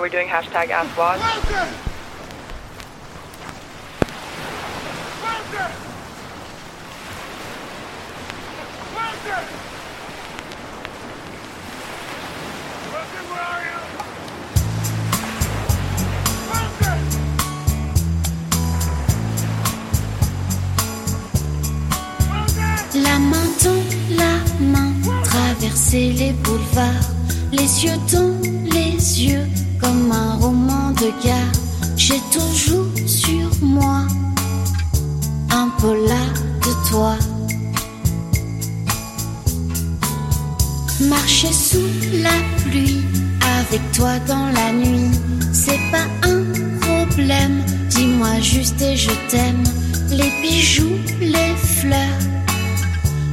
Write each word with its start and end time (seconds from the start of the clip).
Are 0.00 0.02
we 0.04 0.08
doing 0.08 0.28
hashtag 0.28 0.70
Ask? 0.70 0.96
Wilson! 0.96 1.68
La 22.94 23.18
main 23.18 23.36
dans 23.62 23.84
la 24.16 24.38
main, 24.62 24.94
traverser 25.24 26.12
les 26.12 26.32
boulevards, 26.32 26.88
les 27.52 27.84
yeux 27.84 27.98
dans 28.10 28.40
les 28.72 29.22
yeux, 29.22 29.46
comme 29.80 30.12
un 30.12 30.34
roman 30.34 30.90
de 30.92 31.10
gare. 31.24 31.52
J'ai 31.96 32.20
toujours 32.32 32.86
sur 33.06 33.48
moi 33.62 34.06
un 35.50 35.68
polar 35.80 36.32
de 36.64 36.88
toi. 36.88 37.16
Marcher 41.08 41.52
sous 41.52 41.90
la 42.22 42.36
pluie, 42.62 43.02
avec 43.58 43.80
toi 43.92 44.18
dans 44.26 44.48
la 44.50 44.72
nuit, 44.72 45.10
c'est 45.52 45.80
pas 45.90 46.06
un 46.28 46.42
problème. 46.80 47.62
Dis-moi 47.88 48.40
juste 48.40 48.80
et 48.82 48.96
je 48.96 49.10
t'aime. 49.30 49.64
Les 50.10 50.30
bijoux, 50.42 50.98
les 51.20 51.54
fleurs, 51.56 52.22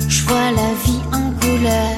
je 0.08 0.24
vois 0.24 0.52
la 0.52 0.70
vie 0.86 1.04
en 1.12 1.32
couleur. 1.40 1.97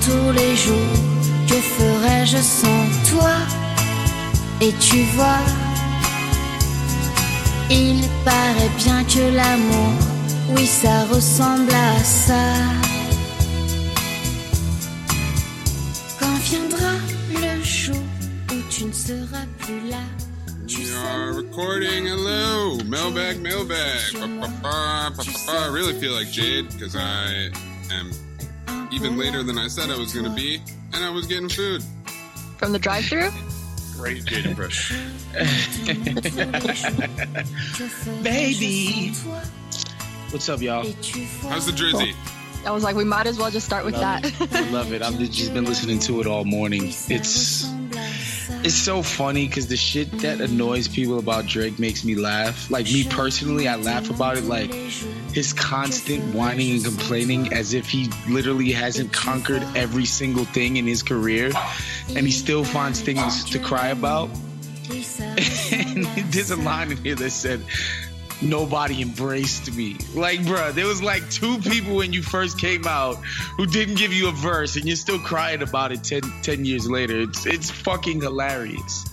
Tous 0.00 0.32
les 0.32 0.56
jours 0.56 1.14
que 1.46 1.54
ferais-je 1.54 2.38
sans 2.38 2.84
toi? 3.10 3.36
Et 4.60 4.72
tu 4.80 5.02
vois, 5.14 5.44
il 7.70 8.00
paraît 8.24 8.70
bien 8.78 9.04
que 9.04 9.34
l'amour, 9.36 9.92
oui, 10.50 10.66
ça 10.66 11.04
ressemble 11.04 11.72
à 11.72 11.98
ça. 12.02 12.44
Quand 16.18 16.38
viendra 16.44 16.92
le 17.30 17.62
jour 17.62 18.02
où 18.50 18.56
tu 18.70 18.84
ne 18.84 18.92
seras 18.92 19.46
plus 19.58 19.90
là, 19.90 20.04
tu 20.66 20.78
We 20.78 20.94
are 20.94 21.32
recording. 21.34 22.06
Hello, 22.06 22.78
mailbag, 22.86 23.40
mailbag. 23.42 24.14
Ba, 24.14 24.26
ba, 24.26 24.48
ba, 24.62 25.10
ba, 25.10 25.22
ba, 25.22 25.24
ba. 25.46 25.52
I 25.52 25.68
really 25.68 25.92
feel 26.00 26.12
like 26.14 26.30
Jade 26.30 26.68
because 26.72 26.96
I 26.96 27.50
am 27.92 28.10
even 28.94 29.18
later 29.18 29.42
than 29.42 29.58
I 29.58 29.66
said 29.66 29.90
I 29.90 29.98
was 29.98 30.14
going 30.14 30.24
to 30.24 30.30
be, 30.30 30.60
and 30.92 31.04
I 31.04 31.10
was 31.10 31.26
getting 31.26 31.48
food. 31.48 31.82
From 32.58 32.72
the 32.72 32.78
drive 32.78 33.04
through 33.04 33.30
Great 33.96 34.24
Jade 34.24 34.46
impression. 34.46 35.12
Baby. 38.22 39.12
What's 40.30 40.48
up, 40.48 40.60
y'all? 40.60 40.84
How's 41.48 41.66
the 41.66 41.72
Drizzy? 41.72 42.14
I 42.64 42.70
was 42.70 42.84
like, 42.84 42.96
we 42.96 43.04
might 43.04 43.26
as 43.26 43.38
well 43.38 43.50
just 43.50 43.66
start 43.66 43.84
with 43.84 43.94
that. 43.94 44.24
I 44.52 44.70
love 44.70 44.92
it. 44.92 45.02
I've 45.02 45.18
just 45.18 45.52
been 45.52 45.64
listening 45.64 45.98
to 46.00 46.20
it 46.20 46.26
all 46.26 46.44
morning. 46.44 46.92
It's 47.08 47.64
It's 48.64 48.74
so 48.74 49.02
funny 49.02 49.46
because 49.46 49.66
the 49.66 49.76
shit 49.76 50.10
that 50.20 50.40
annoys 50.40 50.88
people 50.88 51.18
about 51.18 51.44
Drake 51.44 51.78
makes 51.78 52.02
me 52.02 52.14
laugh. 52.14 52.70
Like 52.70 52.86
me 52.86 53.06
personally, 53.06 53.68
I 53.68 53.76
laugh 53.76 54.08
about 54.08 54.38
it. 54.38 54.44
Like 54.44 54.72
his 54.72 55.52
constant 55.52 56.34
whining 56.34 56.76
and 56.76 56.82
complaining 56.82 57.52
as 57.52 57.74
if 57.74 57.90
he 57.90 58.08
literally 58.26 58.72
hasn't 58.72 59.12
conquered 59.12 59.62
every 59.76 60.06
single 60.06 60.46
thing 60.46 60.78
in 60.78 60.86
his 60.86 61.02
career, 61.02 61.50
and 62.08 62.24
he 62.24 62.30
still 62.30 62.64
finds 62.64 63.02
things 63.02 63.44
to 63.50 63.58
cry 63.58 63.88
about. 63.88 64.30
and 65.70 66.06
there's 66.32 66.50
a 66.50 66.56
line 66.56 66.90
in 66.90 66.96
here 66.98 67.16
that 67.16 67.30
said, 67.32 67.60
nobody 68.44 69.02
embraced 69.02 69.74
me. 69.74 69.96
Like, 70.14 70.40
bruh, 70.40 70.72
there 70.72 70.86
was 70.86 71.02
like 71.02 71.28
two 71.30 71.58
people 71.58 71.96
when 71.96 72.12
you 72.12 72.22
first 72.22 72.58
came 72.58 72.86
out 72.86 73.16
who 73.56 73.66
didn't 73.66 73.96
give 73.96 74.12
you 74.12 74.28
a 74.28 74.32
verse, 74.32 74.76
and 74.76 74.84
you're 74.84 74.96
still 74.96 75.18
crying 75.18 75.62
about 75.62 75.92
it 75.92 76.04
10, 76.04 76.22
10 76.42 76.64
years 76.64 76.88
later. 76.88 77.20
It's 77.20 77.46
it's 77.46 77.70
fucking 77.70 78.20
hilarious. 78.20 79.06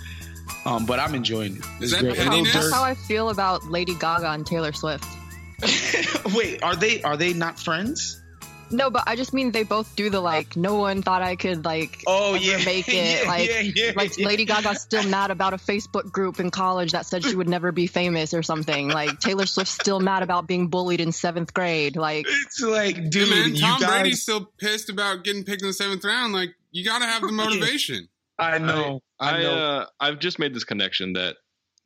Um, 0.66 0.86
but 0.86 1.00
I'm 1.00 1.16
enjoying 1.16 1.58
it. 1.58 1.66
It's 1.76 1.86
Is 1.86 1.92
that 1.92 2.02
great. 2.02 2.20
And 2.20 2.30
pettiness? 2.30 2.54
Lil 2.54 2.64
That's 2.64 2.74
how 2.74 2.84
I 2.84 2.94
feel 2.94 3.30
about 3.30 3.66
Lady 3.66 3.96
Gaga 3.96 4.30
and 4.32 4.46
Taylor 4.46 4.74
Swift. 4.74 5.08
Wait, 6.36 6.62
are 6.64 6.76
they 6.76 7.02
are 7.02 7.18
they 7.18 7.34
not 7.34 7.60
friends? 7.60 8.21
No, 8.72 8.90
but 8.90 9.04
I 9.08 9.16
just 9.16 9.34
mean 9.34 9.52
they 9.52 9.64
both 9.64 9.96
do 9.96 10.10
the 10.10 10.22
like. 10.22 10.56
No 10.56 10.76
one 10.76 11.02
thought 11.02 11.22
I 11.22 11.36
could 11.36 11.66
like. 11.66 12.04
Oh 12.08 12.36
ever 12.36 12.44
yeah, 12.44 12.58
make 12.66 12.88
it. 12.88 13.24
Yeah, 13.24 13.28
like, 13.30 13.50
yeah, 13.50 13.60
yeah, 13.60 13.92
like 13.96 14.18
yeah. 14.18 14.28
Lady 14.28 14.46
Gaga's 14.46 14.82
still 14.82 15.04
mad 15.04 15.32
about 15.32 15.54
a 15.54 15.58
Facebook 15.58 16.12
group 16.12 16.40
in 16.40 16.52
college 16.52 16.94
that 16.94 17.06
said 17.06 17.24
she 17.24 17.36
would 17.36 17.50
never 17.50 17.72
be 17.72 17.88
famous 17.88 18.34
or 18.34 18.44
something. 18.44 18.88
Like 18.90 19.20
Taylor 19.20 19.46
Swift's 19.46 19.74
still 19.74 20.00
mad 20.00 20.24
about 20.24 20.48
being 20.48 20.68
bullied 20.68 21.02
in 21.02 21.12
seventh 21.12 21.54
grade. 21.54 21.96
Like, 21.96 22.26
It's 22.28 22.62
like, 22.62 22.96
Hey, 22.96 23.08
dude, 23.10 23.30
man, 23.30 23.56
you 23.56 23.62
Tom 23.62 23.80
guys. 23.82 23.90
Brady's 23.90 24.22
still 24.22 24.46
pissed 24.58 24.90
about 24.90 25.24
getting 25.24 25.44
picked 25.44 25.62
in 25.62 25.68
the 25.68 25.74
seventh 25.74 26.04
round. 26.06 26.34
Like, 26.34 26.56
you 26.72 26.86
got 26.86 27.00
to 27.00 27.06
have 27.06 27.22
the 27.22 27.32
motivation. 27.32 28.08
I 28.40 28.58
know, 28.58 29.02
I, 29.20 29.32
I, 29.38 29.42
know. 29.44 29.52
uh, 29.54 29.86
I've 30.00 30.20
just 30.20 30.40
made 30.40 30.54
this 30.56 30.64
connection 30.64 31.14
that 31.14 31.36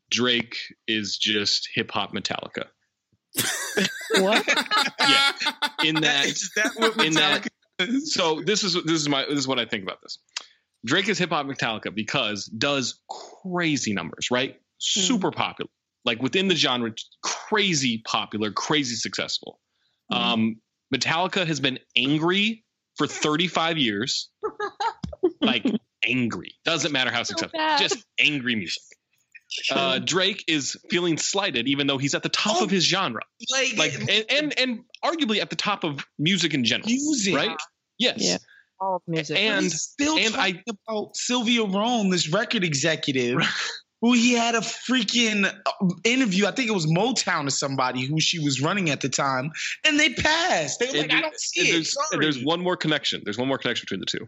Drake 0.10 0.56
is 0.88 1.18
just 1.18 1.68
hip 1.74 1.92
hop 1.92 2.14
Metallica. 2.14 2.68
What? 4.20 4.46
Yeah. 5.00 5.32
In 5.86 5.96
that, 6.02 6.26
is 6.26 6.52
that 6.56 6.72
what 6.76 7.06
in 7.06 7.14
that- 7.14 7.48
so 8.06 8.42
this 8.42 8.64
is 8.64 8.74
this 8.86 9.02
is 9.02 9.10
my 9.10 9.26
this 9.26 9.38
is 9.40 9.48
what 9.48 9.60
I 9.60 9.66
think 9.66 9.84
about 9.84 10.02
this. 10.02 10.18
Drake 10.86 11.10
is 11.10 11.18
hip 11.18 11.30
hop 11.32 11.46
Metallica 11.46 11.94
because 11.94 12.46
does 12.46 13.02
crazy 13.10 13.94
numbers, 13.94 14.30
right? 14.32 14.56
Super 14.78 15.32
popular, 15.32 15.70
like 16.06 16.22
within 16.22 16.48
the 16.48 16.56
genre, 16.56 16.92
crazy 17.22 18.02
popular, 18.06 18.52
crazy 18.52 18.96
successful. 18.96 19.60
Um, 20.12 20.58
Metallica 20.94 21.46
has 21.48 21.60
been 21.60 21.80
angry 21.98 22.64
for 22.98 23.08
35 23.08 23.78
years, 23.78 24.30
like 25.42 25.66
angry. 26.06 26.52
Doesn't 26.64 26.92
matter 26.92 27.12
how 27.12 27.24
successful, 27.24 27.58
bad. 27.58 27.80
just 27.80 28.06
angry 28.20 28.56
music. 28.56 28.84
Uh, 29.72 30.00
Drake 30.00 30.44
is 30.48 30.78
feeling 30.90 31.18
slighted, 31.18 31.68
even 31.68 31.88
though 31.88 31.98
he's 31.98 32.16
at 32.16 32.24
the 32.24 32.30
top 32.30 32.62
of 32.62 32.70
his 32.70 32.84
genre, 32.86 33.22
Like, 33.52 33.78
like 33.78 33.94
and, 33.94 34.26
and 34.30 34.60
and 34.60 34.80
arguably 35.04 35.40
at 35.42 35.50
the 35.50 35.56
top 35.56 35.84
of 35.84 36.06
music 36.20 36.54
in 36.54 36.64
general, 36.64 36.88
music, 36.90 37.36
right? 37.36 37.58
Yes. 37.98 38.18
Yeah. 38.20 38.38
all 38.80 38.98
of 38.98 39.02
music. 39.08 39.38
And- 39.38 39.64
He's 39.64 39.82
still 39.82 40.18
and 40.18 40.34
talking 40.34 40.62
about 40.88 41.16
Sylvia 41.16 41.64
Rhone, 41.64 42.10
this 42.10 42.30
record 42.30 42.64
executive, 42.64 43.40
who 44.02 44.14
he 44.14 44.34
had 44.34 44.56
a 44.56 44.60
freaking 44.60 45.46
uh, 45.46 45.88
interview. 46.04 46.46
I 46.46 46.52
think 46.52 46.70
it 46.70 46.74
was 46.74 46.86
Motown 46.86 47.48
or 47.48 47.52
somebody 47.52 48.06
who 48.06 48.20
she 48.20 48.40
was 48.40 48.62
running 48.62 48.90
at 48.90 49.02
the 49.02 49.10
time, 49.10 49.52
and 49.86 50.00
they 50.00 50.10
passed. 50.14 50.80
They 50.80 50.88
were 50.88 50.94
like, 50.94 51.04
And 51.04 51.14
"I 51.14 51.22
don't 51.22 51.40
see 51.40 51.70
it." 51.70 51.72
there's, 51.74 51.94
Sorry. 51.94 52.22
there's 52.26 52.44
one 52.44 52.62
more 52.62 52.76
connection. 52.78 53.22
There's 53.24 53.38
one 53.38 53.48
more 53.48 53.58
connection 53.58 53.84
between 53.86 54.02
the 54.02 54.06
two. 54.06 54.28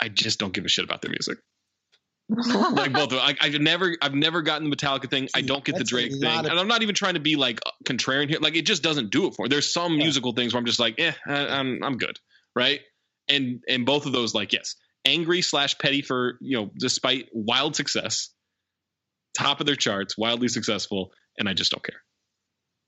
I 0.00 0.08
just 0.08 0.38
don't 0.38 0.52
give 0.52 0.64
a 0.64 0.68
shit 0.68 0.84
about 0.84 1.00
their 1.00 1.10
music. 1.10 1.38
like 2.74 2.92
both 2.92 3.04
of 3.04 3.10
them. 3.18 3.20
I, 3.20 3.36
I've 3.40 3.60
never, 3.60 3.96
I've 4.02 4.14
never 4.14 4.42
gotten 4.42 4.68
the 4.68 4.74
Metallica 4.76 5.08
thing. 5.08 5.28
I 5.34 5.42
don't 5.42 5.64
get 5.64 5.72
the 5.74 5.78
That's 5.80 5.90
Drake 5.90 6.12
thing, 6.12 6.24
of- 6.24 6.46
and 6.46 6.58
I'm 6.58 6.68
not 6.68 6.82
even 6.82 6.94
trying 6.94 7.14
to 7.14 7.20
be 7.20 7.36
like 7.36 7.60
contrarian 7.84 8.28
here. 8.28 8.38
Like 8.40 8.56
it 8.56 8.66
just 8.66 8.82
doesn't 8.82 9.10
do 9.10 9.26
it 9.26 9.34
for 9.34 9.42
me. 9.44 9.48
There's 9.48 9.72
some 9.72 9.92
Yeah. 9.92 10.04
musical 10.04 10.32
things 10.32 10.52
where 10.52 10.58
I'm 10.60 10.66
just 10.66 10.80
like, 10.80 10.96
eh, 10.98 11.12
I, 11.26 11.46
I'm, 11.46 11.82
I'm 11.84 11.96
good, 11.98 12.18
right? 12.54 12.80
And 13.28 13.62
and 13.68 13.86
both 13.86 14.06
of 14.06 14.12
those, 14.12 14.34
like, 14.34 14.52
yes, 14.52 14.74
angry 15.04 15.40
slash 15.42 15.78
petty 15.78 16.02
for 16.02 16.36
you 16.40 16.56
know, 16.58 16.70
despite 16.78 17.28
wild 17.32 17.76
success, 17.76 18.30
top 19.36 19.60
of 19.60 19.66
their 19.66 19.76
charts, 19.76 20.16
wildly 20.18 20.48
successful, 20.48 21.12
and 21.38 21.48
I 21.48 21.54
just 21.54 21.70
don't 21.70 21.82
care. 21.84 22.00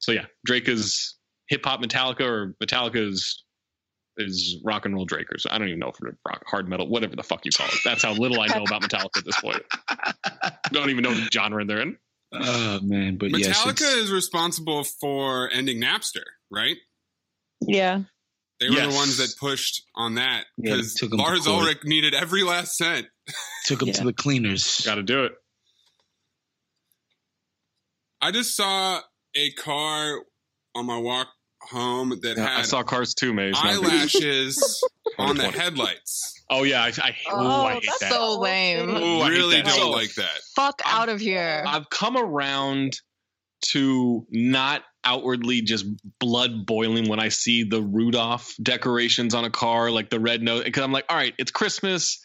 So 0.01 0.13
yeah, 0.13 0.27
Drake 0.45 0.69
is 0.69 1.17
hip 1.49 1.65
hop 1.65 1.83
Metallica, 1.83 2.21
or 2.21 2.55
Metallica 2.63 2.97
is 4.19 4.37
is 4.37 4.57
rock 4.65 4.85
and 4.87 4.95
roll 4.95 5.05
Drake, 5.05 5.27
or 5.33 5.39
so- 5.39 5.49
I 5.51 5.59
don't 5.59 5.69
even 5.69 5.79
know 5.81 5.89
if 5.89 5.97
it's 6.03 6.19
rock, 6.27 6.43
hard 6.47 6.69
metal, 6.69 6.89
whatever 6.89 7.17
the 7.17 7.23
fuck 7.23 7.45
you 7.45 7.51
call 7.57 7.67
it. 7.69 7.79
That's 7.85 8.03
how 8.03 8.13
little 8.13 8.41
I 8.41 8.47
know 8.49 8.63
about 8.65 8.83
Metallica 8.83 9.19
at 9.19 9.25
this 9.25 9.41
point. 9.41 9.63
don't 10.73 10.91
even 10.91 11.03
know 11.05 11.15
the 11.15 11.29
genre 11.33 11.65
they're 11.65 11.81
in. 11.81 11.97
Oh 12.33 12.81
man, 12.83 13.17
but 13.17 13.31
Metallica 13.31 13.71
it's- 13.71 13.95
is 13.95 14.13
responsible 14.13 14.85
for 14.85 15.49
ending 15.51 15.81
Napster, 15.81 16.25
right? 16.51 16.77
Yeah. 17.61 18.03
They 18.61 18.69
were 18.69 18.75
Yes. 18.77 18.93
the 18.93 18.97
ones 18.99 19.17
that 19.19 19.35
pushed 19.39 19.83
on 19.95 20.17
that 20.17 20.45
because 20.61 20.95
took 20.95 21.13
'em 21.13 21.19
to 21.19 21.25
Lars. 21.25 21.47
Ulrich 21.47 21.85
needed 21.85 22.13
every 22.13 22.43
last 22.43 22.77
cent. 22.77 23.07
took 23.67 23.81
him 23.83 23.89
Yeah. 23.89 23.95
to 23.95 24.05
the 24.05 24.13
cleaners. 24.13 24.81
Got 24.85 24.97
to 24.97 25.03
do 25.05 25.25
it. 25.25 25.33
I 28.21 28.33
just 28.33 28.57
saw 28.57 29.01
a 29.37 29.53
car 29.53 30.25
on 30.75 30.87
my 30.87 30.99
walk 30.99 31.29
home 31.71 32.19
that 32.23 32.39
I 32.39 32.57
had 32.59 32.67
saw 32.67 32.83
Cars 32.83 33.15
too, 33.15 33.33
Maze. 33.33 33.55
eyelashes 33.59 34.83
on 35.19 35.37
the 35.37 35.51
headlights. 35.51 36.35
Oh 36.51 36.63
yeah, 36.63 36.83
I, 36.83 36.89
I, 36.89 37.17
Oh, 37.31 37.43
ooh, 37.45 37.47
I 37.49 37.71
oh, 37.73 37.75
hate 37.75 37.83
that's 37.87 37.99
that. 38.01 38.13
so 38.13 38.39
lame. 38.41 38.91
Ooh, 38.91 39.21
I 39.21 39.29
really 39.29 39.63
don't 39.63 39.73
So, 39.73 39.91
like 39.91 40.15
that. 40.15 40.41
Fuck 40.57 40.81
I'm- 40.85 41.03
out 41.03 41.09
of 41.09 41.21
here. 41.21 41.63
I've 41.67 41.91
come 41.91 42.17
around 42.17 42.95
to 43.73 44.27
not 44.31 44.83
outwardly 45.05 45.63
just 45.63 45.85
blood 46.21 46.65
boiling 46.67 47.09
when 47.09 47.19
I 47.21 47.29
see 47.29 47.65
the 47.65 47.83
Rudolph 47.83 48.55
decorations 48.63 49.35
on 49.35 49.45
a 49.45 49.51
car, 49.51 49.91
like 49.91 50.11
the 50.11 50.21
red 50.21 50.43
nose, 50.43 50.65
because 50.65 50.83
I'm 50.83 50.93
like, 50.93 51.07
all 51.09 51.17
right, 51.17 51.35
it's 51.39 51.51
Christmas. 51.51 52.23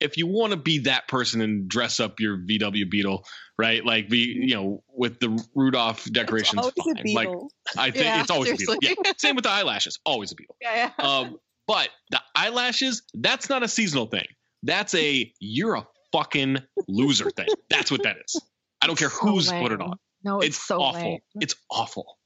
If 0.00 0.16
you 0.16 0.26
want 0.26 0.52
to 0.52 0.56
be 0.56 0.78
that 0.80 1.08
person 1.08 1.40
and 1.40 1.68
dress 1.68 2.00
up 2.00 2.20
your 2.20 2.38
VW 2.38 2.90
Beetle, 2.90 3.24
right? 3.58 3.84
Like 3.84 4.08
be, 4.08 4.18
you 4.18 4.54
know, 4.54 4.82
with 4.88 5.20
the 5.20 5.46
Rudolph 5.54 6.04
decorations, 6.10 6.58
Always 6.58 6.74
a 6.78 6.94
fine. 6.94 7.14
Like. 7.14 7.28
I 7.76 7.90
think 7.90 8.04
Yeah, 8.04 8.20
it's 8.22 8.30
always 8.30 8.52
a. 8.52 8.56
Beetle. 8.56 8.76
Yeah. 8.80 8.94
Same 9.18 9.36
with 9.36 9.44
the 9.44 9.50
eyelashes, 9.50 9.98
always 10.04 10.32
a 10.32 10.34
Beetle. 10.34 10.56
yeah, 10.62 10.90
yeah. 10.98 11.04
Um, 11.04 11.38
but 11.66 11.88
the 12.10 12.20
eyelashes, 12.34 13.02
that's 13.14 13.48
not 13.48 13.62
a 13.62 13.68
seasonal 13.68 14.06
thing. 14.06 14.26
That's 14.62 14.94
a 14.94 15.32
you're 15.38 15.74
a 15.74 15.86
fucking 16.12 16.58
loser 16.88 17.30
thing. 17.30 17.46
That's 17.70 17.90
what 17.90 18.02
that 18.02 18.16
is. 18.24 18.40
I 18.82 18.86
don't 18.86 18.98
care 18.98 19.10
So 19.10 19.16
who's 19.20 19.50
put 19.50 19.72
it 19.72 19.80
on. 19.80 19.96
No, 20.24 20.38
It's, 20.38 20.48
it's, 20.48 20.66
so 20.66 20.80
awful. 20.80 21.00
lame. 21.00 21.20
It's 21.36 21.54
awful. 21.70 22.18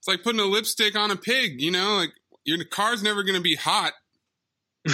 It's 0.00 0.08
like 0.08 0.22
putting 0.22 0.40
a 0.40 0.44
lipstick 0.44 0.96
on 0.96 1.10
a 1.10 1.16
pig, 1.16 1.60
you 1.60 1.70
know? 1.70 1.96
Like 1.96 2.10
your 2.44 2.62
car's 2.64 3.02
never 3.02 3.22
going 3.22 3.36
to 3.36 3.42
be 3.42 3.54
hot. 3.54 3.92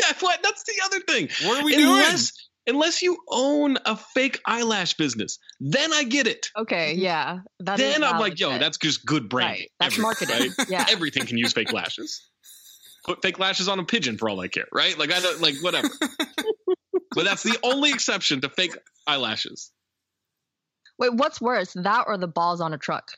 yeah, 0.00 0.12
what? 0.20 0.42
That's 0.42 0.62
the 0.64 0.74
other 0.84 1.00
thing. 1.00 1.28
What 1.46 1.62
are 1.62 1.64
we 1.64 1.74
unless, 1.74 2.32
Unless 2.66 3.02
you 3.02 3.18
own 3.28 3.78
a 3.84 3.96
fake 3.96 4.38
eyelash 4.46 4.94
business, 4.94 5.38
then 5.60 5.92
I 5.92 6.04
get 6.04 6.26
it. 6.26 6.48
Okay, 6.56 6.92
mm-hmm. 6.92 7.00
yeah. 7.00 7.38
That 7.60 7.80
is 7.80 7.92
then 7.92 8.04
I'm 8.04 8.20
like, 8.20 8.38
yo, 8.38 8.50
but- 8.50 8.60
that's 8.60 8.78
just 8.78 9.04
good 9.04 9.28
branding. 9.28 9.62
Right, 9.62 9.70
that's 9.80 9.98
Everything, 9.98 10.28
marketing. 10.28 10.54
right? 10.58 10.68
Yeah. 10.70 10.86
Everything 10.88 11.26
can 11.26 11.38
use 11.38 11.52
fake 11.52 11.72
lashes. 11.72 12.22
Put 13.04 13.22
fake 13.22 13.38
lashes 13.38 13.66
on 13.66 13.78
a 13.78 13.84
pigeon 13.84 14.18
for 14.18 14.28
all 14.28 14.38
I 14.40 14.48
care, 14.48 14.68
right? 14.72 14.96
Like 14.96 15.10
I 15.12 15.20
don't 15.20 15.40
like 15.40 15.56
whatever. 15.62 15.88
but 17.14 17.24
that's 17.24 17.42
the 17.42 17.58
only 17.62 17.90
exception 17.90 18.42
to 18.42 18.50
fake 18.50 18.76
eyelashes. 19.06 19.72
Wait, 20.98 21.14
what's 21.14 21.40
worse, 21.40 21.72
that 21.72 22.04
or 22.06 22.18
the 22.18 22.28
balls 22.28 22.60
on 22.60 22.74
a 22.74 22.78
truck? 22.78 23.10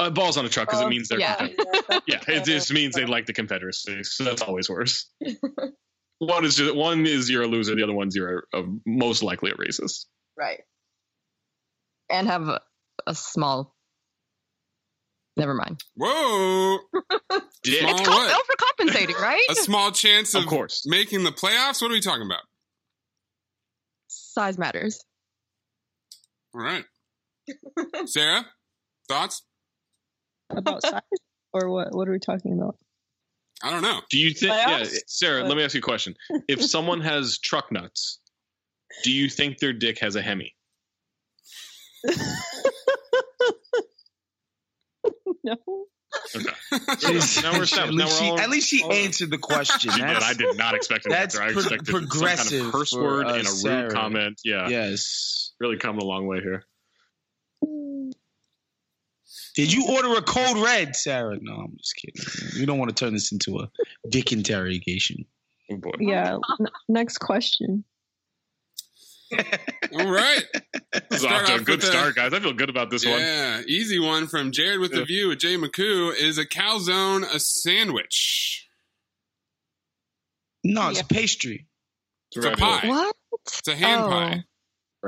Uh, 0.00 0.08
balls 0.10 0.36
on 0.38 0.46
a 0.46 0.48
truck 0.48 0.66
because 0.66 0.80
it 0.80 0.88
means 0.88 1.08
they're 1.08 1.20
Yeah. 1.20 1.34
Confederate. 1.36 2.02
yeah. 2.06 2.20
It 2.26 2.44
just 2.44 2.72
means 2.72 2.94
they 2.94 3.04
like 3.04 3.26
the 3.26 3.32
Confederacy, 3.34 4.02
so 4.04 4.24
that's 4.24 4.40
always 4.42 4.68
worse. 4.70 5.10
one 6.18 6.44
is 6.44 6.56
just 6.56 6.74
one 6.74 7.06
is 7.06 7.28
you're 7.28 7.42
a 7.42 7.46
loser, 7.46 7.74
the 7.74 7.82
other 7.82 7.92
one's 7.92 8.16
you're 8.16 8.44
a, 8.54 8.60
a 8.60 8.64
most 8.86 9.22
likely 9.22 9.50
a 9.50 9.54
racist. 9.54 10.06
Right. 10.38 10.60
And 12.10 12.26
have 12.28 12.48
a, 12.48 12.60
a 13.06 13.14
small. 13.14 13.74
Never 15.36 15.54
mind. 15.54 15.82
Whoa. 15.96 16.78
Dick. 17.62 17.82
It's 17.82 18.08
comp- 18.08 18.32
overcompensating, 18.32 19.18
right? 19.20 19.44
A 19.50 19.54
small 19.54 19.92
chance 19.92 20.34
of, 20.34 20.44
Of 20.44 20.48
course. 20.48 20.84
making 20.86 21.24
the 21.24 21.30
playoffs? 21.30 21.82
What 21.82 21.90
are 21.90 21.94
we 21.94 22.00
talking 22.00 22.24
about? 22.26 22.40
Size 24.08 24.56
matters. 24.58 25.04
All 26.54 26.60
right. 26.62 26.84
Sarah, 28.06 28.46
thoughts? 29.08 29.42
About 30.50 30.82
size? 30.82 31.00
Or 31.52 31.68
what? 31.70 31.94
What 31.94 32.08
are 32.08 32.12
we 32.12 32.18
talking 32.18 32.52
about? 32.52 32.76
I 33.62 33.70
don't 33.70 33.82
know. 33.82 34.00
Do 34.10 34.18
you 34.18 34.30
think? 34.32 34.52
Yeah, 34.52 34.84
Sarah. 35.06 35.42
What? 35.42 35.48
Let 35.50 35.56
me 35.58 35.64
ask 35.64 35.74
you 35.74 35.80
a 35.80 35.82
question. 35.82 36.14
If 36.48 36.62
someone 36.64 37.00
has 37.02 37.38
truck 37.38 37.70
nuts, 37.72 38.20
do 39.04 39.12
you 39.12 39.28
think 39.28 39.58
their 39.58 39.72
dick 39.72 39.98
has 40.00 40.16
a 40.16 40.22
hemi? 40.22 40.54
no. 45.44 45.56
Okay. 46.34 46.50
Now 47.42 47.52
we're 47.52 47.62
at 47.62 47.90
least 47.92 48.18
she, 48.20 48.30
all- 48.30 48.40
at 48.40 48.50
least 48.50 48.68
she 48.68 48.82
all- 48.82 48.92
answered 48.92 49.30
the 49.30 49.38
question. 49.38 49.90
She 49.94 50.00
did. 50.00 50.06
I 50.08 50.34
did 50.34 50.56
not 50.56 50.74
expect 50.74 51.06
an 51.06 51.12
that's 51.12 51.36
answer. 51.38 51.42
I 51.48 51.52
pro- 51.52 51.60
expected 51.62 51.86
some 51.86 51.94
kind 52.00 52.08
progressive 52.10 52.66
of 52.66 52.72
curse 52.72 52.92
word 52.92 53.26
us, 53.26 53.32
and 53.36 53.46
a 53.46 53.50
rude 53.50 53.58
Sarah. 53.58 53.90
comment. 53.90 54.40
Yeah. 54.44 54.68
Yes. 54.68 55.52
Really 55.60 55.76
coming 55.76 56.02
a 56.02 56.04
long 56.04 56.26
way 56.26 56.40
here. 56.40 56.64
Did 59.56 59.72
you 59.72 59.86
order 59.88 60.14
a 60.14 60.22
cold 60.22 60.58
red, 60.64 60.94
Sarah? 60.96 61.36
No, 61.40 61.54
I'm 61.54 61.76
just 61.78 61.96
kidding. 61.96 62.60
We 62.60 62.66
don't 62.66 62.78
want 62.78 62.94
to 62.96 63.04
turn 63.04 63.12
this 63.14 63.32
into 63.32 63.58
a 63.58 63.70
dick 64.08 64.32
interrogation. 64.32 65.24
Oh 65.70 65.76
boy. 65.76 65.90
Yeah. 66.00 66.36
n- 66.60 66.66
next 66.88 67.18
question. 67.18 67.84
All 69.32 70.10
right. 70.10 70.42
This 71.10 71.20
is 71.20 71.24
off 71.24 71.46
to 71.46 71.54
a 71.54 71.58
good 71.58 71.76
with 71.80 71.84
a- 71.84 71.86
start, 71.86 72.14
guys. 72.16 72.32
I 72.32 72.40
feel 72.40 72.52
good 72.52 72.70
about 72.70 72.90
this 72.90 73.04
one. 73.06 73.18
Yeah, 73.20 73.60
easy 73.66 73.98
one 74.00 74.26
from 74.26 74.50
Jared 74.50 74.80
with 74.80 74.92
the 74.92 75.04
view 75.04 75.28
with 75.28 75.38
Jay 75.38 75.56
McCoo. 75.56 76.14
Is 76.16 76.38
a 76.38 76.44
calzone 76.44 77.22
a 77.32 77.38
sandwich? 77.38 78.68
No, 80.64 80.88
it's 80.90 80.98
Yeah. 80.98 81.06
pastry. 81.08 81.66
It's 82.32 82.44
a 82.44 82.50
pie. 82.52 82.86
What? 82.88 83.16
It's 83.46 83.68
a 83.68 83.74
hand 83.76 84.02
Oh. 84.04 84.08
pie. 84.08 84.44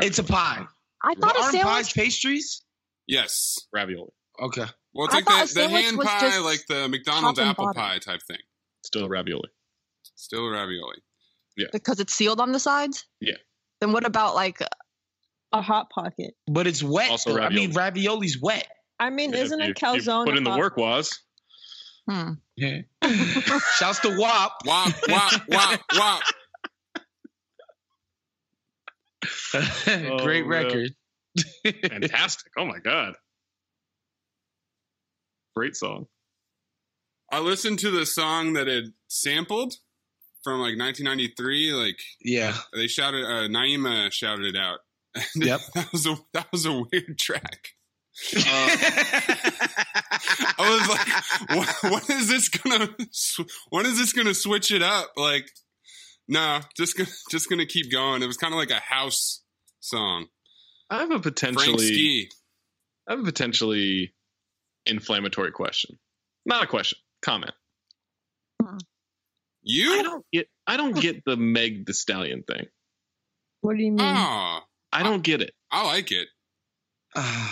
It's 0.00 0.18
a 0.18 0.24
pie. 0.24 0.66
I 1.02 1.14
thought 1.14 1.36
a 1.36 1.40
Aren't 1.40 1.52
sandwich. 1.52 1.62
pies 1.72 1.92
pastries? 1.92 2.62
Yes. 3.06 3.58
Ravioli. 3.72 4.10
Okay. 4.42 4.64
Well, 4.94 5.06
it's 5.06 5.14
I 5.14 5.18
like 5.18 5.24
thought 5.24 5.48
the, 5.48 5.54
the 5.54 5.68
hand 5.68 5.98
pie, 6.00 6.38
like 6.40 6.66
the 6.68 6.88
McDonald's 6.88 7.38
apple 7.38 7.66
bottom. 7.66 7.80
pie 7.80 7.98
type 7.98 8.20
thing. 8.26 8.38
Still 8.84 9.08
ravioli. 9.08 9.48
Still 10.16 10.48
ravioli. 10.48 10.96
Yeah. 11.56 11.68
Because 11.72 12.00
it's 12.00 12.12
sealed 12.14 12.40
on 12.40 12.52
the 12.52 12.58
sides. 12.58 13.06
Yeah. 13.20 13.36
Then 13.80 13.92
what 13.92 14.04
about 14.04 14.34
like? 14.34 14.60
A 15.52 15.62
hot 15.62 15.90
pocket. 15.90 16.34
But 16.46 16.66
it's 16.66 16.82
wet. 16.82 17.10
Also 17.10 17.34
though. 17.34 17.40
I 17.42 17.50
mean, 17.50 17.72
ravioli's 17.72 18.40
wet. 18.40 18.66
I 18.98 19.10
mean, 19.10 19.32
If 19.34 19.40
isn't 19.44 19.58
you- 19.58 19.64
a 19.64 19.68
you 19.68 19.74
calzone? 19.74 20.24
Put 20.26 20.36
in 20.36 20.44
the 20.44 20.50
hot- 20.50 20.58
work 20.58 20.76
was. 20.76 21.18
Hmm. 22.10 22.32
Yeah. 22.56 22.80
Shouts 23.78 24.00
to 24.00 24.18
WAP. 24.18 24.52
Wop, 24.64 24.92
wop, 25.08 25.32
wop, 25.48 25.80
wop. 25.94 26.22
Great 30.22 30.46
man. 30.46 30.64
record. 30.64 30.90
Fantastic. 31.90 32.50
Oh 32.58 32.64
my 32.64 32.78
god. 32.80 33.14
Great 35.54 35.76
song. 35.76 36.06
I 37.30 37.40
listened 37.40 37.78
to 37.80 37.90
the 37.90 38.04
song 38.06 38.54
that 38.54 38.68
it 38.68 38.84
sampled 39.08 39.74
from 40.44 40.54
like 40.60 40.78
1993. 40.78 41.72
Like 41.72 41.98
Yeah. 42.22 42.56
they 42.74 42.86
shouted, 42.86 43.24
uh, 43.24 43.48
Naima 43.48 44.12
shouted 44.12 44.46
it 44.46 44.56
out. 44.56 44.80
Yep. 45.36 45.60
that 45.74 45.92
was 45.92 46.06
a 46.06 46.16
that 46.32 46.46
was 46.52 46.64
a 46.66 46.72
weird 46.72 47.18
track. 47.18 47.68
Uh, 48.34 48.40
I 50.58 50.58
was 50.58 50.88
like, 50.88 51.08
what, 51.58 51.82
when 52.08 52.18
is 52.18 52.28
this 52.28 52.48
gonna? 52.48 52.88
When 53.70 53.86
is 53.86 53.98
this 53.98 54.12
gonna 54.12 54.34
switch 54.34 54.70
it 54.70 54.82
up? 54.82 55.12
Like, 55.16 55.48
no, 56.28 56.60
just 56.76 56.96
gonna 56.96 57.08
just 57.30 57.48
gonna 57.50 57.66
keep 57.66 57.90
going. 57.90 58.22
It 58.22 58.26
was 58.26 58.36
kind 58.36 58.52
of 58.54 58.58
like 58.58 58.70
a 58.70 58.80
house 58.80 59.42
song. 59.80 60.26
I 60.90 60.98
have 60.98 61.10
a 61.10 61.20
Frank 61.20 61.24
potentially 61.24 61.86
Ski. 61.86 62.30
I 63.08 63.12
have 63.12 63.20
a 63.20 63.24
potentially 63.24 64.14
inflammatory 64.86 65.52
question. 65.52 65.98
Not 66.46 66.64
a 66.64 66.66
question. 66.66 66.98
Comment. 67.22 67.52
I 68.64 68.78
You? 69.62 70.02
don't 70.02 70.24
get 70.32 70.48
I 70.66 70.76
don't 70.76 70.96
get 71.00 71.24
the 71.24 71.36
Meg 71.36 71.86
Thee 71.86 71.92
Stallion 71.92 72.42
thing. 72.42 72.66
What 73.60 73.76
do 73.76 73.82
you 73.82 73.92
mean? 73.92 74.00
Oh, 74.00 74.60
I 74.92 75.02
don't 75.02 75.22
get 75.22 75.40
it. 75.42 75.52
I 75.70 75.84
like 75.86 76.10
it. 76.12 76.28
um, 77.14 77.24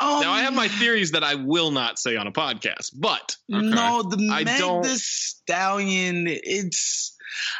Now 0.00 0.30
I 0.32 0.42
have 0.42 0.54
my 0.54 0.68
theories 0.68 1.10
that 1.12 1.24
I 1.24 1.34
will 1.34 1.70
not 1.72 1.98
say 1.98 2.16
on 2.16 2.26
a 2.28 2.32
podcast, 2.32 2.90
but 2.96 3.36
No, 3.48 4.02
the 4.02 4.28
I 4.32 4.44
Meg 4.44 4.58
don't- 4.58 4.82
the 4.82 4.96
Stallion. 4.96 6.26
It's. 6.28 7.16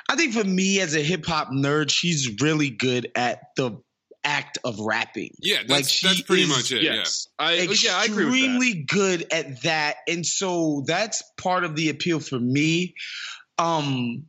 I 0.09 0.17
think 0.17 0.33
for 0.35 0.45
me 0.45 0.81
as 0.81 0.95
a 0.97 1.01
hip 1.03 1.27
hop 1.27 1.49
nerd, 1.51 1.91
she's 1.91 2.41
really 2.41 2.71
good 2.71 3.11
at 3.15 3.41
the 3.57 3.73
act 4.25 4.59
of 4.65 4.79
rapping. 4.81 5.31
Yeah, 5.41 5.59
that's 5.59 5.71
Like, 5.71 5.85
she 5.89 6.07
that's 6.07 6.23
pretty 6.23 6.43
is- 6.43 6.49
much 6.49 6.73
it. 6.73 6.83
yes, 6.83 7.29
I 7.39 7.53
yeah 7.55 7.97
I 7.97 8.05
agree 8.05 8.25
with 8.27 8.35
extremely 8.35 8.85
good 8.89 9.27
at 9.33 9.63
that 9.63 9.97
and 10.09 10.25
so 10.27 10.83
that's 10.87 11.23
part 11.37 11.65
of 11.65 11.77
the 11.77 11.89
appeal 11.91 12.21
for 12.21 12.39
me 12.39 12.95
um 13.59 14.25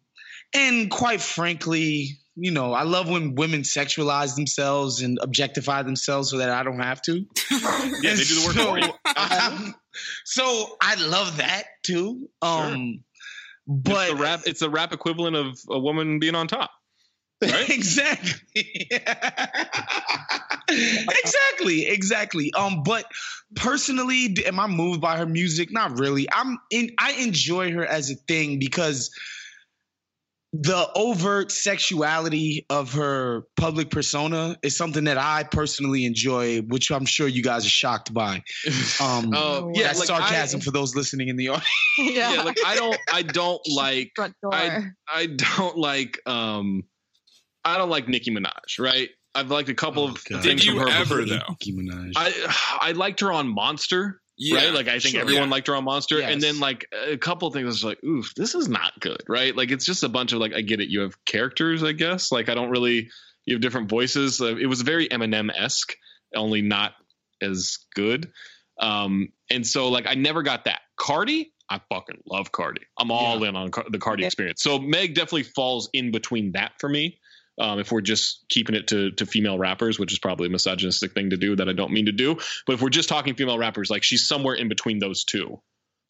and 0.53 0.89
quite 0.89 1.21
frankly 1.21 2.17
you 2.35 2.51
know 2.51 2.73
i 2.73 2.83
love 2.83 3.09
when 3.09 3.35
women 3.35 3.61
sexualize 3.61 4.35
themselves 4.35 5.01
and 5.01 5.19
objectify 5.21 5.83
themselves 5.83 6.29
so 6.31 6.37
that 6.37 6.49
i 6.49 6.63
don't 6.63 6.79
have 6.79 7.01
to 7.01 7.13
Yeah, 7.51 8.13
they 8.15 8.23
do 8.23 8.39
the 8.39 8.43
work 8.45 8.55
so, 8.55 8.65
for 8.65 8.79
you. 8.79 8.91
um, 9.15 9.75
so 10.25 10.77
i 10.81 10.95
love 10.95 11.37
that 11.37 11.63
too 11.83 12.29
um 12.41 13.03
but 13.67 14.09
it's 14.09 14.17
the 14.17 14.23
rap 14.23 14.41
it's 14.45 14.59
the 14.61 14.69
rap 14.69 14.93
equivalent 14.93 15.35
of 15.35 15.59
a 15.69 15.77
woman 15.79 16.17
being 16.19 16.33
on 16.35 16.47
top. 16.47 16.71
Right? 17.41 17.69
exactly. 17.69 18.41
exactly, 20.69 21.87
exactly. 21.87 22.53
Um, 22.53 22.83
but 22.83 23.05
personally, 23.55 24.35
am 24.45 24.59
I 24.59 24.67
moved 24.67 25.01
by 25.01 25.17
her 25.17 25.25
music? 25.25 25.71
Not 25.71 25.99
really. 25.99 26.27
I'm 26.31 26.57
in. 26.69 26.91
I 26.99 27.13
enjoy 27.13 27.71
her 27.71 27.85
as 27.85 28.11
a 28.11 28.15
thing 28.15 28.59
because 28.59 29.11
the 30.51 30.89
overt 30.95 31.51
sexuality 31.51 32.65
of 32.71 32.93
her 32.93 33.43
public 33.55 33.91
persona 33.91 34.57
is 34.63 34.75
something 34.75 35.03
that 35.03 35.17
I 35.17 35.43
personally 35.43 36.05
enjoy, 36.05 36.61
which 36.61 36.89
I'm 36.91 37.05
sure 37.05 37.27
you 37.27 37.43
guys 37.43 37.65
are 37.65 37.69
shocked 37.69 38.13
by. 38.13 38.41
Um, 39.01 39.31
Oh, 39.33 39.71
yeah, 39.73 39.83
that's 39.83 39.99
like, 39.99 40.07
sarcasm 40.07 40.59
I- 40.59 40.63
for 40.63 40.71
those 40.71 40.95
listening 40.95 41.29
in 41.29 41.37
the 41.37 41.49
audience. 41.49 41.69
yeah. 41.99 42.33
yeah, 42.33 42.41
like 42.43 42.57
I 42.65 42.75
don't 42.75 42.97
I 43.13 43.21
don't 43.21 43.61
like 43.69 44.11
front 44.15 44.33
door. 44.41 44.53
I 44.53 44.87
I 45.07 45.27
don't 45.27 45.77
like 45.77 46.19
um 46.25 46.83
I 47.65 47.77
don't 47.77 47.89
like 47.89 48.07
Nicki 48.07 48.31
Minaj, 48.31 48.79
right? 48.79 49.09
I've 49.35 49.51
liked 49.51 49.69
a 49.69 49.75
couple 49.75 50.05
of 50.05 50.23
God. 50.25 50.41
things 50.43 50.65
Did 50.65 50.73
from 50.73 50.79
her 50.79 50.89
ever, 50.89 51.25
though? 51.25 51.39
Nicki 51.49 51.73
Minaj. 51.73 52.13
I 52.15 52.79
I 52.81 52.91
liked 52.93 53.19
her 53.21 53.31
on 53.31 53.47
Monster, 53.47 54.21
Yeah, 54.37 54.57
right? 54.65 54.73
Like 54.73 54.87
I 54.87 54.99
think 54.99 55.13
sure, 55.13 55.21
everyone 55.21 55.45
yeah. 55.49 55.51
liked 55.51 55.67
her 55.67 55.75
on 55.75 55.83
Monster, 55.83 56.21
and 56.21 56.41
then 56.41 56.59
like 56.59 56.85
a 57.07 57.17
couple 57.17 57.47
of 57.47 57.53
things 57.53 57.65
I 57.65 57.67
was 57.67 57.83
like, 57.83 58.03
oof, 58.03 58.33
this 58.35 58.55
is 58.55 58.67
not 58.67 58.99
good, 58.99 59.21
right? 59.27 59.55
Like 59.55 59.71
it's 59.71 59.85
just 59.85 60.03
a 60.03 60.09
bunch 60.09 60.33
of 60.33 60.39
like 60.39 60.53
I 60.53 60.61
get 60.61 60.79
it, 60.81 60.89
you 60.89 61.01
have 61.01 61.13
characters, 61.25 61.83
I 61.83 61.91
guess. 61.91 62.31
Like 62.31 62.49
I 62.49 62.55
don't 62.55 62.69
really 62.69 63.09
you 63.45 63.55
have 63.55 63.61
different 63.61 63.89
voices. 63.89 64.41
Uh, 64.41 64.55
It 64.57 64.65
was 64.67 64.81
very 64.81 65.07
Eminem 65.07 65.49
esque, 65.55 65.93
only 66.35 66.61
not 66.61 66.93
as 67.41 67.77
good. 67.95 68.31
Um, 68.79 69.29
and 69.49 69.65
so 69.65 69.89
like 69.89 70.07
I 70.07 70.15
never 70.15 70.41
got 70.43 70.65
that. 70.65 70.81
Cardi, 70.97 71.53
I 71.69 71.79
fucking 71.91 72.21
love 72.25 72.51
Cardi. 72.51 72.81
I'm 72.97 73.11
all 73.11 73.43
in 73.43 73.55
on 73.55 73.71
the 73.89 73.99
Cardi 73.99 74.23
Yeah. 74.23 74.27
experience. 74.27 74.61
So 74.63 74.79
Meg 74.79 75.13
definitely 75.15 75.43
falls 75.43 75.89
in 75.93 76.11
between 76.11 76.53
that 76.53 76.73
for 76.79 76.89
me. 76.89 77.19
Um, 77.59 77.79
if 77.79 77.91
we're 77.91 78.01
just 78.01 78.45
keeping 78.49 78.75
it 78.75 78.87
to 78.87 79.11
to 79.11 79.25
female 79.25 79.57
rappers, 79.57 79.99
which 79.99 80.13
is 80.13 80.19
probably 80.19 80.47
a 80.47 80.49
misogynistic 80.49 81.13
thing 81.13 81.31
to 81.31 81.37
do 81.37 81.55
that 81.57 81.67
I 81.67 81.73
don't 81.73 81.91
mean 81.91 82.05
to 82.05 82.11
do, 82.11 82.37
but 82.65 82.73
if 82.73 82.81
we're 82.81 82.89
just 82.89 83.09
talking 83.09 83.35
female 83.35 83.57
rappers, 83.57 83.89
like 83.89 84.03
she's 84.03 84.27
somewhere 84.27 84.55
in 84.55 84.69
between 84.69 84.99
those 84.99 85.23
two. 85.23 85.61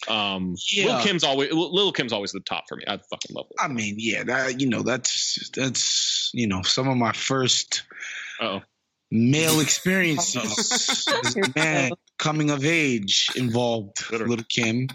Um, 0.07 0.55
Lil 0.77 1.01
Kim's 1.01 1.23
always 1.23 1.51
Lil 1.51 1.91
Kim's 1.91 2.13
always 2.13 2.31
the 2.31 2.39
top 2.39 2.65
for 2.69 2.77
me. 2.77 2.83
I 2.87 2.97
fucking 2.97 3.35
love 3.35 3.47
I 3.59 3.67
mean, 3.67 3.95
yeah, 3.97 4.23
that 4.23 4.61
you 4.61 4.69
know, 4.69 4.83
that's 4.83 5.49
that's 5.55 6.31
you 6.33 6.47
know, 6.47 6.61
some 6.61 6.87
of 6.87 6.95
my 6.95 7.11
first 7.11 7.83
her. 8.39 8.45
Oh, 8.45 8.61
male 9.11 9.59
experiences 9.59 11.05
man 11.55 11.91
coming 12.19 12.51
of 12.51 12.63
age 12.63 13.29
involved 13.35 14.03
Literally. 14.11 14.29
little 14.29 14.45
Kim. 14.47 14.87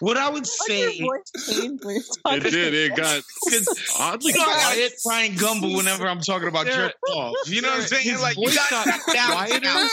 what 0.00 0.16
I 0.16 0.28
would 0.30 0.46
say, 0.46 0.92
your 0.94 1.16
voice 1.16 1.46
change 1.56 1.80
when 1.84 1.94
you're 2.40 2.46
it 2.46 2.50
did. 2.50 2.74
It 2.74 2.96
got 2.96 3.22
oddly 3.98 4.32
I 4.32 4.44
quiet. 4.44 4.82
like 4.82 4.92
Bryant 5.04 5.34
Gumbel 5.38 5.76
whenever 5.76 6.08
I'm 6.08 6.20
talking 6.20 6.48
about 6.48 6.66
Sarah- 6.66 6.88
jerk 6.88 6.94
off. 7.14 7.34
You 7.46 7.62
know 7.62 7.68
what 7.70 7.80
I'm 7.80 7.86
saying? 7.86 8.02
his 8.10 8.20
Like 8.20 8.36
you 8.36 8.46
voice 8.48 8.56
got 8.70 8.84
got 8.86 9.14
down, 9.14 9.32
quieter. 9.32 9.60
down, 9.60 9.88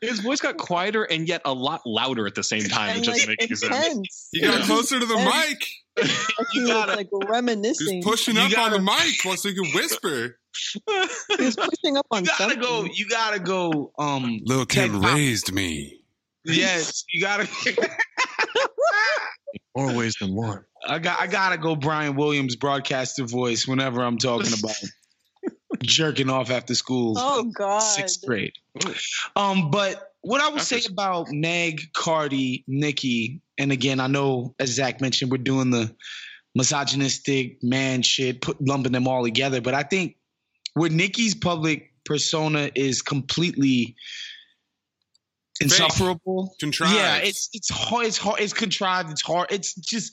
His 0.00 0.20
voice 0.20 0.40
got 0.40 0.56
quieter 0.58 1.04
and 1.04 1.26
yet 1.28 1.42
a 1.44 1.52
lot 1.52 1.80
louder 1.86 2.26
at 2.26 2.34
the 2.34 2.42
same 2.44 2.62
time. 2.64 2.90
It 2.90 2.96
And, 2.98 3.04
doesn't 3.06 3.28
like, 3.28 3.38
make 3.40 3.42
any 3.42 3.56
sense. 3.56 3.86
intense. 3.88 4.28
He 4.32 4.40
got 4.42 4.62
closer 4.62 5.00
to 5.00 5.06
the 5.06 5.14
Yeah. 5.16 5.24
mic. 5.48 5.66
Like 5.98 6.46
he 6.52 6.60
was 6.60 6.70
gotta- 6.70 6.94
like 6.96 7.08
He's 7.10 7.28
reminiscing. 7.28 8.02
pushing 8.02 8.36
You 8.36 8.42
up 8.42 8.58
on 8.58 8.70
the 8.72 8.78
gotta- 8.78 9.04
mic 9.06 9.38
so 9.38 9.48
he 9.48 9.54
can 9.54 9.72
whisper. 9.74 10.38
He 11.36 11.44
was 11.44 11.56
pushing 11.56 11.96
up 11.96 12.06
on 12.10 12.24
You 12.24 12.30
gotta 12.38 12.42
something. 12.54 12.60
go. 12.60 12.84
You 12.92 13.08
gotta 13.08 13.38
go. 13.40 13.92
Um, 13.98 14.40
Lil 14.44 14.66
Kim 14.66 15.00
raised 15.02 15.52
me. 15.52 16.00
yes, 16.44 17.04
you 17.12 17.20
gotta. 17.20 17.48
More 19.76 19.94
ways 19.94 20.16
than 20.20 20.34
one. 20.34 20.64
I 20.86 20.98
got 20.98 21.20
I 21.20 21.26
gotta 21.26 21.56
go 21.58 21.76
Brian 21.76 22.16
Williams 22.16 22.56
broadcaster 22.56 23.24
voice 23.24 23.66
whenever 23.66 24.00
I'm 24.02 24.18
talking 24.18 24.52
about 24.58 24.76
jerking 25.82 26.30
off 26.30 26.50
after 26.50 26.74
school. 26.74 27.14
Oh 27.16 27.44
God! 27.44 27.80
Sixth 27.80 28.24
grade. 28.26 28.52
Um, 29.36 29.70
but 29.70 30.12
what 30.22 30.40
I 30.40 30.48
would 30.48 30.62
say 30.62 30.82
about 30.90 31.28
Meg, 31.30 31.92
Cardi, 31.94 32.64
Nicki, 32.66 33.40
and 33.56 33.70
again, 33.70 34.00
I 34.00 34.08
know 34.08 34.54
as 34.58 34.70
Zach 34.70 35.00
mentioned, 35.00 35.30
we're 35.30 35.38
doing 35.38 35.70
the 35.70 35.94
misogynistic 36.54 37.62
man 37.62 38.02
shit, 38.02 38.40
put 38.40 38.60
lumping 38.60 38.92
them 38.92 39.06
all 39.06 39.22
together. 39.22 39.60
But 39.60 39.74
I 39.74 39.82
think 39.84 40.16
where 40.78 40.90
Nikki's 40.90 41.34
public 41.34 41.92
persona 42.04 42.70
is 42.74 43.02
completely 43.02 43.96
insufferable. 45.60 46.54
Contrived. 46.60 46.94
Yeah, 46.94 47.16
it's 47.18 47.48
it's 47.52 47.70
hard. 47.70 48.06
It's 48.06 48.18
hard. 48.18 48.40
It's 48.40 48.52
contrived. 48.52 49.10
It's 49.10 49.22
hard. 49.22 49.48
It's 49.50 49.74
just. 49.74 50.12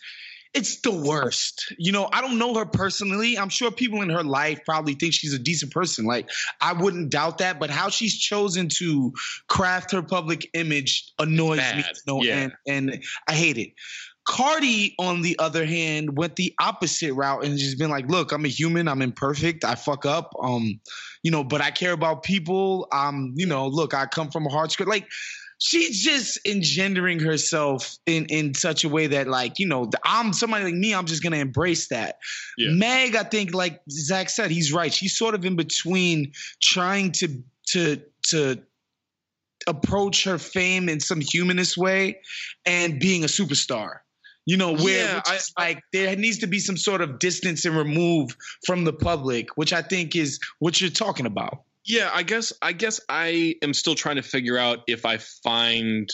It's 0.53 0.79
the 0.79 0.91
worst. 0.91 1.74
You 1.77 1.91
know, 1.91 2.07
I 2.13 2.22
don't 2.22 2.38
know 2.38 2.53
her 2.53 2.65
personally. 2.65 3.38
I'm 3.38 3.50
sure 3.50 3.72
people 3.72 4.01
in 4.01 4.10
her 4.10 4.24
life 4.24 4.62
probably 4.63 4.93
think 4.93 5.13
she's 5.13 5.34
a 5.34 5.38
decent 5.38 5.74
person. 5.74 6.05
Like, 6.05 6.29
I 6.62 6.72
wouldn't 6.72 7.10
doubt 7.10 7.39
that. 7.39 7.60
But 7.60 7.69
how 7.69 7.89
she's 7.89 8.17
chosen 8.17 8.69
to 8.77 9.12
craft 9.50 9.91
her 9.91 10.01
public 10.01 10.50
image 10.53 11.12
annoys 11.19 11.60
me 11.60 11.84
no 12.07 12.24
Yeah. 12.24 12.36
end. 12.36 12.53
And 12.65 13.03
I 13.27 13.34
hate 13.34 13.57
it. 13.57 13.74
Cardi, 14.27 14.96
on 14.98 15.22
the 15.22 15.38
other 15.38 15.65
hand, 15.65 16.17
went 16.17 16.36
the 16.36 16.53
opposite 16.60 17.13
route 17.13 17.46
and 17.46 17.58
just 17.58 17.77
been 17.77 17.91
like, 17.91 18.10
"Look, 18.10 18.32
I'm 18.32 18.44
a 18.44 18.50
human. 18.50 18.88
I'm 18.88 19.01
imperfect. 19.01 19.63
I 19.63 19.75
fuck 19.75 20.05
up. 20.05 20.34
Um, 20.41 20.79
you 21.22 21.32
know, 21.32 21.44
but 21.44 21.62
I 21.62 21.72
care 21.72 21.91
about 21.91 22.24
people. 22.24 22.88
Um, 22.91 23.34
you 23.36 23.46
know, 23.46 23.67
look, 23.67 23.94
I 23.94 24.08
come 24.08 24.32
from 24.32 24.48
a 24.48 24.50
hard 24.50 24.72
script. 24.72 24.89
Like, 24.89 25.08
she's 25.60 26.03
just 26.03 26.39
engendering 26.46 27.20
herself 27.20 27.98
in 28.08 28.25
in 28.25 28.55
such 28.55 28.84
a 28.84 28.89
way 28.89 29.08
that, 29.08 29.27
like, 29.27 29.60
you 29.60 29.67
know, 29.67 29.89
I'm 30.03 30.34
somebody 30.34 30.65
like 30.65 30.74
me. 30.74 30.94
I'm 30.94 31.05
just 31.05 31.22
gonna 31.22 31.38
embrace 31.38 31.89
that. 31.89 32.17
Yeah. 32.58 32.72
Meg, 32.72 33.15
I 33.15 33.24
think, 33.24 33.53
like 33.53 33.82
Zach 33.91 34.29
said, 34.29 34.50
he's 34.50 34.74
right. 34.74 34.94
She's 34.94 35.15
sort 35.15 35.36
of 35.36 35.46
in 35.46 35.55
between 35.55 36.34
trying 36.62 37.12
to 37.13 37.44
to 37.67 38.01
to 38.29 38.62
approach 39.67 40.24
her 40.24 40.38
fame 40.38 40.89
in 40.89 41.00
some 41.00 41.22
humanist 41.22 41.77
way 41.77 42.22
and 42.65 43.00
being 43.00 43.24
a 43.24 43.27
superstar. 43.27 44.00
You 44.47 44.57
know, 44.57 44.73
where 44.75 45.05
Yeah, 45.05 45.15
which 45.15 45.31
is 45.37 45.51
like 45.57 45.81
there 45.91 46.15
needs 46.15 46.39
to 46.39 46.47
be 46.47 46.59
some 46.59 46.77
sort 46.77 47.01
of 47.01 47.17
distance 47.19 47.65
and 47.65 47.75
remove 47.75 48.35
from 48.65 48.83
the 48.83 48.93
public, 48.93 49.47
which 49.57 49.73
I 49.73 49.81
think 49.81 50.15
is 50.15 50.39
what 50.59 50.79
you're 50.79 50.89
talking 50.91 51.25
about. 51.25 51.63
Yeah, 51.85 52.09
I 52.13 52.23
guess 52.23 52.53
I 52.61 52.73
guess 52.73 52.99
I 53.09 53.55
am 53.63 53.73
still 53.73 53.95
trying 53.95 54.15
to 54.17 54.21
figure 54.23 54.57
out 54.57 54.79
if 54.87 55.05
I 55.05 55.17
find 55.43 56.09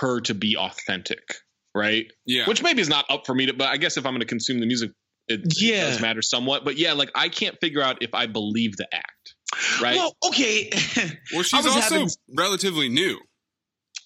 her 0.00 0.20
to 0.22 0.34
be 0.34 0.56
authentic, 0.56 1.22
right? 1.74 2.06
Yeah. 2.26 2.46
Which 2.46 2.62
maybe 2.62 2.80
is 2.80 2.88
not 2.88 3.04
up 3.08 3.26
for 3.26 3.34
me 3.34 3.46
to, 3.46 3.52
but 3.54 3.68
I 3.68 3.76
guess 3.76 3.96
if 3.96 4.06
I'm 4.06 4.12
going 4.12 4.20
to 4.20 4.26
consume 4.26 4.60
the 4.60 4.66
music, 4.66 4.90
it, 5.28 5.40
it 5.44 5.60
Yeah. 5.60 5.90
does 5.90 6.00
matter 6.00 6.22
somewhat. 6.22 6.64
But 6.64 6.76
yeah, 6.78 6.92
like 6.92 7.10
I 7.14 7.28
can't 7.28 7.56
figure 7.60 7.82
out 7.82 7.98
if 8.02 8.14
I 8.14 8.26
believe 8.26 8.76
the 8.76 8.86
act, 8.92 9.34
right? 9.80 9.96
Well, 9.96 10.16
okay. 10.28 10.70
Well, 11.32 11.42
she's 11.42 11.66
also 11.66 11.80
having- 11.80 12.08
relatively 12.36 12.88
new. 12.88 13.18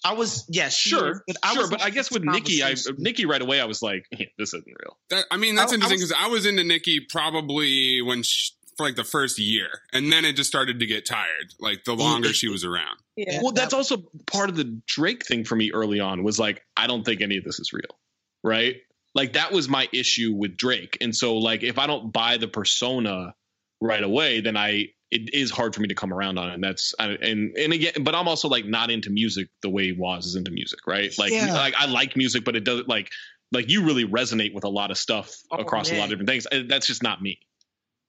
I 0.05 0.13
was 0.13 0.45
yes, 0.47 0.75
she 0.75 0.91
sure, 0.91 1.11
is, 1.11 1.21
but 1.25 1.37
I 1.41 1.53
sure, 1.53 1.63
was 1.63 1.69
but 1.71 1.81
I 1.81 1.89
guess 1.89 2.11
with 2.11 2.23
Nikki, 2.23 2.61
I 2.61 2.73
uh, 2.73 2.75
Nikki 2.99 3.25
right 3.25 3.41
away, 3.41 3.59
I 3.59 3.65
was 3.65 3.81
like, 3.81 4.05
"Yeah, 4.11 4.27
this 4.37 4.49
isn't 4.53 4.67
real. 4.67 4.97
That, 5.09 5.25
I 5.31 5.37
mean, 5.37 5.55
that's 5.55 5.71
I- 5.71 5.73
I 5.73 5.77
interesting 5.77 5.97
because 5.97 6.13
I 6.17 6.27
was 6.27 6.45
into 6.45 6.63
Nikki 6.63 6.99
probably 6.99 8.03
when 8.03 8.21
she, 8.21 8.51
for 8.77 8.85
like 8.85 8.95
the 8.95 9.03
first 9.03 9.39
year, 9.39 9.69
and 9.93 10.11
then 10.11 10.23
it 10.23 10.33
just 10.33 10.47
started 10.47 10.79
to 10.79 10.85
get 10.85 11.07
tired. 11.07 11.53
Like 11.59 11.85
the 11.85 11.95
longer 11.95 12.33
she 12.33 12.49
was 12.49 12.63
around. 12.63 12.99
Yeah. 13.15 13.39
well, 13.41 13.51
that's 13.51 13.73
also 13.73 14.03
part 14.27 14.49
of 14.49 14.55
the 14.57 14.79
Drake 14.85 15.25
thing 15.25 15.43
for 15.43 15.55
me 15.55 15.71
early 15.71 15.99
on 15.99 16.23
was 16.23 16.37
like, 16.37 16.63
I 16.77 16.85
don't 16.85 17.03
think 17.03 17.21
any 17.21 17.37
of 17.37 17.43
this 17.43 17.59
is 17.59 17.73
real, 17.73 17.97
right? 18.43 18.75
Like 19.15 19.33
that 19.33 19.51
was 19.51 19.67
my 19.67 19.87
issue 19.91 20.33
with 20.35 20.55
Drake, 20.55 20.99
and 21.01 21.15
so 21.15 21.37
like 21.37 21.63
if 21.63 21.79
I 21.79 21.87
don't 21.87 22.13
buy 22.13 22.37
the 22.37 22.47
persona 22.47 23.33
right 23.81 24.03
away, 24.03 24.41
then 24.41 24.55
I 24.55 24.89
it 25.15 25.33
is 25.33 25.49
hard 25.49 25.73
for 25.73 25.81
me 25.81 25.87
to 25.87 25.95
come 25.95 26.13
around 26.13 26.37
on 26.37 26.49
it. 26.49 26.53
And 26.55 26.63
that's 26.63 26.93
and 26.99 27.17
and 27.57 27.73
again, 27.73 27.93
but 28.01 28.13
I'm 28.13 28.27
also 28.27 28.47
like 28.47 28.65
not 28.65 28.91
into 28.91 29.09
music 29.09 29.47
the 29.61 29.69
way 29.69 29.91
Waz 29.91 30.25
is 30.25 30.35
into 30.35 30.51
music, 30.51 30.79
right? 30.85 31.13
Like 31.17 31.31
Yeah. 31.31 31.53
like 31.53 31.73
I 31.77 31.85
like 31.85 32.15
music, 32.17 32.43
but 32.43 32.55
it 32.55 32.63
doesn't 32.63 32.87
like 32.89 33.09
like 33.51 33.69
you 33.69 33.83
really 33.85 34.05
resonate 34.05 34.53
with 34.53 34.63
a 34.63 34.69
lot 34.69 34.91
of 34.91 34.97
stuff 34.97 35.33
Oh, 35.51 35.57
across 35.57 35.91
a 35.91 35.95
lot 35.95 36.05
of 36.05 36.09
different 36.09 36.29
things. 36.29 36.47
That's 36.67 36.87
just 36.87 37.01
not 37.03 37.21
me. 37.21 37.39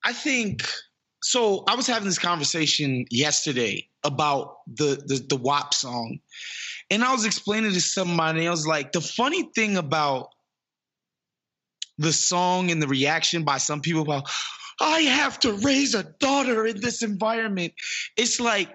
I 0.05 0.13
think 0.13 0.63
so. 1.23 1.65
I 1.69 1.75
was 1.77 1.87
having 1.87 2.09
this 2.09 2.19
conversation 2.19 3.07
yesterday 3.11 3.89
about 4.05 4.57
the 4.67 5.03
the, 5.07 5.25
the 5.29 5.37
WAP 5.37 5.75
song, 5.75 6.19
and 6.91 7.05
I 7.05 7.13
was 7.13 7.25
explaining 7.25 7.73
to 7.73 7.81
somebody. 7.81 8.47
I 8.47 8.51
was 8.51 8.67
like, 8.67 8.93
the 8.93 9.01
funny 9.01 9.49
thing 9.55 9.77
about 9.77 10.31
the 11.99 12.13
song 12.13 12.71
and 12.71 12.83
the 12.83 12.89
reaction 12.89 13.45
by 13.45 13.59
some 13.59 13.81
people 13.81 14.03
about 14.03 14.29
I 14.81 15.01
have 15.01 15.39
to 15.41 15.53
raise 15.53 15.95
a 15.95 16.03
daughter 16.03 16.67
in 16.67 16.81
this 16.81 17.03
environment. 17.03 17.73
It's 18.17 18.41
like 18.41 18.71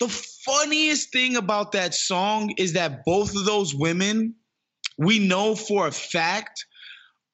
the 0.00 0.08
funniest 0.08 1.12
thing 1.12 1.36
about 1.36 1.72
that 1.72 1.94
song 1.94 2.54
is 2.58 2.72
that 2.74 3.04
both 3.04 3.36
of 3.36 3.44
those 3.44 3.74
women, 3.74 4.34
we 4.98 5.18
know 5.18 5.54
for 5.54 5.86
a 5.86 5.92
fact, 5.92 6.64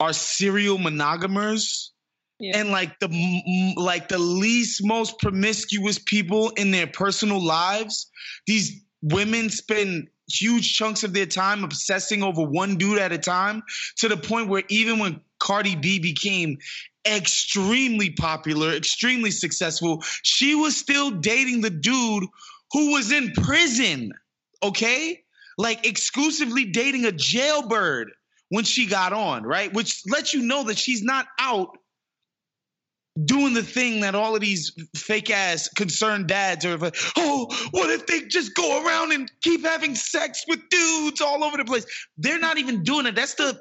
are 0.01 0.13
serial 0.13 0.79
monogamers 0.79 1.93
Yeah. 2.39 2.59
and 2.59 2.71
like 2.71 2.99
the 3.01 3.75
like 3.77 4.09
the 4.09 4.19
least 4.19 4.81
most 4.83 5.19
promiscuous 5.19 5.99
people 5.99 6.51
in 6.57 6.71
their 6.71 6.87
personal 6.87 7.39
lives 7.45 8.11
these 8.47 8.81
women 9.03 9.51
spend 9.51 10.09
huge 10.27 10.73
chunks 10.75 11.05
of 11.05 11.13
their 11.13 11.27
time 11.27 11.65
obsessing 11.65 12.23
over 12.23 12.43
one 12.43 12.77
dude 12.77 12.99
at 12.99 13.13
a 13.13 13.19
time 13.19 13.63
to 13.99 14.09
the 14.09 14.17
point 14.17 14.49
where 14.49 14.63
even 14.69 14.99
when 14.99 15.21
Cardi 15.39 15.77
B 15.77 15.99
became 15.99 16.59
extremely 17.07 18.11
popular, 18.11 18.73
extremely 18.73 19.31
successful, 19.31 20.03
she 20.23 20.55
was 20.55 20.77
still 20.77 21.11
dating 21.11 21.61
the 21.61 21.71
dude 21.71 22.25
who 22.73 22.93
was 22.93 23.13
in 23.13 23.33
prison. 23.33 24.13
Okay? 24.63 25.21
Like 25.59 25.87
exclusively 25.87 26.67
dating 26.67 27.07
a 27.07 27.13
jailbird 27.13 28.11
when 28.49 28.65
she 28.65 28.87
got 28.87 29.13
on, 29.13 29.45
right? 29.45 29.73
Which 29.73 30.03
lets 30.07 30.35
you 30.35 30.43
know 30.43 30.65
that 30.65 30.79
she's 30.79 31.03
not 31.03 31.27
out 31.39 31.77
doing 33.25 33.55
the 33.55 33.63
thing 33.63 34.01
that 34.01 34.15
all 34.15 34.35
of 34.35 34.41
these 34.41 34.73
fake 34.97 35.31
ass 35.31 35.69
concerned 35.69 36.29
dads 36.29 36.65
are 36.65 36.77
like, 36.79 36.97
oh, 37.17 37.47
what 37.73 37.91
if 37.91 38.07
they 38.07 38.23
just 38.23 38.55
go 38.55 38.85
around 38.85 39.13
and 39.13 39.31
keep 39.43 39.65
having 39.65 39.95
sex 39.95 40.45
with 40.49 40.61
dudes 40.71 41.21
all 41.21 41.45
over 41.45 41.57
the 41.57 41.65
place? 41.65 41.87
They're 42.17 42.39
not 42.39 42.59
even 42.59 42.83
doing 42.83 43.07
it. 43.07 43.15
That's 43.15 43.35
the 43.35 43.61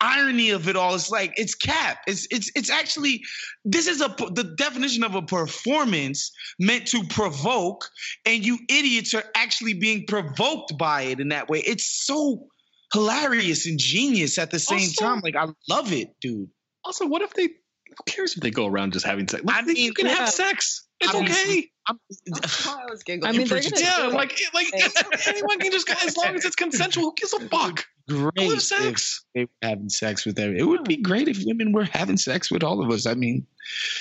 irony 0.00 0.50
of 0.50 0.68
it 0.68 0.76
all. 0.76 0.94
It's 0.94 1.10
like 1.10 1.34
it's 1.36 1.54
cap. 1.54 1.98
It's 2.06 2.26
it's 2.30 2.50
it's 2.54 2.70
actually 2.70 3.22
this 3.64 3.86
is 3.86 4.00
a 4.00 4.08
the 4.32 4.54
definition 4.56 5.04
of 5.04 5.14
a 5.14 5.22
performance 5.22 6.32
meant 6.58 6.86
to 6.88 7.04
provoke, 7.04 7.88
and 8.24 8.44
you 8.44 8.58
idiots 8.68 9.14
are 9.14 9.24
actually 9.34 9.74
being 9.74 10.04
provoked 10.06 10.76
by 10.78 11.02
it 11.02 11.20
in 11.20 11.28
that 11.28 11.48
way. 11.48 11.60
It's 11.60 12.06
so 12.06 12.46
hilarious 12.92 13.66
and 13.66 13.78
genius 13.78 14.38
at 14.38 14.50
the 14.50 14.58
same 14.58 14.80
Also- 14.80 15.04
time. 15.04 15.20
Like 15.22 15.36
I 15.36 15.46
love 15.68 15.92
it, 15.92 16.14
dude. 16.20 16.48
Also, 16.84 17.06
what 17.06 17.22
if 17.22 17.34
they? 17.34 17.48
Who 17.48 18.04
cares 18.06 18.36
if 18.36 18.42
they 18.42 18.50
go 18.50 18.66
around 18.66 18.92
just 18.92 19.06
having 19.06 19.26
sex? 19.26 19.42
Like, 19.44 19.56
I 19.56 19.62
mean, 19.62 19.76
you 19.76 19.92
can 19.92 20.06
yeah. 20.06 20.14
have 20.14 20.28
sex. 20.28 20.86
It's 21.00 21.14
I 21.14 21.20
mean, 21.20 21.30
okay. 21.30 21.70
I'm, 21.88 21.98
I 22.34 22.86
was 22.88 23.02
giggling. 23.02 23.34
I 23.34 23.36
mean, 23.36 23.48
they're 23.48 23.60
preaching 23.60 23.72
gonna 23.72 24.10
Yeah, 24.10 24.16
like 24.16 24.38
like 24.54 24.66
anyone 25.28 25.58
can 25.58 25.72
just 25.72 25.88
as 26.04 26.16
long 26.16 26.36
as 26.36 26.44
it's 26.44 26.56
consensual. 26.56 27.04
Who 27.04 27.14
gives 27.16 27.32
a 27.32 27.48
fuck? 27.48 27.86
Great 28.08 28.34
Go 28.36 28.42
have 28.44 28.52
if 28.54 28.62
sex. 28.62 29.24
they 29.34 29.44
were 29.44 29.50
having 29.62 29.90
sex 29.90 30.24
with 30.24 30.36
them. 30.36 30.56
It 30.56 30.62
would 30.66 30.84
be 30.84 30.96
great 30.96 31.28
if 31.28 31.44
women 31.44 31.72
were 31.72 31.84
having 31.84 32.16
sex 32.16 32.50
with 32.50 32.62
all 32.64 32.82
of 32.82 32.90
us. 32.90 33.06
I 33.06 33.14
mean, 33.14 33.46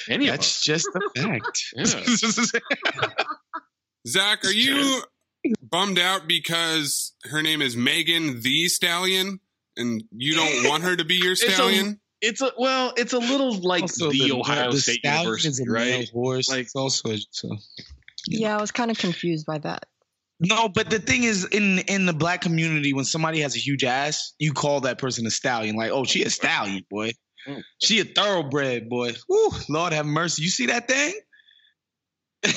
Any 0.09 0.27
that's 0.27 0.63
just 0.63 0.87
a 0.95 1.01
fact. 1.21 1.65
Yeah. 1.75 1.85
Zach, 4.07 4.45
are 4.45 4.51
you 4.51 5.01
bummed 5.61 5.99
out 5.99 6.27
because 6.27 7.13
her 7.25 7.41
name 7.41 7.61
is 7.61 7.75
Megan 7.75 8.41
Thee 8.41 8.69
Stallion, 8.69 9.39
and 9.75 10.03
you 10.11 10.35
don't 10.35 10.69
want 10.69 10.83
her 10.83 10.95
to 10.95 11.03
be 11.03 11.15
your 11.15 11.35
stallion? 11.35 11.99
It's 12.21 12.41
a 12.41 12.51
well, 12.57 12.93
it's 12.97 13.13
a 13.13 13.19
little 13.19 13.53
like 13.59 13.83
Also, 13.83 14.09
the, 14.09 14.31
Ohio 14.31 14.71
the 14.71 14.79
State 14.79 14.99
stallion 14.99 15.23
University, 15.23 15.49
is 15.49 15.59
a 15.59 15.65
male 15.65 15.99
right? 15.99 16.09
horse. 16.09 16.49
Like- 16.49 16.61
it's 16.61 16.75
also 16.75 17.15
so. 17.31 17.57
yeah, 18.27 18.57
I 18.57 18.61
was 18.61 18.71
kind 18.71 18.89
of 18.89 18.97
confused 18.97 19.45
by 19.45 19.57
that. 19.59 19.85
No, 20.39 20.69
but 20.69 20.89
the 20.89 20.99
thing 20.99 21.23
is, 21.23 21.45
in 21.45 21.79
in 21.79 22.05
the 22.05 22.13
black 22.13 22.41
community, 22.41 22.93
when 22.93 23.05
somebody 23.05 23.39
has 23.41 23.55
a 23.55 23.59
huge 23.59 23.83
ass, 23.83 24.33
you 24.37 24.53
call 24.53 24.81
that 24.81 24.99
person 24.99 25.25
a 25.25 25.31
stallion. 25.31 25.75
Like, 25.75 25.91
oh, 25.91 26.03
she 26.03 26.23
a 26.23 26.29
stallion, 26.29 26.83
boy. 26.89 27.11
She 27.81 27.99
a 28.01 28.03
thoroughbred, 28.03 28.89
boy. 28.89 29.13
Woo, 29.29 29.49
Lord 29.69 29.93
have 29.93 30.05
mercy. 30.05 30.43
You 30.43 30.49
see 30.49 30.65
that 30.67 30.87
thing? 30.87 31.13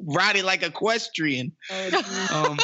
Ride 0.00 0.36
it 0.36 0.44
like 0.44 0.62
equestrian. 0.62 1.52
Um, 2.32 2.58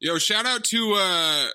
Yo, 0.00 0.18
shout 0.18 0.46
out 0.46 0.64
to 0.64 0.94
uh, 0.98 1.48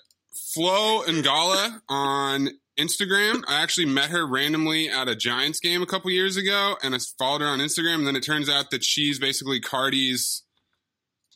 Flo 0.54 1.04
and 1.04 1.24
Gala 1.24 1.82
on 1.90 2.50
Instagram. 2.80 3.44
I 3.48 3.62
actually 3.62 3.86
met 3.86 4.10
her 4.10 4.26
randomly 4.26 4.90
at 4.90 5.08
a 5.08 5.16
Giants 5.16 5.60
game 5.60 5.82
a 5.82 5.86
couple 5.86 6.10
years 6.12 6.38
ago, 6.38 6.76
and 6.84 6.96
I 6.96 7.00
followed 7.20 7.42
her 7.42 7.48
on 7.48 7.60
Instagram. 7.60 7.96
And 8.00 8.08
then 8.08 8.16
it 8.16 8.24
turns 8.24 8.50
out 8.50 8.72
that 8.72 8.84
she's 8.84 9.20
basically 9.20 9.60
Cardi's 9.62 10.44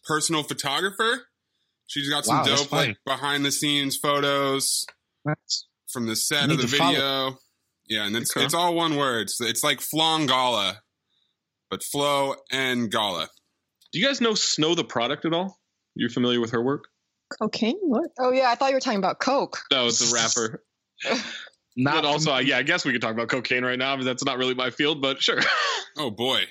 personal 0.06 0.44
photographer. 0.44 1.28
She's 1.88 2.10
got 2.10 2.26
some 2.26 2.38
Wow, 2.38 2.44
dope 2.44 2.72
like 2.72 2.98
behind 3.06 3.46
the 3.46 3.52
scenes 3.52 3.96
photos 3.98 4.86
that's- 5.24 5.66
from 5.92 6.06
the 6.08 6.16
set 6.16 6.50
of 6.52 6.58
the 6.58 6.64
to 6.68 6.76
follow. 6.76 6.92
video. 6.92 7.40
Yeah, 7.88 8.06
and 8.06 8.16
it's 8.18 8.32
Okay. 8.36 8.44
it's 8.44 8.54
all 8.54 8.76
one 8.76 8.98
word. 8.98 9.30
So 9.30 9.46
it's 9.46 9.64
like 9.64 9.80
Flongala, 9.80 10.80
but 11.70 11.84
Flo 11.84 12.36
and 12.52 12.92
Gala. 12.92 13.30
Do 13.94 14.00
you 14.00 14.06
guys 14.06 14.20
know 14.20 14.34
Snow 14.34 14.76
Tha 14.76 14.84
Product 14.84 15.24
at 15.24 15.34
all? 15.34 15.58
You're 15.96 16.10
familiar 16.10 16.42
with 16.42 16.52
her 16.52 16.62
work? 16.62 16.90
Cocaine? 17.40 17.78
What? 17.82 18.10
Oh 18.20 18.32
yeah, 18.32 18.50
I 18.50 18.56
thought 18.56 18.70
you 18.70 18.76
were 18.76 18.82
talking 18.82 19.00
about 19.00 19.20
Coke. 19.20 19.60
No, 19.72 19.88
it's 19.88 20.12
a 20.12 20.14
rapper. 20.14 20.64
Not 21.80 22.02
but 22.02 22.06
also, 22.06 22.34
uh, 22.34 22.40
yeah, 22.40 22.58
I 22.58 22.64
guess 22.64 22.86
we 22.86 22.92
could 22.92 23.02
talk 23.02 23.14
about 23.14 23.28
cocaine 23.30 23.64
right 23.64 23.78
now, 23.78 23.96
but 23.98 24.04
that's 24.04 24.26
not 24.26 24.40
really 24.40 24.56
my 24.56 24.72
field. 24.72 25.02
But 25.02 25.22
sure. 25.22 25.40
Oh 26.00 26.12
boy, 26.12 26.42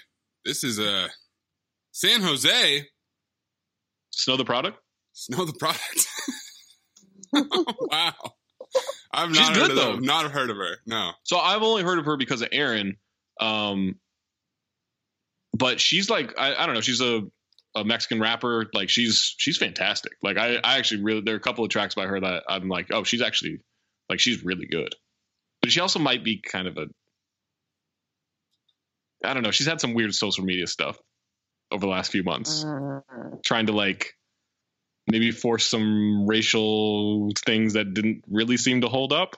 this 0.44 0.64
is 0.64 0.80
a 0.80 1.06
San 1.92 2.20
Jose. 2.20 2.84
Snow 4.10 4.36
Tha 4.36 4.44
Product. 4.44 4.76
Snow 5.12 5.44
Tha 5.44 5.52
Product. 5.52 6.06
wow, 7.32 8.12
I've 9.12 9.28
She's 9.28 9.38
not 9.38 9.54
good, 9.54 9.62
heard 9.62 9.70
of 9.70 9.76
though. 9.76 9.94
her. 9.96 10.00
Not 10.00 10.30
heard 10.32 10.50
of 10.50 10.56
her. 10.56 10.78
No. 10.84 11.12
So 11.22 11.38
I've 11.38 11.62
only 11.62 11.84
heard 11.84 12.00
of 12.00 12.06
her 12.06 12.16
because 12.16 12.42
of 12.42 12.48
Aaron. 12.50 12.96
Um, 13.40 14.00
but 15.56 15.80
she's 15.80 16.10
like, 16.10 16.34
I, 16.38 16.54
I 16.54 16.66
don't 16.66 16.74
know, 16.74 16.80
she's 16.80 17.00
a, 17.00 17.22
a 17.76 17.84
Mexican 17.84 18.20
rapper. 18.20 18.66
Like 18.74 18.88
she's 18.90 19.34
she's 19.38 19.58
fantastic. 19.58 20.12
Like 20.22 20.38
I, 20.38 20.56
I 20.56 20.78
actually 20.78 21.02
really 21.04 21.20
there 21.20 21.34
are 21.34 21.38
a 21.38 21.40
couple 21.40 21.64
of 21.64 21.70
tracks 21.70 21.94
by 21.94 22.06
her 22.06 22.18
that 22.18 22.42
I'm 22.48 22.68
like, 22.68 22.88
oh, 22.90 23.04
she's 23.04 23.22
actually 23.22 23.60
like 24.08 24.20
she's 24.20 24.44
really 24.44 24.66
good. 24.66 24.94
But 25.60 25.72
she 25.72 25.80
also 25.80 25.98
might 25.98 26.24
be 26.24 26.40
kind 26.40 26.68
of 26.68 26.76
a 26.76 26.86
I 29.24 29.34
don't 29.34 29.42
know. 29.42 29.50
She's 29.50 29.66
had 29.66 29.80
some 29.80 29.94
weird 29.94 30.14
social 30.14 30.44
media 30.44 30.66
stuff 30.66 30.98
over 31.72 31.80
the 31.80 31.90
last 31.90 32.12
few 32.12 32.22
months, 32.22 32.64
mm. 32.64 33.02
trying 33.42 33.66
to 33.66 33.72
like 33.72 34.14
maybe 35.08 35.30
force 35.30 35.66
some 35.66 36.26
racial 36.26 37.30
things 37.44 37.74
that 37.74 37.94
didn't 37.94 38.24
really 38.28 38.56
seem 38.56 38.82
to 38.82 38.88
hold 38.88 39.12
up 39.12 39.36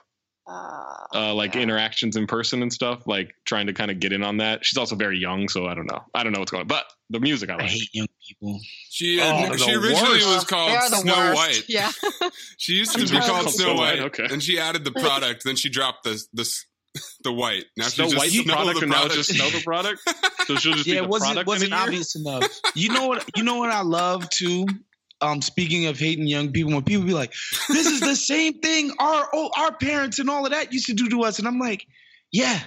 uh, 0.51 1.33
like 1.33 1.55
interactions 1.55 2.15
in 2.15 2.27
person 2.27 2.61
and 2.61 2.71
stuff, 2.71 3.05
like 3.07 3.33
trying 3.45 3.67
to 3.67 3.73
kind 3.73 3.91
of 3.91 3.99
get 3.99 4.11
in 4.13 4.23
on 4.23 4.37
that. 4.37 4.65
She's 4.65 4.77
also 4.77 4.95
very 4.95 5.17
young, 5.19 5.47
so 5.49 5.65
I 5.67 5.75
don't 5.75 5.85
know. 5.85 6.01
I 6.13 6.23
don't 6.23 6.33
know 6.33 6.39
what's 6.39 6.51
going 6.51 6.61
on. 6.61 6.67
But 6.67 6.85
the 7.09 7.19
music 7.19 7.49
I 7.49 7.57
I 7.57 7.63
hate 7.63 7.89
young 7.93 8.07
people. 8.27 8.59
She 8.89 9.19
Oh, 9.21 9.55
she 9.55 9.73
originally 9.73 10.13
worst. 10.13 10.27
was 10.27 10.43
called 10.45 10.71
They 10.71 10.75
are 10.75 10.89
the 10.89 10.95
Snow 10.97 11.15
worst. 11.15 11.35
White. 11.35 11.63
Yeah. 11.69 11.91
She 12.57 12.73
used 12.73 12.91
to 12.93 12.99
be 12.99 13.07
called 13.07 13.23
called 13.23 13.49
Snow 13.51 13.65
Snow 13.65 13.73
White, 13.75 13.99
White. 13.99 14.19
okay. 14.19 14.27
Then 14.27 14.39
she 14.39 14.59
added 14.59 14.83
the 14.83 14.91
product. 14.99 15.43
then 15.45 15.55
she 15.55 15.69
dropped 15.69 16.03
the 16.03 16.21
the 16.33 16.49
the 17.23 17.31
white. 17.31 17.65
Now 17.77 17.85
Snow 17.85 18.05
she's 18.05 18.13
just 18.13 18.17
White's 18.19 18.33
the 18.33 18.43
Snow 18.43 18.53
product, 18.53 18.79
the 18.79 18.83
and 18.85 18.91
now 18.91 19.05
it's 19.05 19.15
just 19.15 19.35
Snow 19.35 19.49
Tha 19.49 19.61
Product. 19.63 20.01
So 20.47 20.55
she'll 20.55 20.73
just 20.73 20.85
be 20.85 20.91
Yeah, 20.91 20.99
the 21.01 21.03
it 21.05 21.09
wasn't 21.09 21.31
product 21.33 21.47
wasn't 21.47 21.67
in 21.71 21.73
a 21.73 21.77
year? 21.77 21.85
obvious 21.85 22.15
enough. 22.15 22.59
You 22.75 22.89
know 22.93 23.07
what? 23.07 23.29
You 23.35 23.43
know 23.43 23.57
what 23.57 23.69
I 23.71 23.81
love 23.81 24.29
too. 24.29 24.65
Um, 25.21 25.41
speaking 25.41 25.85
of 25.87 25.99
hating 25.99 26.27
young 26.27 26.51
people, 26.51 26.71
when 26.71 26.83
people 26.83 27.05
be 27.05 27.13
like, 27.13 27.33
"This 27.67 27.87
is 27.87 27.99
the 27.99 28.15
same 28.15 28.59
thing 28.59 28.91
our 28.99 29.29
oh, 29.33 29.51
our 29.57 29.75
parents 29.75 30.19
and 30.19 30.29
all 30.29 30.45
of 30.45 30.51
that 30.51 30.71
used 30.71 30.85
to 30.87 30.93
do 30.93 31.09
to 31.09 31.23
us," 31.23 31.39
and 31.39 31.47
I'm 31.47 31.59
like, 31.59 31.85
"Yeah," 32.31 32.59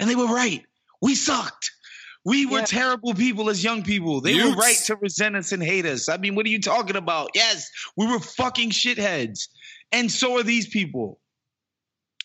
and 0.00 0.10
they 0.10 0.16
were 0.16 0.26
right. 0.26 0.64
We 1.00 1.14
sucked. 1.14 1.70
We 2.24 2.44
were 2.46 2.58
Yeah. 2.58 2.64
terrible 2.66 3.14
people 3.14 3.48
as 3.48 3.62
young 3.64 3.82
people. 3.82 4.20
They 4.20 4.34
were 4.34 4.54
right 4.54 4.76
to 4.86 4.96
resent 4.96 5.36
us 5.36 5.52
and 5.52 5.62
hate 5.62 5.86
us. 5.86 6.08
I 6.08 6.18
mean, 6.18 6.34
what 6.34 6.44
are 6.44 6.50
you 6.50 6.60
talking 6.60 6.96
about? 6.96 7.30
Yes, 7.34 7.70
we 7.96 8.06
were 8.06 8.18
fucking 8.20 8.70
shitheads, 8.70 9.48
and 9.92 10.10
so 10.10 10.36
are 10.38 10.42
these 10.42 10.68
people. 10.68 11.20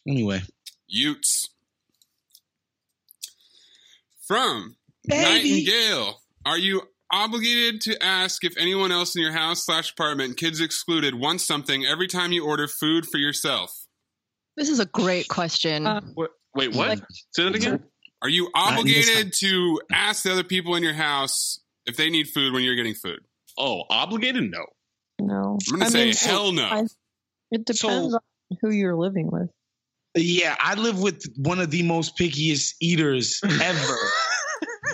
Anyway, 0.08 0.42
Utes. 0.88 1.48
From 4.28 4.76
Baby. 5.08 5.24
Nightingale. 5.24 6.22
Are 6.46 6.58
you 6.58 6.82
obligated 7.12 7.82
to 7.82 8.04
ask 8.04 8.44
if 8.44 8.58
anyone 8.58 8.92
else 8.92 9.16
in 9.16 9.22
your 9.22 9.32
house 9.32 9.66
slash 9.66 9.92
apartment, 9.92 10.38
kids 10.38 10.60
excluded, 10.60 11.16
wants 11.16 11.46
something 11.46 11.86
every 11.86 12.08
time 12.08 12.32
you 12.32 12.46
order 12.46 12.68
food 12.68 13.06
for 13.06 13.18
yourself? 13.18 13.72
This 14.58 14.70
is 14.70 14.80
a 14.80 14.86
great 14.86 15.28
question. 15.28 15.86
Uh, 15.88 16.02
What- 16.14 16.32
Wait, 16.56 16.74
what? 16.74 16.88
Like- 16.90 17.00
Say 17.34 17.44
that 17.44 17.56
again. 17.56 17.84
Are 18.22 18.30
you 18.30 18.50
obligated 18.56 19.34
to 19.40 19.82
ask 19.92 20.24
the 20.24 20.32
other 20.32 20.44
people 20.46 20.76
in 20.76 20.84
your 20.84 20.94
house 20.94 21.60
if 21.86 21.98
they 21.98 22.10
need 22.10 22.28
food 22.30 22.54
when 22.54 22.64
you're 22.64 22.76
getting 22.78 22.96
food? 22.96 23.20
Oh, 23.58 23.84
obligated? 23.90 24.50
No. 24.50 24.66
No. 25.20 25.58
I'm 25.70 25.80
gonna 25.80 25.86
I 25.86 25.90
say 25.90 26.06
mean, 26.06 26.14
hell 26.16 26.52
no. 26.54 26.64
I- 26.66 26.84
it 27.52 27.66
depends 27.66 27.80
So- 27.80 28.16
on 28.16 28.58
who 28.62 28.70
you're 28.72 28.96
living 28.96 29.30
with. 29.32 29.50
Yeah, 30.18 30.56
I 30.60 30.76
live 30.76 31.02
with 31.02 31.26
one 31.36 31.60
of 31.60 31.72
the 31.72 31.84
most 31.84 32.18
pickiest 32.18 32.76
eaters 32.80 33.42
ever 33.62 33.98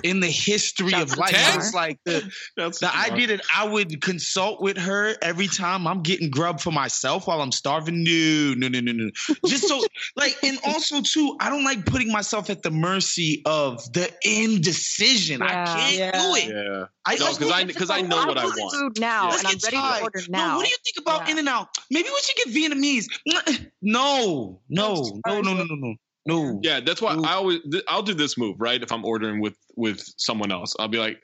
in 0.03 0.19
the 0.19 0.27
history 0.27 0.93
of 0.93 1.17
life. 1.17 1.31
Ted? 1.31 1.55
It's 1.57 1.73
like 1.73 1.99
the, 2.05 2.31
That's 2.57 2.79
the 2.79 2.95
idea 2.95 3.27
that 3.27 3.41
I 3.55 3.67
would 3.67 4.01
consult 4.01 4.61
with 4.61 4.77
her 4.77 5.15
every 5.21 5.47
time 5.47 5.87
I'm 5.87 6.01
getting 6.01 6.29
grub 6.29 6.59
for 6.59 6.71
myself 6.71 7.27
while 7.27 7.41
I'm 7.41 7.51
starving. 7.51 8.03
No, 8.03 8.53
no, 8.55 8.67
no, 8.67 8.79
no, 8.79 8.91
no. 8.91 9.09
Just 9.47 9.67
so 9.67 9.83
like, 10.15 10.35
and 10.43 10.57
also 10.65 11.01
too, 11.01 11.35
I 11.39 11.49
don't 11.49 11.63
like 11.63 11.85
putting 11.85 12.11
myself 12.11 12.49
at 12.49 12.61
the 12.63 12.71
mercy 12.71 13.41
of 13.45 13.91
the 13.93 14.11
indecision. 14.23 15.41
I 15.41 15.65
can't 15.65 15.95
Yeah. 15.97 16.11
do 16.11 16.35
it. 16.35 16.47
Yeah. 16.49 16.85
I, 17.05 17.15
No, 17.15 17.31
because 17.33 17.51
I- 17.51 17.63
let's 17.63 17.77
'cause 17.77 17.89
I 17.89 18.01
know 18.01 18.25
what 18.25 18.37
I 18.37 18.45
want. 18.45 18.73
food 18.75 18.99
now, 18.99 19.29
Let's 19.29 19.39
and 19.39 19.47
I'm 19.47 19.53
get 19.55 19.63
ready 19.65 19.77
Thai. 19.77 19.97
to 19.97 20.03
order 20.03 20.19
No, 20.29 20.55
what 20.57 20.63
do 20.65 20.69
you 20.69 20.77
think 20.83 20.97
about 20.99 21.25
Yeah. 21.25 21.31
In 21.31 21.39
and 21.39 21.49
Out? 21.49 21.69
Maybe 21.89 22.09
we 22.09 22.21
should 22.21 22.35
get 22.37 22.47
Vietnamese. 22.55 23.05
No, 23.25 23.41
no, 23.81 24.61
no, 24.69 25.21
no, 25.27 25.41
no, 25.41 25.63
no, 25.63 25.75
no. 25.75 25.95
No. 26.25 26.59
Yeah, 26.63 26.79
that's 26.81 27.01
why 27.01 27.15
Ooh. 27.15 27.23
I 27.23 27.33
always 27.33 27.59
th- 27.69 27.83
I'll 27.87 28.03
do 28.03 28.13
this 28.13 28.37
move 28.37 28.57
right 28.59 28.81
if 28.81 28.91
I'm 28.91 29.03
ordering 29.05 29.41
with 29.41 29.55
with 29.75 30.03
someone 30.17 30.51
else. 30.51 30.75
I'll 30.79 30.87
be 30.87 30.99
like, 30.99 31.17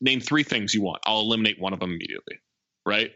name 0.00 0.20
three 0.20 0.42
things 0.42 0.74
you 0.74 0.82
want. 0.82 1.00
I'll 1.06 1.20
eliminate 1.20 1.60
one 1.60 1.72
of 1.72 1.80
them 1.80 1.90
immediately. 1.90 2.36
Right? 2.86 3.10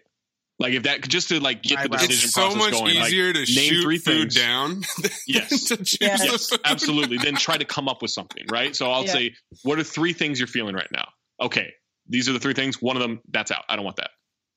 Like 0.59 0.75
if 0.75 0.85
that 0.85 1.09
just 1.09 1.29
to 1.31 1.41
like 1.41 1.63
get 1.63 1.77
Right, 1.79 1.91
the 1.91 1.97
right. 1.97 2.09
decision 2.09 2.27
It's 2.27 2.35
so 2.35 2.43
process 2.43 2.59
much 2.59 2.73
going. 2.75 2.95
like, 2.97 3.07
easier 3.09 3.33
to 3.33 3.39
name 3.41 3.47
shoot 3.47 3.83
three 3.83 3.99
food 3.99 4.21
things. 4.33 4.35
down 4.37 4.71
than 5.03 5.11
Yes. 5.27 5.65
to 5.65 5.77
choose 5.79 5.99
Yeah. 6.01 6.17
Yes, 6.21 6.51
absolutely. 6.65 7.17
Then 7.19 7.35
try 7.37 7.57
to 7.57 7.65
come 7.65 7.89
up 7.89 8.03
with 8.03 8.11
something, 8.13 8.45
right? 8.51 8.77
So 8.77 8.91
I'll 8.91 9.05
Yeah. 9.05 9.13
say, 9.13 9.35
what 9.65 9.79
are 9.79 9.83
three 9.85 10.13
things 10.13 10.39
you're 10.39 10.47
feeling 10.47 10.75
right 10.77 10.91
now? 10.93 11.09
Okay, 11.41 11.73
these 12.09 12.29
are 12.29 12.33
the 12.33 12.39
three 12.39 12.55
things. 12.55 12.81
One 12.81 12.97
of 12.97 13.03
them, 13.03 13.21
that's 13.33 13.51
out. 13.51 13.65
I 13.69 13.75
don't 13.77 13.85
want 13.85 13.97
that. 13.97 14.11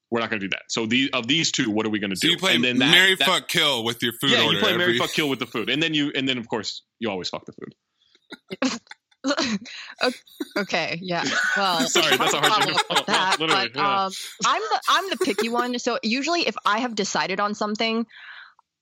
We're 0.09 0.21
not 0.21 0.29
going 0.29 0.39
to 0.39 0.47
do 0.47 0.51
that. 0.51 0.63
So 0.69 0.85
the 0.85 1.09
of 1.13 1.27
these 1.27 1.51
two, 1.51 1.69
what 1.69 1.85
are 1.85 1.89
we 1.89 1.99
going 1.99 2.11
to 2.11 2.15
So 2.15 2.27
do? 2.27 2.31
you 2.31 2.37
play 2.37 2.55
and 2.55 2.63
then 2.63 2.77
that- 2.79 2.91
Mary 2.91 3.15
that- 3.15 3.25
Fuck 3.27 3.47
Kill 3.49 3.83
with 3.83 4.01
your 4.01 4.13
food 4.13 4.31
yeah, 4.31 4.43
order. 4.43 4.57
you 4.57 4.63
play 4.63 4.77
Mary 4.77 4.97
Fuck 4.97 5.11
Kill 5.11 5.27
with 5.29 5.39
the 5.39 5.45
food, 5.47 5.69
and 5.69 5.83
then 5.83 5.93
you 5.93 6.11
and 6.15 6.27
then 6.29 6.37
of 6.37 6.47
course 6.47 6.83
you 6.99 7.09
always 7.09 7.29
fuck 7.29 7.43
the 7.45 7.53
food. 7.53 8.79
okay, 10.57 10.99
yeah. 11.01 11.23
Well, 11.55 11.81
Sorry, 11.89 12.15
that's 12.17 12.33
a 12.33 12.39
hard 12.39 12.63
thing 12.63 12.73
to 12.73 12.83
follow 12.87 13.03
follow. 13.03 13.03
that, 13.07 13.39
Literally, 13.39 13.69
but 13.69 13.75
yeah. 13.79 14.05
um, 14.05 14.11
I'm 14.45 14.61
the 14.61 14.81
I'm 14.89 15.09
the 15.09 15.17
picky 15.17 15.49
one. 15.49 15.77
So 15.79 15.99
usually, 16.03 16.47
if 16.47 16.55
I 16.65 16.79
have 16.79 16.95
decided 16.95 17.39
on 17.39 17.53
something, 17.55 18.05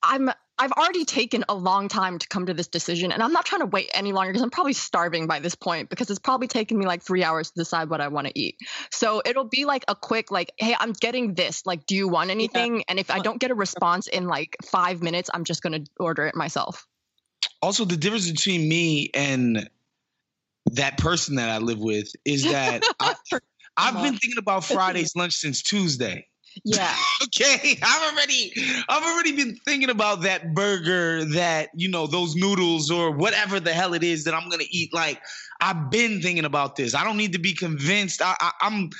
I'm 0.02 0.30
I've 0.58 0.72
already 0.72 1.04
taken 1.04 1.44
a 1.48 1.54
long 1.54 1.88
time 1.88 2.18
to 2.18 2.26
come 2.28 2.46
to 2.46 2.54
this 2.54 2.68
decision, 2.68 3.12
and 3.12 3.22
I'm 3.22 3.32
not 3.32 3.44
trying 3.44 3.60
to 3.60 3.66
wait 3.66 3.90
any 3.92 4.12
longer 4.12 4.32
because 4.32 4.42
I'm 4.42 4.50
probably 4.50 4.72
starving 4.72 5.26
by 5.26 5.38
this 5.38 5.54
point 5.54 5.90
because 5.90 6.08
it's 6.08 6.18
probably 6.18 6.48
taken 6.48 6.78
me 6.78 6.86
like 6.86 7.02
three 7.02 7.22
hours 7.22 7.50
to 7.50 7.60
decide 7.60 7.90
what 7.90 8.00
I 8.00 8.08
want 8.08 8.26
to 8.28 8.38
eat. 8.38 8.56
So 8.90 9.20
it'll 9.24 9.48
be 9.48 9.66
like 9.66 9.84
a 9.86 9.94
quick 9.94 10.30
like, 10.30 10.52
hey, 10.56 10.74
I'm 10.78 10.92
getting 10.92 11.34
this. 11.34 11.66
Like, 11.66 11.84
do 11.84 11.94
you 11.94 12.08
want 12.08 12.30
anything? 12.30 12.84
And 12.88 12.98
if 12.98 13.10
I 13.10 13.18
don't 13.18 13.38
get 13.38 13.50
a 13.50 13.54
response 13.54 14.06
in 14.06 14.26
like 14.28 14.56
five 14.64 15.02
minutes, 15.02 15.28
I'm 15.32 15.44
just 15.44 15.62
gonna 15.62 15.80
order 16.00 16.26
it 16.26 16.34
myself. 16.34 16.86
Also, 17.60 17.84
the 17.84 17.96
difference 17.96 18.30
between 18.30 18.66
me 18.66 19.10
and 19.12 19.68
that 20.72 20.96
person 20.96 21.36
that 21.36 21.50
I 21.50 21.58
live 21.58 21.80
with 21.80 22.10
is 22.24 22.44
that 22.44 22.82
I, 23.00 23.14
I've 23.76 24.02
been 24.02 24.16
thinking 24.16 24.38
about 24.38 24.64
Friday's 24.64 25.14
lunch 25.14 25.34
since 25.34 25.62
Tuesday. 25.62 26.26
Yeah. 26.64 26.94
Okay, 27.24 27.78
I've 27.82 28.12
already, 28.12 28.52
I've 28.88 29.02
already 29.02 29.32
been 29.32 29.56
thinking 29.64 29.90
about 29.90 30.22
that 30.22 30.54
burger, 30.54 31.24
that 31.34 31.70
you 31.74 31.88
know, 31.90 32.06
those 32.06 32.34
noodles 32.36 32.90
or 32.90 33.10
whatever 33.10 33.58
the 33.58 33.72
hell 33.72 33.94
it 33.94 34.02
is 34.04 34.24
that 34.24 34.34
I'm 34.34 34.48
gonna 34.48 34.64
eat. 34.70 34.94
Like, 34.94 35.20
I've 35.60 35.90
been 35.90 36.20
thinking 36.22 36.44
about 36.44 36.76
this. 36.76 36.94
I 36.94 37.04
don't 37.04 37.16
need 37.16 37.32
to 37.32 37.38
be 37.38 37.52
convinced. 37.52 38.22
I, 38.22 38.34
I, 38.40 38.52
I'm, 38.62 38.90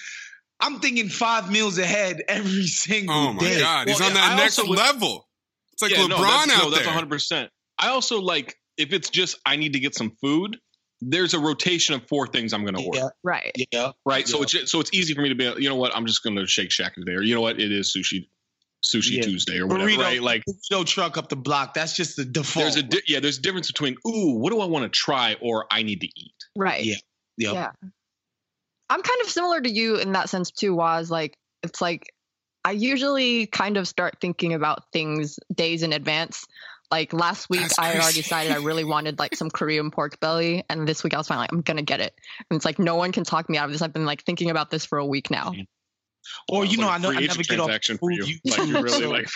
I'm 0.61 0.81
thinking 0.81 1.09
five 1.09 1.51
meals 1.51 1.79
ahead 1.79 2.23
every 2.29 2.67
single 2.67 3.15
day. 3.15 3.29
Oh 3.29 3.33
my 3.35 3.41
day. 3.41 3.61
god, 3.61 3.89
he's 3.89 4.01
Well, 4.01 4.09
on 4.09 4.15
that 4.15 4.33
I 4.33 4.37
next 4.37 4.59
would- 4.59 4.77
level. 4.77 5.29
It's 5.73 5.83
like 5.83 5.93
Yeah, 5.93 5.99
LeBron 5.99 6.09
no, 6.09 6.19
that's, 6.19 6.51
out 6.53 6.59
no, 6.65 6.71
that's 6.71 6.77
there. 6.83 6.87
100. 6.87 7.09
percent 7.11 7.51
I 7.79 7.89
also 7.89 8.21
like 8.21 8.57
if 8.77 8.93
it's 8.93 9.09
just 9.11 9.39
I 9.47 9.57
need 9.57 9.75
to 9.75 9.79
get 9.79 9.95
some 9.95 10.11
food. 10.21 10.57
There's 11.01 11.35
a 11.35 11.39
rotation 11.39 11.95
of 11.95 12.07
four 12.09 12.27
things 12.27 12.53
I'm 12.53 12.63
going 12.63 12.75
to 12.77 12.83
order. 12.85 12.99
Yeah, 12.99 13.09
Right. 13.23 13.53
yeah. 13.73 13.93
Right. 14.07 14.27
So 14.27 14.43
it's 14.43 14.71
so 14.71 14.81
it's 14.81 14.93
easy 14.95 15.15
for 15.15 15.21
me 15.21 15.29
to 15.29 15.35
be. 15.35 15.45
You 15.63 15.69
know 15.69 15.77
what? 15.77 15.95
I'm 15.95 16.07
just 16.07 16.23
going 16.23 16.37
to 16.37 16.47
Shake 16.47 16.71
Shack 16.71 16.95
today, 16.95 17.13
or 17.13 17.23
you 17.23 17.35
know 17.35 17.43
what? 17.43 17.61
It 17.61 17.71
is 17.71 17.95
sushi, 17.95 18.29
sushi 18.83 19.17
Yeah. 19.17 19.23
Tuesday, 19.23 19.59
or 19.59 19.67
whatever. 19.67 19.91
Burrito, 19.91 19.99
Right. 19.99 20.23
Like 20.23 20.43
burrito 20.73 20.87
truck 20.87 21.19
up 21.19 21.29
the 21.29 21.37
block. 21.37 21.75
That's 21.75 21.95
just 21.95 22.17
the 22.17 22.25
default. 22.25 22.65
there's 22.65 22.77
a 22.77 22.83
di- 22.83 23.03
yeah. 23.07 23.21
There's 23.21 23.39
a 23.39 23.43
difference 23.43 23.67
between 23.71 23.97
ooh, 24.07 24.39
what 24.39 24.53
do 24.53 24.61
I 24.61 24.67
want 24.67 24.85
to 24.85 24.89
try, 24.99 25.37
or 25.43 25.67
I 25.71 25.83
need 25.83 26.01
to 26.01 26.07
eat. 26.07 26.35
Right. 26.57 26.85
Yeah. 26.85 26.95
Yep. 27.39 27.55
Yeah. 27.55 27.71
I'm 28.89 29.03
kind 29.03 29.21
of 29.23 29.29
similar 29.29 29.61
to 29.61 29.71
you 29.71 29.97
in 29.97 30.13
that 30.13 30.29
sense 30.31 30.51
too, 30.51 30.75
was 30.75 31.11
like 31.11 31.37
it's 31.63 31.81
like 31.83 32.13
I 32.65 32.71
usually 32.73 33.47
kind 33.47 33.77
of 33.77 33.87
start 33.87 34.17
thinking 34.21 34.55
about 34.55 34.91
things 34.93 35.39
days 35.55 35.83
in 35.83 35.93
advance. 35.93 36.45
Like 36.91 37.13
last 37.13 37.51
week 37.51 37.63
That's 37.63 37.79
I 37.79 37.87
had 37.89 38.01
already 38.01 38.23
decided 38.23 38.53
I 38.53 38.57
really 38.57 38.85
wanted 38.85 39.19
like 39.19 39.35
some 39.35 39.51
Korean 39.51 39.91
pork 39.91 40.21
belly 40.21 40.65
and 40.69 40.87
this 40.87 41.03
week 41.03 41.15
I 41.15 41.19
was 41.19 41.29
finally 41.29 41.45
like 41.45 41.53
I'm 41.53 41.63
gonna 41.63 41.83
get 41.83 42.01
it. 42.01 42.15
And 42.51 42.57
it's 42.57 42.65
like 42.65 42.79
no 42.79 42.97
one 42.97 43.13
can 43.13 43.25
talk 43.25 43.49
me 43.49 43.59
out 43.59 43.67
of 43.67 43.73
this. 43.73 43.83
I've 43.83 43.93
been 43.93 44.07
like 44.07 44.23
thinking 44.23 44.51
about 44.51 44.71
this 44.71 44.85
for 44.85 44.99
a 44.99 45.07
week 45.07 45.31
now. 45.31 45.53
Or 46.49 46.65
you 46.65 46.79
know, 46.79 46.87
like 46.87 46.93
I 46.93 46.97
a 46.97 47.01
know 47.01 47.11
I 47.11 47.19
agent 47.19 47.29
never 47.29 47.43
get 47.43 47.61
off 47.61 47.67
transaction 47.67 47.99
for 47.99 48.11
food 48.11 48.29
you. 48.29 48.39
Like 48.45 48.69
you're 48.69 48.83
really 48.83 49.07
like 49.07 49.29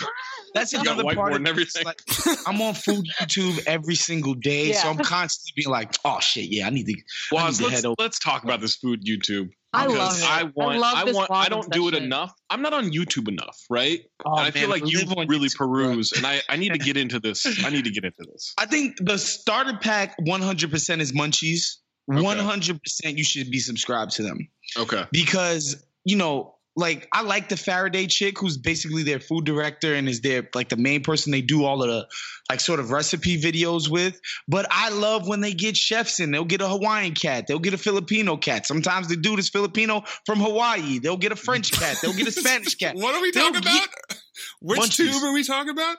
that's 0.53 0.73
you 0.73 0.83
got 0.83 0.99
another 0.99 1.03
whiteboard 1.03 1.15
part 1.15 1.33
of 1.33 1.41
it. 1.41 1.47
everything. 1.47 1.83
Like, 1.85 2.01
I'm 2.47 2.61
on 2.61 2.73
food 2.73 3.05
YouTube 3.21 3.63
every 3.65 3.95
single 3.95 4.33
day, 4.33 4.73
so 4.73 4.89
I'm 4.89 4.97
constantly 4.97 5.53
being 5.55 5.69
like, 5.69 5.95
"Oh 6.03 6.19
shit, 6.19 6.45
yeah, 6.49 6.67
I 6.67 6.69
need 6.69 6.85
to." 6.87 6.95
Well, 7.31 7.45
I 7.45 7.49
need 7.49 7.59
let's 7.59 7.59
to 7.59 7.69
head 7.69 7.85
over. 7.85 7.95
let's 7.99 8.19
talk 8.19 8.43
about 8.43 8.61
this 8.61 8.75
food 8.75 9.03
YouTube. 9.05 9.49
I 9.73 9.87
Because 9.87 10.21
love 10.21 10.29
it. 10.29 10.29
I 10.29 10.43
want. 10.53 10.79
love 10.79 10.95
I, 10.97 11.11
want. 11.11 11.31
I 11.31 11.47
don't 11.47 11.71
do 11.71 11.87
it 11.87 11.91
session. 11.91 12.05
enough. 12.05 12.33
I'm 12.49 12.61
not 12.61 12.73
on 12.73 12.91
YouTube 12.91 13.29
enough, 13.29 13.57
right? 13.69 14.01
Oh, 14.25 14.31
and 14.37 14.41
I 14.47 14.51
feel 14.51 14.69
like 14.69 14.85
you 14.85 14.99
live 15.05 15.29
really 15.29 15.47
YouTube, 15.47 15.55
peruse, 15.57 16.11
and 16.11 16.25
I, 16.25 16.41
I 16.49 16.57
need 16.57 16.73
to 16.73 16.77
get 16.79 16.97
into 17.03 17.19
this. 17.21 17.45
I 17.63 17.69
need 17.69 17.85
to 17.85 17.91
get 17.91 18.03
into 18.03 18.23
this. 18.31 18.53
I 18.57 18.65
think 18.65 18.97
the 18.99 19.17
starter 19.17 19.77
pack 19.81 20.17
100% 20.19 20.99
is 20.99 21.13
Munchies. 21.13 21.77
100% 22.09 23.17
you 23.17 23.23
should 23.23 23.49
be 23.51 23.59
subscribed 23.59 24.11
to 24.13 24.23
them 24.23 24.49
Okay. 24.77 25.05
because 25.11 25.85
you 26.03 26.17
know 26.17 26.55
like 26.75 27.07
I 27.11 27.21
like 27.23 27.49
the 27.49 27.57
Faraday 27.57 28.07
chick 28.07 28.39
who's 28.39 28.57
basically 28.57 29.03
their 29.03 29.19
food 29.19 29.45
director 29.45 29.93
and 29.93 30.07
is 30.07 30.21
their 30.21 30.47
like 30.55 30.69
the 30.69 30.77
main 30.77 31.03
person 31.03 31.31
they 31.31 31.41
do 31.41 31.65
all 31.65 31.83
of 31.83 31.89
the 31.89 32.07
like 32.49 32.59
sort 32.61 32.79
of 32.79 32.91
recipe 32.91 33.39
videos 33.41 33.89
with. 33.89 34.19
But 34.47 34.67
I 34.71 34.89
love 34.89 35.27
when 35.27 35.41
they 35.41 35.53
get 35.53 35.75
chefs 35.75 36.19
in. 36.19 36.31
They'll 36.31 36.45
get 36.45 36.61
a 36.61 36.67
Hawaiian 36.69 37.13
cat. 37.13 37.45
They'll 37.47 37.59
get 37.59 37.73
a 37.73 37.77
Filipino 37.77 38.37
cat. 38.37 38.65
Sometimes 38.65 39.07
the 39.09 39.17
dude 39.17 39.39
is 39.39 39.49
Filipino 39.49 40.03
from 40.25 40.39
Hawaii. 40.39 40.99
They'll 40.99 41.17
get 41.17 41.31
a 41.33 41.35
French 41.35 41.71
cat. 41.71 41.97
They'll 42.01 42.13
get 42.13 42.27
a 42.27 42.31
Spanish 42.31 42.75
cat. 42.75 42.95
What 43.01 43.15
are 43.15 43.21
we 43.21 43.31
They'll 43.31 43.51
talking 43.51 43.61
get- 43.61 43.85
about? 43.85 44.17
Which 44.61 44.79
Munchies. 44.79 44.95
tube 45.11 45.23
are 45.23 45.33
we 45.33 45.43
talking 45.43 45.71
about? 45.71 45.97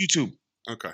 YouTube. 0.00 0.32
Okay. 0.68 0.90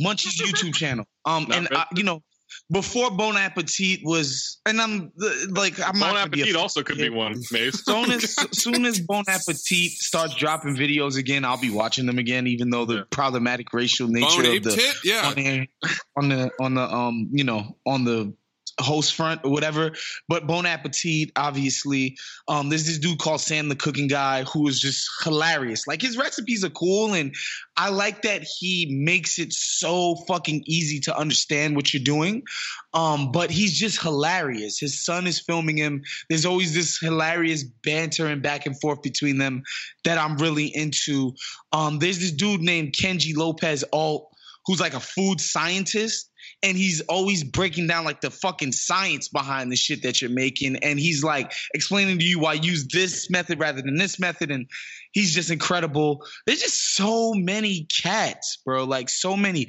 Munchies 0.00 0.38
YouTube 0.40 0.74
channel. 0.74 1.06
Um, 1.24 1.46
Not 1.48 1.58
and 1.58 1.68
bad. 1.68 1.76
uh, 1.78 1.84
you 1.96 2.02
know, 2.04 2.22
before 2.70 3.10
Bon 3.10 3.36
Appetit 3.36 4.00
was, 4.02 4.60
and 4.66 4.80
I'm 4.80 5.12
like, 5.50 5.78
I'm 5.80 5.92
Bon 5.92 6.00
not 6.00 6.14
gonna 6.14 6.30
be 6.30 6.40
a 6.40 6.44
Appetit 6.44 6.56
also 6.56 6.82
could 6.82 6.98
be 6.98 7.08
one, 7.10 7.40
Mace. 7.50 7.84
soon 7.84 8.10
as 8.10 8.34
soon 8.52 8.84
as 8.84 9.00
Bon 9.00 9.24
Appetit 9.28 9.92
starts 9.92 10.34
dropping 10.34 10.76
videos 10.76 11.16
again, 11.18 11.44
I'll 11.44 11.60
be 11.60 11.70
watching 11.70 12.06
them 12.06 12.18
again, 12.18 12.46
even 12.46 12.70
though 12.70 12.84
the 12.84 12.94
Yeah. 12.96 13.02
problematic 13.10 13.72
racial 13.72 14.08
nature 14.08 14.42
Bone 14.42 14.56
of 14.56 14.62
the 14.62 14.70
tit? 14.70 14.94
Yeah. 15.04 15.26
on 15.28 15.34
the 15.36 15.66
on 16.16 16.28
the 16.28 16.50
on 16.60 16.74
the 16.74 16.82
um 16.82 17.28
you 17.32 17.44
know 17.44 17.76
on 17.86 18.04
the 18.04 18.34
host 18.82 19.14
front 19.14 19.42
or 19.44 19.50
whatever. 19.50 19.92
But 20.28 20.46
Bon 20.46 20.66
Appetit, 20.66 21.32
obviously, 21.36 22.16
um, 22.48 22.68
there's 22.68 22.86
this 22.86 22.98
dude 22.98 23.18
called 23.18 23.40
Sam 23.40 23.68
the 23.68 23.76
Cooking 23.76 24.08
Guy 24.08 24.44
who 24.44 24.66
is 24.68 24.80
just 24.80 25.08
hilarious. 25.24 25.86
Like 25.86 26.02
his 26.02 26.16
recipes 26.16 26.64
are 26.64 26.70
cool, 26.70 27.14
and 27.14 27.34
I 27.76 27.90
like 27.90 28.22
that 28.22 28.42
he 28.42 28.88
makes 29.04 29.38
it 29.38 29.52
so 29.52 30.16
fucking 30.26 30.64
easy 30.66 31.00
to 31.00 31.16
understand 31.16 31.76
what 31.76 31.92
you're 31.92 32.02
doing. 32.02 32.42
Um, 32.92 33.32
but 33.32 33.50
he's 33.50 33.78
just 33.78 34.02
hilarious. 34.02 34.78
His 34.78 35.04
son 35.04 35.26
is 35.26 35.40
filming 35.40 35.76
him. 35.76 36.02
There's 36.28 36.46
always 36.46 36.74
this 36.74 36.98
hilarious 36.98 37.64
banter 37.64 38.26
and 38.26 38.42
back 38.42 38.66
and 38.66 38.78
forth 38.80 39.02
between 39.02 39.38
them 39.38 39.62
that 40.04 40.18
I'm 40.18 40.36
really 40.36 40.66
into. 40.66 41.34
Um, 41.72 41.98
there's 41.98 42.18
this 42.18 42.32
dude 42.32 42.60
named 42.60 42.92
Kenji 42.92 43.36
Lopez 43.36 43.84
Alt 43.92 44.30
who's 44.66 44.80
like 44.80 44.94
a 44.94 45.00
food 45.00 45.40
scientist 45.40 46.29
and 46.62 46.76
he's 46.76 47.00
always 47.02 47.42
breaking 47.42 47.86
down 47.86 48.04
like 48.04 48.20
the 48.20 48.30
fucking 48.30 48.72
science 48.72 49.28
behind 49.28 49.72
the 49.72 49.76
shit 49.76 50.02
that 50.02 50.20
you're 50.20 50.30
making. 50.30 50.76
And 50.76 50.98
he's 50.98 51.24
like 51.24 51.52
explaining 51.74 52.18
to 52.18 52.24
you 52.24 52.38
why 52.38 52.54
use 52.54 52.86
this 52.86 53.30
method 53.30 53.58
rather 53.58 53.80
than 53.80 53.96
this 53.96 54.18
method. 54.18 54.50
And 54.50 54.66
he's 55.12 55.34
just 55.34 55.50
incredible. 55.50 56.24
There's 56.46 56.60
just 56.60 56.94
so 56.94 57.32
many 57.34 57.86
cats 58.02 58.58
bro. 58.64 58.84
Like 58.84 59.08
so 59.08 59.36
many 59.36 59.68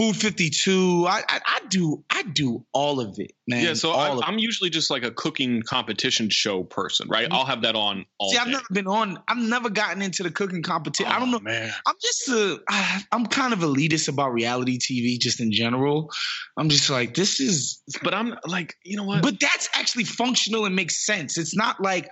food 0.00 0.16
52 0.16 1.06
i 1.06 1.22
i, 1.28 1.40
I 1.46 1.60
do 1.68 2.02
i 2.08 2.22
do 2.22 2.64
all 2.72 3.00
of 3.00 3.18
it 3.18 3.32
man 3.46 3.64
Yeah, 3.64 3.74
so 3.74 3.90
all 3.90 4.22
I, 4.22 4.26
I'm 4.26 4.38
usually 4.38 4.70
just 4.70 4.90
like 4.90 5.02
a 5.02 5.10
cooking 5.10 5.62
competition 5.62 6.30
show 6.30 6.62
person, 6.62 7.08
right? 7.08 7.24
Mm-hmm. 7.24 7.34
I'll 7.34 7.44
have 7.44 7.62
that 7.62 7.74
on 7.74 8.06
all 8.18 8.30
See, 8.30 8.38
I've 8.38 8.48
never 8.48 8.64
been 8.72 8.86
on. 8.86 9.18
I've 9.28 9.38
never 9.38 9.68
gotten 9.68 10.00
into 10.02 10.22
the 10.22 10.30
cooking 10.30 10.62
competition. 10.62 11.10
I 11.10 11.18
don't 11.18 11.28
Oh, 11.28 11.38
know. 11.38 11.40
man. 11.40 11.72
I'm 11.86 11.94
just 12.00 12.28
a. 12.28 12.60
I- 12.68 13.02
I'm 13.12 13.26
kind 13.26 13.52
of 13.52 13.58
elitist 13.60 14.08
about 14.08 14.32
reality 14.32 14.78
TV, 14.78 15.18
just 15.18 15.40
in 15.40 15.50
general. 15.52 16.10
I'm 16.56 16.68
just 16.68 16.88
like, 16.90 17.14
this 17.14 17.40
is. 17.40 17.82
But 18.02 18.14
I'm 18.14 18.36
like, 18.46 18.76
you 18.84 18.96
know 18.96 19.04
what? 19.04 19.22
But 19.22 19.40
that's 19.40 19.68
actually 19.74 20.04
functional 20.04 20.64
and 20.64 20.76
makes 20.76 21.04
sense. 21.04 21.36
It's 21.36 21.56
not 21.56 21.80
like 21.82 22.08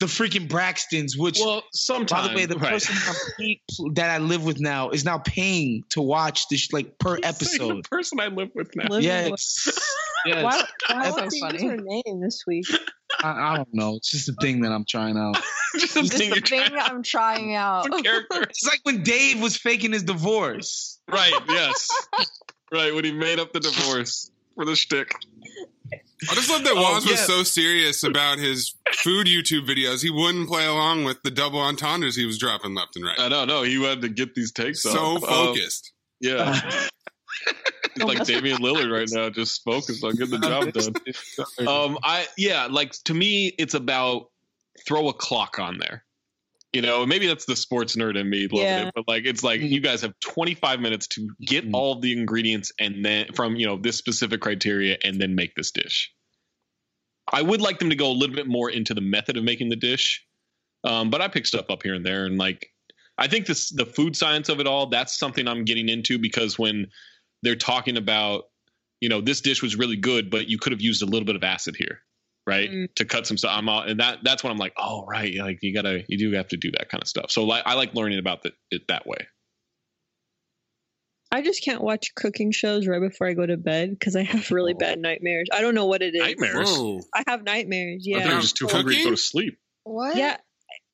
the 0.00 0.06
freaking 0.06 0.48
Braxtons, 0.48 1.16
which. 1.16 1.38
well, 1.38 1.62
by 2.08 2.26
the 2.28 2.32
way, 2.34 2.46
the 2.46 2.56
right. 2.56 2.72
person 2.72 2.96
that 3.94 4.10
I 4.10 4.18
live 4.18 4.44
with 4.44 4.58
now 4.58 4.90
is 4.90 5.04
now 5.04 5.18
paying 5.18 5.84
to 5.90 6.00
watch 6.00 6.48
this 6.48 6.72
like 6.72 6.98
per 6.98 7.10
Saying 7.10 7.20
the 7.22 7.28
episode. 7.28 7.84
person 7.90 8.18
I 8.18 8.28
live 8.28 8.48
with 8.54 8.74
now. 8.74 8.88
Living 8.88 9.04
Yes. 9.04 9.30
with- 9.66 9.78
yes. 10.26 10.42
Why, 10.44 10.64
why 10.88 11.02
That's 11.04 11.16
won't 11.20 11.32
so 11.32 11.36
you 11.36 11.52
use 11.52 11.62
funny. 11.62 11.66
her 11.68 11.76
name 11.78 12.20
this 12.20 12.42
week? 12.46 12.66
I, 13.22 13.52
I 13.52 13.56
don't 13.56 13.72
know. 13.74 13.96
It's 13.96 14.10
just 14.10 14.28
a 14.28 14.34
thing 14.40 14.60
that 14.62 14.72
I'm 14.72 14.84
trying 14.86 15.16
out. 15.16 15.36
just 15.78 15.96
a 15.96 16.00
Just 16.02 16.12
thing 16.18 16.28
the 16.30 16.36
you're 16.36 16.44
thing 16.46 16.62
trying 16.70 16.90
I'm 16.90 17.02
trying 17.02 17.54
out. 17.54 17.90
out. 17.92 18.02
character. 18.04 18.42
It's 18.42 18.66
like 18.66 18.80
when 18.84 19.02
Dave 19.02 19.40
was 19.40 19.56
faking 19.56 19.92
his 19.92 20.02
divorce. 20.02 20.98
right, 21.08 21.32
yes. 21.48 21.88
right, 22.72 22.94
when 22.94 23.04
he 23.04 23.12
made 23.12 23.38
up 23.38 23.52
the 23.52 23.60
divorce 23.60 24.30
for 24.54 24.64
the 24.66 24.76
shtick. 24.76 25.14
I 26.28 26.34
just 26.34 26.50
love 26.50 26.64
that 26.64 26.74
Oh, 26.76 26.82
Waz 26.82 27.06
was 27.06 27.20
so 27.20 27.42
serious 27.42 28.02
about 28.02 28.38
his 28.38 28.74
food 28.92 29.26
YouTube 29.26 29.66
videos. 29.66 30.02
He 30.02 30.10
wouldn't 30.10 30.48
play 30.48 30.66
along 30.66 31.04
with 31.04 31.22
the 31.22 31.30
double 31.30 31.60
entendres 31.60 32.16
he 32.16 32.26
was 32.26 32.38
dropping 32.38 32.74
left 32.74 32.96
and 32.96 33.04
right. 33.04 33.18
I 33.18 33.28
don't 33.28 33.48
know. 33.48 33.62
He 33.62 33.82
had 33.82 34.02
to 34.02 34.08
get 34.08 34.34
these 34.34 34.52
takes 34.52 34.82
so 34.82 34.90
off. 34.90 35.22
Um, 35.24 35.28
focused. 35.28 35.92
yeah. 36.20 36.60
He's 37.94 38.04
like 38.04 38.24
Damian 38.24 38.58
Lillard 38.58 38.92
right 38.92 39.08
now, 39.10 39.30
just 39.30 39.64
focused 39.64 40.04
on 40.04 40.14
getting 40.14 40.38
the 40.40 40.46
job 40.46 40.72
done. 41.56 41.68
Um, 41.68 41.98
I 42.02 42.26
yeah, 42.36 42.66
like 42.70 42.92
to 43.04 43.14
me, 43.14 43.54
it's 43.58 43.74
about 43.74 44.30
throw 44.86 45.08
a 45.08 45.12
clock 45.14 45.58
on 45.58 45.78
there. 45.78 46.04
You 46.72 46.82
know, 46.82 47.04
maybe 47.04 47.26
that's 47.26 47.46
the 47.46 47.56
sports 47.56 47.96
nerd 47.96 48.16
in 48.16 48.30
me 48.30 48.46
loving 48.46 48.68
Yeah. 48.68 48.86
it, 48.88 48.92
but 48.94 49.08
like 49.08 49.24
it's 49.24 49.42
like 49.42 49.60
you 49.60 49.80
guys 49.80 50.02
have 50.02 50.14
25 50.20 50.80
minutes 50.80 51.08
to 51.08 51.28
get 51.40 51.64
Mhm. 51.64 51.74
all 51.74 51.94
of 51.94 52.00
the 52.00 52.12
ingredients 52.12 52.70
and 52.78 53.04
then 53.04 53.32
from 53.34 53.56
you 53.56 53.66
know 53.66 53.76
this 53.76 53.96
specific 53.96 54.40
criteria 54.40 54.96
and 55.02 55.20
then 55.20 55.34
make 55.34 55.54
this 55.56 55.72
dish. 55.72 56.12
I 57.32 57.42
would 57.42 57.60
like 57.60 57.78
them 57.78 57.90
to 57.90 57.96
go 57.96 58.10
a 58.10 58.12
little 58.14 58.34
bit 58.36 58.46
more 58.46 58.70
into 58.70 58.94
the 58.94 59.00
method 59.00 59.36
of 59.36 59.44
making 59.44 59.68
the 59.68 59.76
dish, 59.76 60.24
um, 60.84 61.10
but 61.10 61.20
I 61.20 61.28
pick 61.28 61.46
stuff 61.46 61.66
up 61.70 61.82
here 61.82 61.94
and 61.94 62.06
there, 62.06 62.24
and 62.26 62.38
like 62.38 62.68
I 63.18 63.26
think 63.26 63.46
this 63.46 63.70
the 63.70 63.86
food 63.86 64.14
science 64.16 64.48
of 64.48 64.60
it 64.60 64.66
all. 64.68 64.86
That's 64.86 65.18
something 65.18 65.48
I'm 65.48 65.64
getting 65.64 65.88
into 65.88 66.18
because 66.18 66.58
when 66.58 66.86
they're 67.42 67.56
talking 67.56 67.96
about 67.96 68.44
you 69.00 69.08
know 69.08 69.20
this 69.20 69.40
dish 69.40 69.60
was 69.60 69.74
really 69.76 69.96
good, 69.96 70.30
but 70.30 70.48
you 70.48 70.56
could 70.58 70.70
have 70.72 70.80
used 70.80 71.02
a 71.02 71.06
little 71.06 71.26
bit 71.26 71.34
of 71.36 71.42
acid 71.42 71.74
here, 71.76 72.00
right, 72.46 72.70
Mm. 72.70 72.94
to 72.96 73.04
cut 73.04 73.26
some 73.26 73.36
stuff. 73.36 73.52
I'm 73.54 73.68
all, 73.68 73.82
and 73.82 74.00
that 74.00 74.18
that's 74.22 74.42
when 74.42 74.50
I'm 74.52 74.58
like, 74.58 74.74
oh 74.76 75.04
right, 75.06 75.34
like 75.36 75.58
you 75.62 75.74
gotta 75.74 76.02
you 76.08 76.18
do 76.18 76.32
have 76.36 76.48
to 76.48 76.56
do 76.56 76.70
that 76.72 76.88
kind 76.88 77.02
of 77.02 77.08
stuff. 77.08 77.30
So 77.30 77.44
like 77.44 77.62
I 77.66 77.74
like 77.74 77.94
learning 77.94 78.18
about 78.18 78.42
the, 78.42 78.52
it 78.70 78.82
that 78.88 79.06
way. 79.06 79.18
I 81.32 81.42
just 81.42 81.62
can't 81.64 81.80
watch 81.80 82.12
cooking 82.16 82.50
shows 82.50 82.88
right 82.88 83.00
before 83.00 83.28
I 83.28 83.34
go 83.34 83.46
to 83.46 83.56
bed 83.56 83.90
because 83.90 84.16
I 84.16 84.22
have 84.24 84.50
really 84.50 84.74
bad 84.74 84.98
nightmares. 84.98 85.48
I 85.52 85.60
don't 85.60 85.74
know 85.76 85.86
what 85.86 86.02
it 86.02 86.14
is. 86.14 86.20
Nightmares. 86.20 86.68
Whoa. 86.76 87.00
I 87.14 87.22
have 87.28 87.44
nightmares. 87.44 88.04
yeah 88.04 88.16
I 88.18 88.20
thought 88.22 88.28
you 88.30 88.34
Yeah. 88.34 88.40
just 88.40 88.56
too 88.56 88.66
hungry 88.66 88.96
to 88.96 89.04
go 89.04 89.10
to 89.10 89.16
sleep. 89.16 89.56
What? 89.84 90.16
Yeah. 90.16 90.38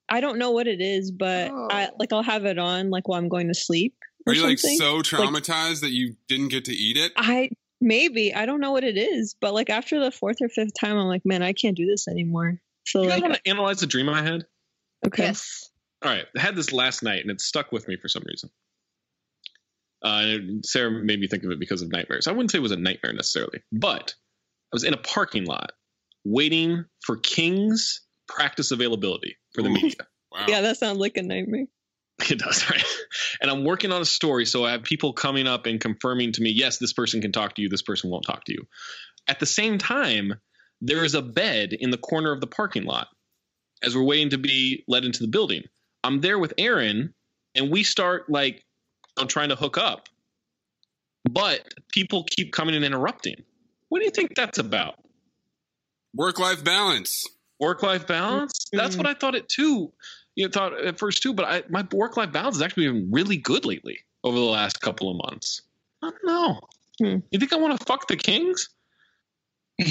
I 0.09 0.21
don't 0.21 0.39
know 0.39 0.51
what 0.51 0.67
it 0.69 0.81
is, 0.81 1.11
but 1.11 1.51
I 1.71 1.89
Oh. 1.91 1.97
like 1.99 2.13
I'll 2.13 2.23
have 2.23 2.45
it 2.45 2.59
on 2.59 2.91
like 2.91 3.09
while 3.09 3.19
I'm 3.19 3.29
going 3.31 3.49
to 3.49 3.55
sleep. 3.55 3.95
Are 4.27 4.35
you 4.35 4.43
like 4.43 4.59
so 4.59 5.01
traumatized 5.03 5.81
that 5.81 5.93
you 5.93 6.17
didn't 6.29 6.49
get 6.49 6.67
to 6.67 6.73
eat 6.73 6.97
it? 6.99 7.13
I 7.17 7.49
maybe 7.81 8.35
I 8.35 8.47
don't 8.47 8.61
know 8.61 8.73
what 8.73 8.85
it 8.85 8.97
is, 8.97 9.35
but 9.41 9.55
like 9.55 9.71
after 9.71 9.99
the 10.01 10.11
fourth 10.11 10.39
or 10.41 10.49
fifth 10.49 10.73
time, 10.79 10.97
I'm 10.97 11.07
like, 11.07 11.25
man, 11.25 11.43
I 11.43 11.53
can't 11.53 11.77
do 11.77 11.87
this 11.87 12.09
anymore. 12.09 12.61
So 12.87 13.03
You 13.03 13.09
like, 13.11 13.23
want 13.23 13.35
to 13.35 13.49
analyze 13.49 13.81
the 13.81 13.87
dream 13.87 14.09
I 14.09 14.23
had? 14.23 14.45
okay, 15.07 15.25
Yes. 15.25 15.71
All 16.05 16.11
right, 16.11 16.27
I 16.37 16.41
had 16.41 16.55
this 16.57 16.73
last 16.73 17.03
night 17.03 17.23
and 17.23 17.31
it 17.31 17.41
stuck 17.41 17.73
with 17.73 17.89
me 17.89 17.97
for 17.97 18.09
some 18.09 18.23
reason. 18.27 18.51
Uh, 20.03 20.37
Sarah 20.63 20.91
made 20.91 21.19
me 21.19 21.27
think 21.27 21.43
of 21.43 21.51
it 21.51 21.59
because 21.59 21.83
of 21.83 21.91
nightmares. 21.91 22.29
I 22.29 22.33
wouldn't 22.33 22.51
say 22.51 22.59
it 22.59 22.63
was 22.63 22.71
a 22.71 22.77
nightmare 22.77 23.13
necessarily, 23.13 23.61
but 23.73 24.15
I 24.73 24.75
was 24.75 24.85
in 24.85 24.93
a 24.95 24.99
parking 24.99 25.47
lot 25.47 25.73
waiting 26.25 26.85
for 27.05 27.17
King's 27.17 28.03
practice 28.29 28.71
availability 28.71 29.37
for 29.55 29.63
the 29.63 29.69
Ooh. 29.69 29.73
media. 29.73 29.97
Wow. 30.33 30.45
yeah, 30.49 30.61
that 30.61 30.77
sounds 30.77 30.99
like 30.99 31.17
a 31.17 31.23
nightmare. 31.23 31.65
It 32.31 32.39
does, 32.39 32.69
right? 32.71 32.85
And 33.41 33.51
I'm 33.51 33.65
working 33.65 33.93
on 33.93 34.01
a 34.01 34.07
story, 34.07 34.47
so 34.47 34.65
I 34.65 34.73
have 34.73 34.83
people 34.83 35.13
coming 35.13 35.47
up 35.47 35.67
and 35.67 35.81
confirming 35.81 36.33
to 36.33 36.43
me, 36.43 36.51
yes, 36.51 36.79
this 36.79 36.93
person 36.93 37.21
can 37.21 37.31
talk 37.31 37.55
to 37.55 37.63
you, 37.63 37.69
this 37.69 37.83
person 37.83 38.11
won't 38.11 38.25
talk 38.25 38.45
to 38.45 38.53
you. 38.53 38.67
At 39.29 39.39
the 39.39 39.47
same 39.47 39.79
time, 39.79 40.35
there 40.81 41.05
is 41.05 41.15
a 41.15 41.23
bed 41.23 41.73
in 41.73 41.91
the 41.91 41.99
corner 41.99 42.33
of 42.33 42.41
the 42.41 42.47
parking 42.47 42.85
lot 42.85 43.09
as 43.83 43.95
we're 43.95 44.03
waiting 44.03 44.31
to 44.31 44.39
be 44.39 44.85
let 44.89 45.05
into 45.05 45.21
the 45.21 45.29
building. 45.29 45.63
I'm 46.03 46.21
there 46.21 46.39
with 46.39 46.55
Aaron, 46.59 47.15
and 47.55 47.71
we 47.71 47.83
start 47.83 48.31
like 48.31 48.65
I'm 49.19 49.29
trying 49.29 49.51
to 49.51 49.57
hook 49.57 49.79
up, 49.79 50.09
but 51.29 51.63
people 51.91 52.25
keep 52.25 52.53
coming 52.53 52.75
and 52.75 52.85
interrupting. 52.85 53.43
What 53.89 54.01
do 54.01 54.05
you 54.05 54.11
think 54.11 54.35
that's 54.35 54.59
about? 54.59 54.95
Work 56.15 56.39
life 56.39 56.65
balance. 56.65 57.25
Work 57.61 57.83
life 57.83 58.07
balance? 58.07 58.67
That's 58.73 58.97
what 58.97 59.07
I 59.07 59.15
thought 59.15 59.35
it 59.35 59.49
too. 59.49 59.93
You 60.37 60.45
know, 60.45 60.51
thought 60.51 60.79
at 60.79 60.99
first 60.99 61.23
too, 61.23 61.33
but 61.35 61.47
I, 61.47 61.63
my 61.69 61.87
work 61.93 62.17
life 62.17 62.31
balance 62.31 62.57
has 62.57 62.63
actually 62.63 62.87
been 62.89 63.09
really 63.11 63.37
good 63.39 63.65
lately 63.65 63.99
over 64.23 64.37
the 64.37 64.45
last 64.45 64.81
couple 64.81 65.11
of 65.11 65.17
months. 65.17 65.63
I 66.03 66.11
don't 66.11 66.25
know. 66.25 66.61
Hmm. 67.01 67.19
You 67.31 67.39
think 67.39 67.53
I 67.53 67.57
want 67.57 67.79
to 67.79 67.85
fuck 67.85 68.07
the 68.07 68.17
Kings? 68.17 68.69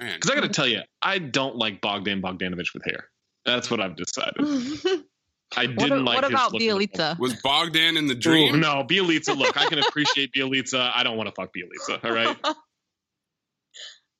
Um, 0.00 0.14
Because 0.14 0.30
I 0.30 0.34
got 0.36 0.42
to 0.42 0.48
tell 0.48 0.66
you, 0.68 0.82
I 1.02 1.18
don't 1.18 1.56
like 1.56 1.80
Bogdan 1.80 2.22
Bogdanovich 2.22 2.72
with 2.72 2.84
hair. 2.84 3.08
That's 3.44 3.68
what 3.68 3.80
I've 3.80 3.96
decided. 3.96 4.44
I 5.56 5.66
didn't 5.66 6.04
like. 6.04 6.16
what 6.22 6.24
about 6.24 6.52
look 6.52 6.62
Bjelica? 6.62 7.18
was 7.18 7.34
Bogdan 7.42 7.96
in 7.96 8.06
the 8.06 8.14
Ooh, 8.14 8.20
dream? 8.20 8.60
no, 8.60 8.84
Bjelica. 8.84 9.36
Look, 9.36 9.56
I 9.56 9.66
can 9.66 9.78
appreciate 9.80 10.32
Bjelica. 10.32 10.92
I 10.94 11.02
don't 11.02 11.16
want 11.16 11.28
to 11.28 11.34
fuck 11.34 11.52
Bjelica. 11.52 12.04
All 12.04 12.12
right. 12.12 12.36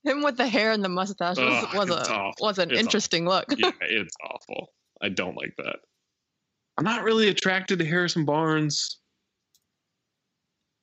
Him 0.05 0.23
with 0.23 0.37
the 0.37 0.47
hair 0.49 0.73
and 0.73 0.85
the 0.85 0.89
mustache 0.89 1.37
was, 1.37 1.65
Ugh, 1.65 1.75
was 1.75 1.91
a 1.91 2.13
awful. 2.13 2.35
was 2.47 2.59
an 2.59 2.71
It's 2.71 2.81
interesting 2.81 3.27
look. 3.27 3.47
yeah, 3.57 3.71
it's 3.83 4.15
awful. 4.25 4.69
I 5.03 5.09
don't 5.09 5.37
like 5.37 5.55
that. 5.59 5.77
I'm 6.77 6.85
not 6.85 7.03
really 7.03 7.29
attracted 7.29 7.81
to 7.81 7.85
Harrison 7.85 8.25
Barnes. 8.25 8.99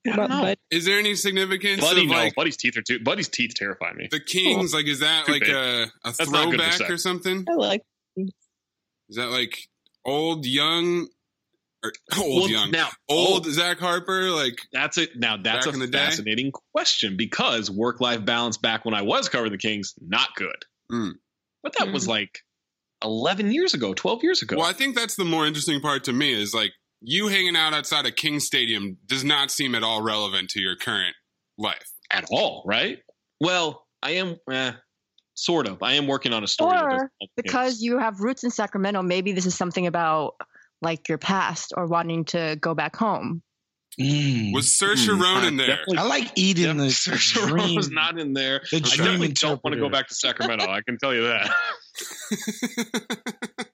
I 0.07 0.15
don't 0.15 0.29
know. 0.29 0.53
Is 0.69 0.85
there 0.85 0.99
any 0.99 1.15
significance 1.15 1.81
Buddy, 1.81 2.01
of 2.03 2.07
no. 2.09 2.13
like 2.15 2.35
Buddy's 2.35 2.57
teeth 2.57 2.77
are 2.77 2.81
too. 2.83 2.99
Buddy's 2.99 3.27
teeth 3.29 3.53
terrify 3.55 3.91
me. 3.93 4.07
the 4.11 4.19
Kings? 4.19 4.73
Like, 4.73 4.85
is 4.85 4.99
that 4.99 5.25
Too 5.25 5.31
like 5.31 5.41
big. 5.41 5.49
a, 5.49 5.83
a 5.83 5.91
That's 6.03 6.29
not 6.29 6.51
good 6.51 6.61
for 6.61 6.69
throwback 6.71 6.89
or 6.91 6.97
something? 6.97 7.45
I 7.49 7.53
like 7.53 7.81
Is 8.17 9.15
that 9.15 9.29
like 9.31 9.67
old, 10.05 10.45
young, 10.45 11.03
or 11.03 11.07
old, 12.17 12.41
Well, 12.43 12.49
young, 12.49 12.71
now 12.71 12.89
old 13.09 13.45
oh, 13.47 13.49
Zach 13.51 13.79
Harper? 13.79 14.31
Like, 14.31 14.57
That's 14.71 14.97
it. 14.97 15.11
Now 15.15 15.37
that's 15.37 15.65
Back 15.65 15.73
a 15.73 15.75
in 15.75 15.79
the 15.79 15.87
day? 15.87 15.97
fascinating 15.97 16.51
question 16.73 17.17
because 17.17 17.69
work-life 17.69 18.25
balance 18.25 18.57
back 18.57 18.85
when 18.85 18.93
I 18.93 19.01
was 19.01 19.29
covering 19.29 19.51
the 19.51 19.57
Kings 19.57 19.93
not 19.99 20.29
good. 20.35 20.65
Mm. 20.91 21.13
But 21.63 21.75
that 21.79 21.91
was 21.91 22.07
like 22.07 22.39
11 23.03 23.51
years 23.51 23.73
ago, 23.73 23.93
12 23.93 24.23
years 24.23 24.41
ago. 24.41 24.57
well, 24.57 24.67
I 24.67 24.73
think 24.73 24.95
that's 24.95 25.15
the 25.15 25.25
more 25.25 25.45
interesting 25.47 25.81
part 25.81 26.03
to 26.05 26.13
me 26.13 26.33
is 26.39 26.53
like 26.53 26.71
you 27.01 27.27
hanging 27.27 27.55
out 27.55 27.73
outside 27.73 28.05
of 28.05 28.15
King 28.15 28.39
Stadium 28.39 28.97
does 29.05 29.23
not 29.23 29.51
seem 29.51 29.75
at 29.75 29.83
all 29.83 30.01
relevant 30.01 30.49
to 30.51 30.61
your 30.61 30.75
current 30.75 31.15
life. 31.57 31.91
At 32.11 32.25
all, 32.31 32.63
right? 32.67 32.99
Well, 33.41 33.85
I 34.01 34.11
am 34.11 34.37
eh, 34.51 34.73
sort 35.33 35.67
of. 35.67 35.81
I 35.81 35.93
am 35.93 36.07
working 36.07 36.33
on 36.33 36.43
a 36.43 36.47
story. 36.47 36.77
Or 36.77 37.09
because 37.35 37.81
you 37.81 37.99
have 37.99 38.19
roots 38.19 38.43
in 38.43 38.51
Sacramento, 38.51 39.01
maybe 39.01 39.31
this 39.31 39.45
is 39.45 39.55
something 39.55 39.87
about 39.87 40.35
like 40.85 41.09
your 41.09 41.17
past 41.17 41.73
or 41.75 41.87
wanting 41.87 42.23
to 42.25 42.57
go 42.61 42.73
back 42.73 42.95
home. 42.95 43.41
Mm. 43.99 44.53
Was 44.53 44.67
Saoirse 44.67 45.07
Hmm, 45.07 45.21
Ronan 45.21 45.59
uh, 45.59 45.65
there? 45.65 45.79
I 45.97 46.07
like 46.07 46.31
eating 46.35 46.77
the 46.77 46.85
Saoirse 46.89 47.51
Ronan 47.51 47.75
was 47.75 47.89
not 47.89 48.17
in 48.19 48.33
there. 48.33 48.61
the 48.71 48.77
I 48.77 48.79
dream 48.79 48.97
definitely 48.97 49.27
don't 49.29 49.63
want 49.63 49.73
to 49.73 49.79
go 49.79 49.89
back 49.89 50.07
to 50.07 50.15
Sacramento. 50.15 50.65
I 50.69 50.81
can 50.81 50.97
tell 50.97 51.13
you 51.13 51.27
that. 51.27 51.51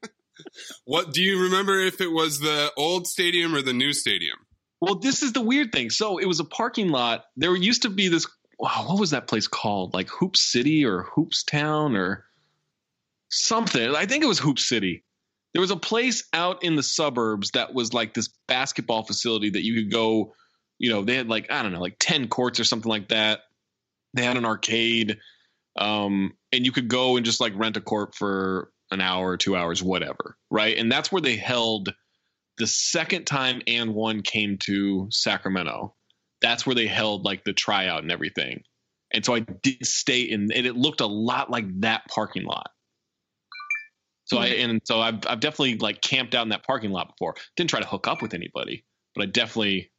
what 0.85 1.13
do 1.13 1.21
you 1.21 1.43
remember 1.43 1.79
if 1.79 2.01
it 2.01 2.11
was 2.11 2.39
the 2.39 2.71
old 2.77 3.07
stadium 3.07 3.55
or 3.55 3.61
the 3.61 3.73
new 3.73 3.93
stadium? 3.93 4.37
Well, 4.79 4.95
this 4.95 5.21
is 5.21 5.33
the 5.33 5.41
weird 5.41 5.71
thing. 5.71 5.89
So 5.89 6.17
it 6.17 6.25
was 6.25 6.39
a 6.39 6.45
parking 6.45 6.89
lot. 6.89 7.23
There 7.35 7.55
used 7.55 7.83
to 7.83 7.89
be 7.89 8.07
this. 8.07 8.27
Wow, 8.59 8.85
what 8.87 8.99
was 8.99 9.11
that 9.11 9.27
place 9.27 9.47
called? 9.47 9.93
Like 9.93 10.09
Hoop 10.09 10.37
City 10.37 10.85
or 10.85 11.03
Hoops 11.15 11.43
Town 11.43 11.95
or 11.95 12.25
something. 13.29 13.95
I 13.95 14.05
think 14.05 14.23
it 14.23 14.27
was 14.27 14.39
Hoop 14.39 14.59
City. 14.59 15.03
There 15.53 15.61
was 15.61 15.71
a 15.71 15.77
place 15.77 16.27
out 16.33 16.63
in 16.63 16.75
the 16.75 16.83
suburbs 16.83 17.51
that 17.51 17.73
was 17.73 17.93
like 17.93 18.13
this 18.13 18.29
basketball 18.47 19.03
facility 19.03 19.49
that 19.51 19.63
you 19.63 19.81
could 19.81 19.91
go. 19.91 20.33
You 20.79 20.91
know, 20.91 21.03
they 21.03 21.15
had 21.15 21.27
like 21.27 21.51
I 21.51 21.61
don't 21.61 21.73
know, 21.73 21.81
like 21.81 21.97
ten 21.99 22.27
courts 22.27 22.59
or 22.59 22.63
something 22.63 22.89
like 22.89 23.09
that. 23.09 23.41
They 24.13 24.23
had 24.23 24.37
an 24.37 24.45
arcade, 24.45 25.17
um, 25.77 26.33
and 26.51 26.65
you 26.65 26.71
could 26.71 26.87
go 26.87 27.17
and 27.17 27.25
just 27.25 27.41
like 27.41 27.53
rent 27.55 27.77
a 27.77 27.81
court 27.81 28.15
for 28.15 28.71
an 28.91 28.99
hour 28.99 29.29
or 29.29 29.37
two 29.37 29.55
hours, 29.55 29.81
whatever, 29.81 30.37
right? 30.49 30.77
And 30.77 30.91
that's 30.91 31.11
where 31.11 31.21
they 31.21 31.37
held 31.37 31.93
the 32.57 32.67
second 32.67 33.25
time 33.25 33.61
and 33.67 33.95
one 33.95 34.21
came 34.21 34.57
to 34.59 35.07
Sacramento, 35.09 35.95
that's 36.41 36.65
where 36.65 36.75
they 36.75 36.87
held 36.87 37.25
like 37.25 37.43
the 37.43 37.53
tryout 37.53 38.03
and 38.03 38.11
everything. 38.11 38.63
And 39.13 39.25
so 39.25 39.35
I 39.35 39.39
did 39.39 39.85
stay 39.85 40.21
in, 40.21 40.51
and 40.53 40.65
it 40.65 40.75
looked 40.75 41.01
a 41.01 41.07
lot 41.07 41.49
like 41.49 41.65
that 41.81 42.03
parking 42.07 42.43
lot. 42.43 42.69
So 44.31 44.37
I 44.37 44.47
and 44.47 44.79
so 44.85 45.01
I've 45.01 45.19
I've 45.27 45.41
definitely 45.41 45.77
like 45.79 45.99
camped 45.99 46.35
out 46.35 46.43
in 46.43 46.49
that 46.49 46.63
parking 46.63 46.91
lot 46.91 47.09
before. 47.09 47.35
Didn't 47.57 47.69
try 47.69 47.81
to 47.81 47.85
hook 47.85 48.07
up 48.07 48.21
with 48.21 48.33
anybody, 48.33 48.85
but 49.13 49.23
I 49.23 49.25
definitely 49.25 49.91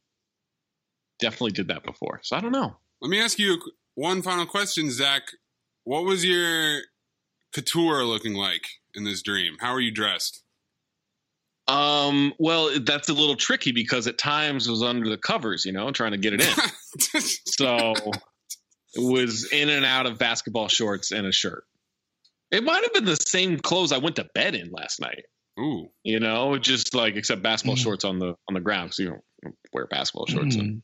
definitely 1.19 1.51
did 1.51 1.67
that 1.67 1.83
before. 1.83 2.19
So 2.23 2.35
I 2.35 2.39
don't 2.39 2.51
know. 2.51 2.75
Let 2.99 3.11
me 3.11 3.21
ask 3.21 3.37
you 3.37 3.61
one 3.93 4.23
final 4.23 4.47
question, 4.47 4.89
Zach. 4.89 5.21
What 5.83 6.03
was 6.03 6.25
your 6.25 6.79
couture 7.53 8.03
looking 8.05 8.33
like 8.33 8.65
in 8.95 9.03
this 9.03 9.21
dream? 9.21 9.57
How 9.59 9.73
were 9.73 9.81
you 9.81 9.91
dressed? 9.91 10.41
Um, 11.67 12.33
well, 12.39 12.71
that's 12.79 13.09
a 13.09 13.13
little 13.13 13.35
tricky 13.35 13.71
because 13.71 14.07
at 14.07 14.17
times 14.17 14.67
it 14.67 14.71
was 14.71 14.81
under 14.81 15.09
the 15.09 15.17
covers, 15.17 15.63
you 15.63 15.73
know, 15.73 15.91
trying 15.91 16.13
to 16.13 16.17
get 16.17 16.33
it 16.33 16.41
in. 16.41 17.21
So 17.45 17.93
it 18.95 19.01
was 19.01 19.51
in 19.51 19.69
and 19.69 19.85
out 19.85 20.05
of 20.07 20.17
basketball 20.17 20.67
shorts 20.69 21.11
and 21.11 21.27
a 21.27 21.31
shirt. 21.31 21.65
It 22.53 22.63
might 22.63 22.83
have 22.83 22.93
been 22.93 23.05
the 23.05 23.15
same 23.17 23.59
clothes 23.59 23.91
I 23.91 23.97
went 23.97 24.15
to 24.17 24.29
bed 24.35 24.55
in 24.55 24.69
last 24.71 24.99
night. 25.01 25.23
Ooh. 25.59 25.89
You 26.03 26.19
know, 26.19 26.57
just 26.57 26.93
like 26.95 27.15
except 27.15 27.41
basketball 27.43 27.75
Mm. 27.75 27.83
shorts 27.83 28.05
on 28.05 28.19
the 28.19 28.35
on 28.47 28.53
the 28.53 28.61
ground 28.61 28.89
because 28.89 28.99
you 28.99 29.09
don't 29.43 29.55
wear 29.73 29.87
basketball 29.87 30.25
shorts. 30.27 30.55
Mm. 30.55 30.59
And 30.61 30.83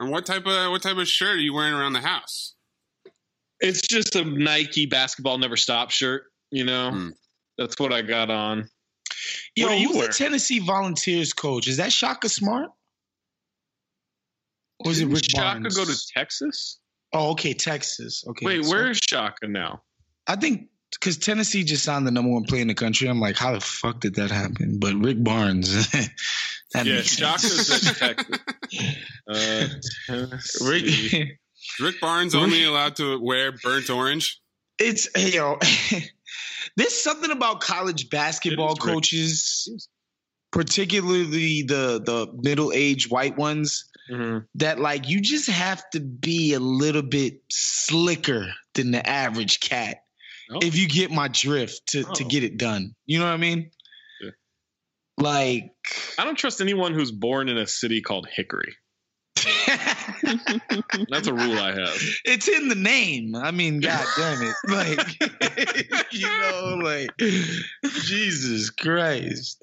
And 0.00 0.10
what 0.12 0.24
type 0.26 0.46
of 0.46 0.70
what 0.70 0.82
type 0.82 0.96
of 0.96 1.08
shirt 1.08 1.36
are 1.36 1.40
you 1.40 1.52
wearing 1.54 1.74
around 1.74 1.94
the 1.94 2.00
house? 2.00 2.54
it's 3.60 3.80
just 3.88 4.14
a 4.14 4.22
Nike 4.24 4.86
basketball 4.86 5.36
never 5.38 5.56
stop 5.56 5.90
shirt. 5.90 6.22
You 6.52 6.64
know, 6.64 6.92
Mm. 6.94 7.12
that's 7.58 7.76
what 7.80 7.92
I 7.92 8.02
got 8.02 8.30
on. 8.30 8.68
Yo, 9.56 9.66
What 9.66 9.72
do 9.72 9.80
you 9.80 9.88
who's 9.88 9.96
wear? 9.96 10.06
the 10.08 10.12
Tennessee 10.14 10.60
Volunteers 10.60 11.32
coach? 11.32 11.66
Is 11.66 11.78
that 11.78 11.92
Shaka 11.92 12.28
Smart? 12.28 12.70
Or 14.84 14.92
is 14.92 14.98
it 15.00 15.04
Didn't 15.04 15.14
Rick 15.14 15.24
Shaka 15.24 15.60
Barnes? 15.60 15.76
go 15.76 15.84
to 15.84 15.98
Texas? 16.16 16.78
Oh, 17.12 17.30
okay, 17.32 17.52
Texas. 17.54 18.24
Okay. 18.28 18.46
Wait, 18.46 18.64
where 18.66 18.90
is 18.90 18.98
Shaka 18.98 19.48
now? 19.48 19.82
I 20.28 20.36
think 20.36 20.68
because 20.92 21.16
Tennessee 21.18 21.64
just 21.64 21.84
signed 21.84 22.06
the 22.06 22.10
number 22.10 22.30
one 22.30 22.44
player 22.44 22.62
in 22.62 22.68
the 22.68 22.74
country. 22.74 23.08
I'm 23.08 23.20
like, 23.20 23.36
how 23.36 23.52
the 23.52 23.60
fuck 23.60 24.00
did 24.00 24.14
that 24.16 24.30
happen? 24.30 24.78
But 24.78 24.94
Rick 24.94 25.22
Barnes, 25.24 25.90
that 26.72 26.86
yeah, 26.86 26.94
makes 26.96 27.16
sense. 27.16 28.00
At 28.02 28.16
Texas. 28.16 28.38
Uh, 29.26 29.68
Tennessee. 30.06 31.18
Rick, 31.18 31.38
Rick 31.80 32.00
Barnes 32.00 32.34
only 32.34 32.64
allowed 32.64 32.96
to 32.96 33.18
wear 33.20 33.52
burnt 33.52 33.90
orange. 33.90 34.40
it's 34.78 35.08
hey, 35.16 35.32
yo. 35.36 35.58
There's 36.76 36.94
something 36.94 37.30
about 37.30 37.60
college 37.60 38.08
basketball 38.10 38.72
It 38.72 38.78
is 38.78 38.84
Rick. 38.84 38.94
coaches, 38.94 39.88
particularly 40.52 41.62
the 41.62 42.00
the 42.04 42.28
middle 42.36 42.72
aged 42.72 43.10
white 43.10 43.36
ones, 43.36 43.84
Mhm. 44.10 44.46
that 44.56 44.78
like 44.80 45.08
you 45.08 45.20
just 45.20 45.48
have 45.50 45.82
to 45.90 46.00
be 46.00 46.54
a 46.54 46.60
little 46.60 47.02
bit 47.02 47.42
slicker 47.50 48.46
than 48.74 48.90
the 48.90 49.06
average 49.06 49.60
cat 49.60 49.98
Oh. 50.50 50.58
if 50.62 50.76
you 50.76 50.88
get 50.88 51.10
my 51.10 51.28
drift 51.28 51.86
to 51.88 52.04
to 52.04 52.24
Oh. 52.24 52.28
get 52.28 52.42
it 52.44 52.56
done. 52.56 52.94
You 53.06 53.18
know 53.18 53.26
what 53.26 53.34
I 53.34 53.36
mean? 53.38 53.70
Yeah. 54.20 54.30
Like 55.18 55.70
I 56.18 56.24
don't 56.24 56.36
trust 56.38 56.60
anyone 56.60 56.94
who's 56.94 57.12
born 57.12 57.48
in 57.48 57.58
a 57.58 57.66
city 57.66 58.00
called 58.00 58.26
Hickory. 58.30 58.74
That's 61.10 61.28
a 61.28 61.34
rule 61.34 61.58
I 61.58 61.72
have. 61.72 62.00
it's 62.24 62.48
in 62.48 62.68
the 62.68 62.74
name. 62.74 63.34
I 63.36 63.50
mean, 63.50 63.80
god 63.80 64.04
damn 64.16 64.42
it. 64.42 64.54
Like 64.68 66.12
you 66.12 66.26
know, 66.26 66.78
like 66.82 67.10
Jesus 68.02 68.70
Christ. 68.70 69.62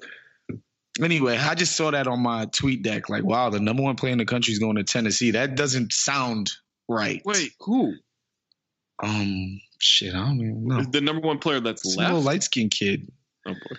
Anyway, 1.02 1.36
I 1.36 1.54
just 1.54 1.76
saw 1.76 1.90
that 1.90 2.06
on 2.06 2.20
my 2.20 2.46
tweet 2.46 2.82
deck. 2.82 3.10
Like, 3.10 3.22
wow, 3.22 3.50
the 3.50 3.60
number 3.60 3.82
one 3.82 3.96
player 3.96 4.12
in 4.12 4.18
the 4.18 4.24
country 4.24 4.52
is 4.52 4.58
going 4.58 4.76
to 4.76 4.84
Tennessee. 4.84 5.32
That 5.32 5.54
doesn't 5.54 5.92
sound 5.92 6.50
right. 6.88 7.20
Wait, 7.26 7.52
who? 7.60 7.92
Um, 9.02 9.60
shit, 9.78 10.14
I 10.14 10.18
don't 10.26 10.40
even 10.40 10.66
know. 10.66 10.82
The 10.82 11.00
number 11.00 11.26
one 11.26 11.38
player 11.38 11.60
that's 11.60 11.84
It's 11.84 11.96
a 11.96 11.98
little 11.98 12.16
left. 12.16 12.26
light 12.26 12.42
skinned 12.42 12.70
kid. 12.70 13.10
Oh 13.46 13.52
boy. 13.52 13.76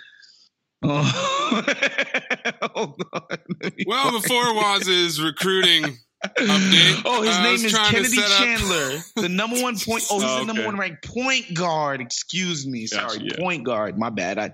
Oh. 0.84 1.64
Hold 2.76 3.02
on. 3.14 3.22
Let 3.62 3.76
me 3.78 3.86
Well, 3.88 4.12
find 4.12 4.22
before 4.22 4.48
it. 4.50 4.56
Waz's 4.56 5.22
recruiting 5.22 5.84
update. 6.24 7.02
Oh, 7.06 7.22
his 7.24 7.36
I 7.36 7.44
name 7.44 7.54
is 7.66 7.72
trying 7.72 7.90
to 7.90 7.96
Kennedy 7.96 8.16
Chandler, 8.18 9.00
the 9.16 9.30
number 9.30 9.62
one 9.62 9.78
point. 9.80 10.04
Oh, 10.12 10.20
he's 10.20 10.30
Oh, 10.30 10.40
the 10.40 10.46
number 10.46 10.66
one 10.66 10.78
ranked 10.78 11.04
point 11.08 11.54
guard. 11.56 12.02
Excuse 12.02 12.66
me, 12.68 12.88
Gotcha, 12.88 13.10
sorry, 13.16 13.28
yeah. 13.28 13.38
point 13.40 13.64
guard. 13.66 13.98
My 13.98 14.10
bad. 14.12 14.38
I 14.38 14.54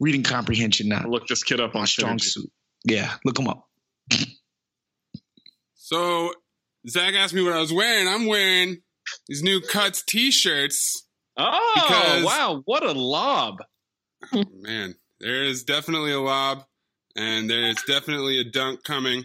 reading 0.00 0.22
comprehension 0.22 0.88
now. 0.88 1.02
I'll 1.04 1.10
look 1.10 1.26
this 1.26 1.42
kid 1.44 1.60
up 1.60 1.74
on 1.74 1.82
My 1.82 1.86
strong 1.86 2.18
suit. 2.18 2.50
Yeah, 2.84 3.12
look 3.24 3.38
him 3.38 3.48
up. 3.48 3.68
So 5.74 6.32
Zach 6.88 7.14
asked 7.14 7.34
me 7.34 7.42
what 7.42 7.52
I 7.52 7.60
was 7.60 7.72
wearing. 7.72 8.08
I'm 8.08 8.26
wearing 8.26 8.78
these 9.28 9.42
new 9.42 9.60
Cuts 9.60 10.02
T-shirts. 10.02 11.06
Oh 11.36 11.72
Because- 11.74 12.24
wow, 12.24 12.62
what 12.64 12.82
a 12.82 12.92
lob! 12.92 13.58
Man, 14.32 14.94
there 15.20 15.44
is 15.44 15.62
definitely 15.64 16.12
a 16.12 16.20
lob, 16.20 16.64
and 17.14 17.48
there 17.48 17.68
is 17.68 17.76
definitely 17.86 18.40
a 18.40 18.44
dunk 18.44 18.82
coming. 18.84 19.24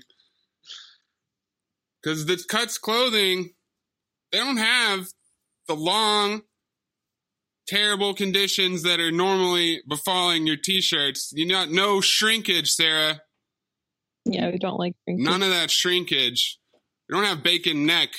Because 2.02 2.26
the 2.26 2.44
Cuts 2.48 2.78
clothing, 2.78 3.52
they 4.32 4.40
don't 4.40 4.58
have 4.58 5.08
the 5.68 5.76
long, 5.76 6.42
terrible 7.68 8.14
conditions 8.14 8.84
that 8.84 9.00
are 9.00 9.12
normally 9.12 9.82
befalling 9.88 10.46
your 10.46 10.58
T-shirts. 10.58 11.32
You 11.34 11.48
not 11.48 11.72
no 11.72 12.02
shrinkage, 12.02 12.72
Sarah. 12.72 13.22
Yeah, 14.26 14.52
we 14.52 14.58
don't 14.58 14.78
like 14.78 14.94
drinking. 15.06 15.26
None 15.26 15.44
of 15.44 15.50
that 15.50 15.72
shrinkage. 15.72 16.60
You 17.10 17.16
don't 17.16 17.26
have 17.26 17.44
bacon 17.44 17.86
neck 17.86 18.10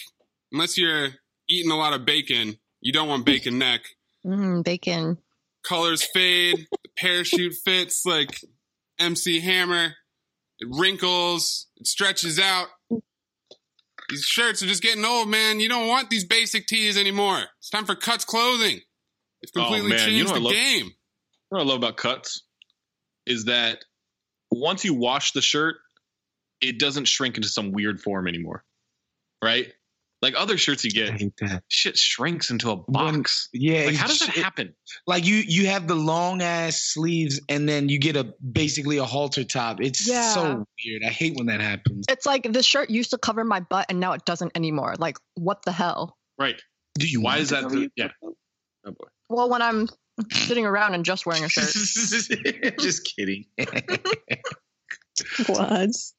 unless 0.52 0.76
you're 0.78 1.10
eating 1.54 1.70
a 1.70 1.76
lot 1.76 1.92
of 1.92 2.04
bacon. 2.04 2.58
You 2.80 2.92
don't 2.92 3.08
want 3.08 3.24
bacon 3.24 3.58
neck. 3.58 3.82
Mm, 4.26 4.64
bacon. 4.64 5.18
Colors 5.66 6.02
fade. 6.12 6.66
The 6.70 6.88
parachute 6.96 7.54
fits 7.64 8.04
like 8.04 8.40
MC 8.98 9.40
Hammer. 9.40 9.94
It 10.58 10.68
wrinkles. 10.70 11.66
It 11.76 11.86
stretches 11.86 12.38
out. 12.38 12.66
These 14.10 14.24
shirts 14.24 14.62
are 14.62 14.66
just 14.66 14.82
getting 14.82 15.04
old, 15.04 15.28
man. 15.28 15.60
You 15.60 15.68
don't 15.68 15.88
want 15.88 16.10
these 16.10 16.24
basic 16.24 16.66
tees 16.66 16.98
anymore. 16.98 17.42
It's 17.58 17.70
time 17.70 17.86
for 17.86 17.94
Cuts 17.94 18.24
clothing. 18.24 18.80
It's 19.42 19.52
Oh, 19.56 19.60
completely 19.60 19.92
you 19.92 19.98
changed 19.98 20.28
know 20.28 20.34
the 20.34 20.40
what 20.40 20.40
I 20.40 20.42
love? 20.44 20.52
game. 20.54 20.90
what 21.48 21.60
I 21.60 21.64
love 21.64 21.76
about 21.78 21.96
cuts 21.96 22.42
is 23.26 23.44
that 23.46 23.78
once 24.50 24.84
you 24.84 24.94
wash 24.94 25.32
the 25.32 25.40
shirt, 25.42 25.76
it 26.60 26.78
doesn't 26.78 27.06
shrink 27.06 27.36
into 27.36 27.48
some 27.48 27.72
weird 27.72 28.00
form 28.00 28.26
anymore. 28.28 28.64
Right? 29.42 29.72
Like 30.24 30.34
other 30.40 30.56
shirts 30.56 30.84
you 30.84 30.90
get, 30.90 31.18
that. 31.40 31.62
shit 31.68 31.98
shrinks 31.98 32.50
into 32.50 32.70
a 32.70 32.76
box. 32.76 33.50
Yeah, 33.52 33.84
Like 33.84 33.94
how 33.96 34.06
does 34.06 34.20
that 34.20 34.30
it- 34.36 34.42
happen? 34.42 34.74
Like 35.06 35.26
you, 35.26 35.36
you 35.36 35.66
have 35.66 35.86
the 35.86 35.94
long 35.94 36.40
ass 36.40 36.80
sleeves, 36.80 37.40
and 37.50 37.68
then 37.68 37.90
you 37.90 37.98
get 37.98 38.16
a 38.16 38.32
basically 38.52 38.96
a 38.96 39.04
halter 39.04 39.44
top. 39.44 39.82
It's 39.82 40.08
Yeah. 40.08 40.32
so 40.32 40.64
weird. 40.84 41.02
I 41.04 41.10
hate 41.10 41.36
when 41.36 41.46
that 41.48 41.60
happens. 41.60 42.06
It's 42.08 42.24
like 42.24 42.50
this 42.50 42.64
shirt 42.64 42.88
used 42.88 43.10
to 43.10 43.18
cover 43.18 43.44
my 43.44 43.60
butt 43.60 43.86
and 43.90 44.00
now 44.00 44.12
it 44.14 44.24
doesn't 44.24 44.52
anymore. 44.56 44.94
Like, 44.98 45.18
what 45.34 45.62
the 45.64 45.72
hell? 45.72 46.16
Right. 46.38 46.60
Do 46.98 47.06
you? 47.06 47.20
Why 47.20 47.36
is 47.38 47.50
that? 47.50 47.68
The, 47.68 47.90
yeah. 47.96 48.08
Oh 48.22 48.32
boy. 48.84 48.92
Well, 49.28 49.50
when 49.50 49.60
I'm 49.62 49.88
sitting 50.32 50.64
around 50.64 50.94
and 50.94 51.04
just 51.04 51.26
wearing 51.26 51.44
a 51.44 51.48
shirt. 51.50 51.64
Just 52.80 53.04
kidding. 53.16 53.44
Was. 55.48 56.14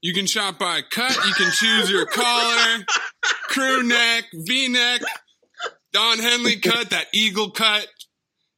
You 0.00 0.14
can 0.14 0.26
shop 0.26 0.58
by 0.58 0.82
cut. 0.88 1.16
You 1.26 1.34
can 1.34 1.50
choose 1.50 1.90
your 1.90 2.06
collar, 2.06 2.84
crew 3.48 3.82
neck, 3.82 4.24
V 4.32 4.68
neck, 4.68 5.00
Don 5.92 6.18
Henley 6.18 6.56
cut, 6.56 6.90
that 6.90 7.06
eagle 7.12 7.50
cut. 7.50 7.86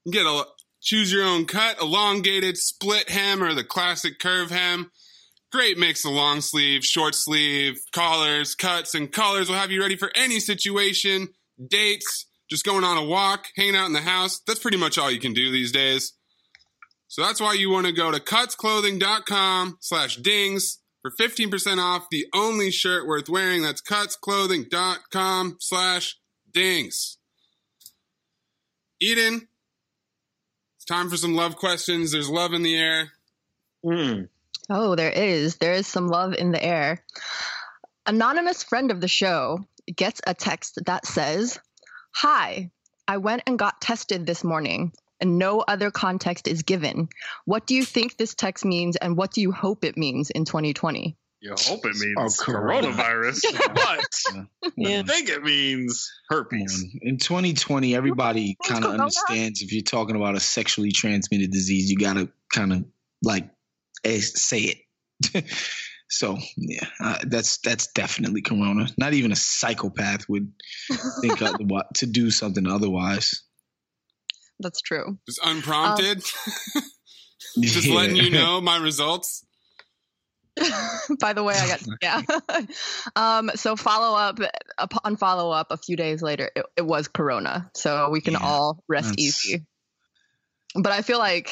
You 0.05 0.13
get 0.13 0.27
a 0.27 0.45
choose 0.83 1.13
your 1.13 1.25
own 1.25 1.47
cut, 1.47 1.81
elongated, 1.81 2.57
split 2.57 3.09
hem, 3.09 3.43
or 3.43 3.55
the 3.55 3.65
classic 3.65 4.19
curve 4.19 4.51
hem. 4.51 4.91
Great 5.53 5.79
mix 5.79 6.05
of 6.05 6.13
long 6.13 6.41
sleeve, 6.41 6.85
short 6.85 7.15
sleeve, 7.15 7.79
collars, 7.93 8.55
cuts, 8.55 8.95
and 8.95 9.11
colors 9.11 9.49
will 9.49 9.57
have 9.57 9.71
you 9.71 9.81
ready 9.81 9.97
for 9.97 10.11
any 10.15 10.41
situation, 10.41 11.29
dates, 11.69 12.27
just 12.49 12.65
going 12.65 12.85
on 12.85 12.97
a 12.97 13.05
walk, 13.05 13.47
hanging 13.57 13.77
out 13.77 13.87
in 13.87 13.93
the 13.93 14.01
house. 14.01 14.41
That's 14.47 14.61
pretty 14.61 14.77
much 14.77 14.97
all 14.97 15.11
you 15.11 15.21
can 15.21 15.33
do 15.33 15.51
these 15.51 15.73
days. 15.73 16.13
So 17.09 17.23
that's 17.23 17.41
why 17.41 17.55
you 17.55 17.71
want 17.71 17.87
to 17.87 17.93
go 17.93 18.11
to 18.11 18.21
cutsclothing.com 18.21 19.79
slash 19.81 20.17
dings 20.17 20.79
for 21.03 21.11
15% 21.11 21.79
off 21.79 22.07
the 22.11 22.27
only 22.35 22.71
shirt 22.71 23.07
worth 23.07 23.29
wearing. 23.29 23.63
That's 23.63 23.83
cutsclothing.com 23.83 25.57
slash 25.61 26.19
dings. 26.53 27.19
Eden, 29.01 29.49
it's 30.77 30.85
time 30.85 31.09
for 31.09 31.17
some 31.17 31.35
love 31.35 31.57
questions. 31.57 32.13
There's 32.13 32.29
love 32.29 32.53
in 32.53 32.63
the 32.63 32.77
air. 32.77 33.13
Mm. 33.85 34.29
Oh, 34.69 34.95
there 34.95 35.11
is. 35.11 35.57
There 35.57 35.73
is 35.73 35.87
some 35.87 36.09
love 36.09 36.35
in 36.35 36.53
the 36.53 36.63
air. 36.63 37.03
Anonymous 38.07 38.63
friend 38.63 38.91
of 38.91 39.01
the 39.01 39.09
show 39.09 39.61
gets 39.95 40.21
a 40.27 40.35
text 40.35 40.79
that 40.87 41.07
says, 41.07 41.59
Hi, 42.15 42.71
I 43.09 43.17
went 43.17 43.43
and 43.47 43.59
got 43.59 43.81
tested 43.81 44.27
this 44.27 44.45
morning, 44.45 44.93
and 45.21 45.39
no 45.39 45.61
other 45.61 45.91
context 45.91 46.49
is 46.49 46.63
given. 46.63 47.09
What 47.45 47.67
do 47.67 47.75
you 47.75 47.85
think 47.85 48.17
this 48.17 48.35
text 48.35 48.65
means, 48.65 48.97
and 48.97 49.17
what 49.17 49.33
do 49.33 49.41
you 49.41 49.53
hope 49.53 49.85
it 49.85 49.97
means 49.97 50.31
in 50.31 50.45
2020? 50.45 51.17
You 51.41 51.55
hope 51.59 51.87
it 51.87 51.97
means 51.97 52.17
Oh, 52.19 52.45
corona. 52.45 52.89
coronavirus, 52.93 53.41
but 53.75 54.73
Yeah. 54.77 55.01
I 55.01 55.03
think 55.05 55.31
it 55.31 55.43
means 55.43 56.13
herpes. 56.29 56.83
Man, 56.83 57.01
In 57.03 57.17
2020, 57.19 57.95
everybody 57.95 58.57
kind 58.63 58.85
of 58.85 58.93
understands 58.93 59.63
if 59.63 59.73
you're 59.73 59.83
talking 59.83 60.17
about 60.17 60.37
a 60.37 60.41
sexually 60.41 60.93
transmitted 60.93 61.51
disease, 61.51 61.91
you 61.91 61.97
got 61.97 62.15
to 62.15 62.29
kind 62.53 62.73
of 62.73 62.85
like 63.23 63.49
eh, 64.05 64.21
say 64.21 64.75
it. 65.33 65.45
so 66.11 66.37
yeah, 66.59 66.87
uh, 67.01 67.19
that's 67.23 67.59
that's 67.59 67.87
definitely 67.89 68.43
corona. 68.43 68.89
Not 68.99 69.15
even 69.15 69.33
a 69.33 69.37
psychopath 69.37 70.29
would 70.29 70.53
think 71.23 71.39
to 71.95 72.07
do 72.07 72.31
something 72.31 72.67
otherwise. 72.67 73.43
That's 74.61 74.81
true. 74.81 75.19
Just 75.27 75.41
unprompted. 75.45 76.23
Just 77.61 77.89
letting 77.89 78.17
you 78.17 78.31
know 78.31 78.61
my 78.61 78.77
results. 78.77 79.45
By 81.21 81.33
the 81.33 81.43
way, 81.43 81.55
I 81.55 81.69
got 81.69 81.81
yeah. 82.03 82.23
um, 83.17 83.51
so 83.55 83.77
follow 83.77 84.17
up 84.17 84.39
upon 84.79 85.17
follow 85.17 85.51
up 85.51 85.69
a 85.71 85.77
few 85.77 85.97
days 85.97 86.23
later, 86.23 86.51
it, 86.55 86.67
it 86.77 86.87
was 86.87 87.09
Corona, 87.09 87.71
so 87.75 88.11
we 88.11 88.21
can 88.21 88.35
Yeah, 88.35 88.41
all 88.43 88.83
rest 88.89 89.19
easy. 89.19 89.65
But 90.75 90.93
I 90.93 91.03
feel 91.03 91.19
like 91.19 91.51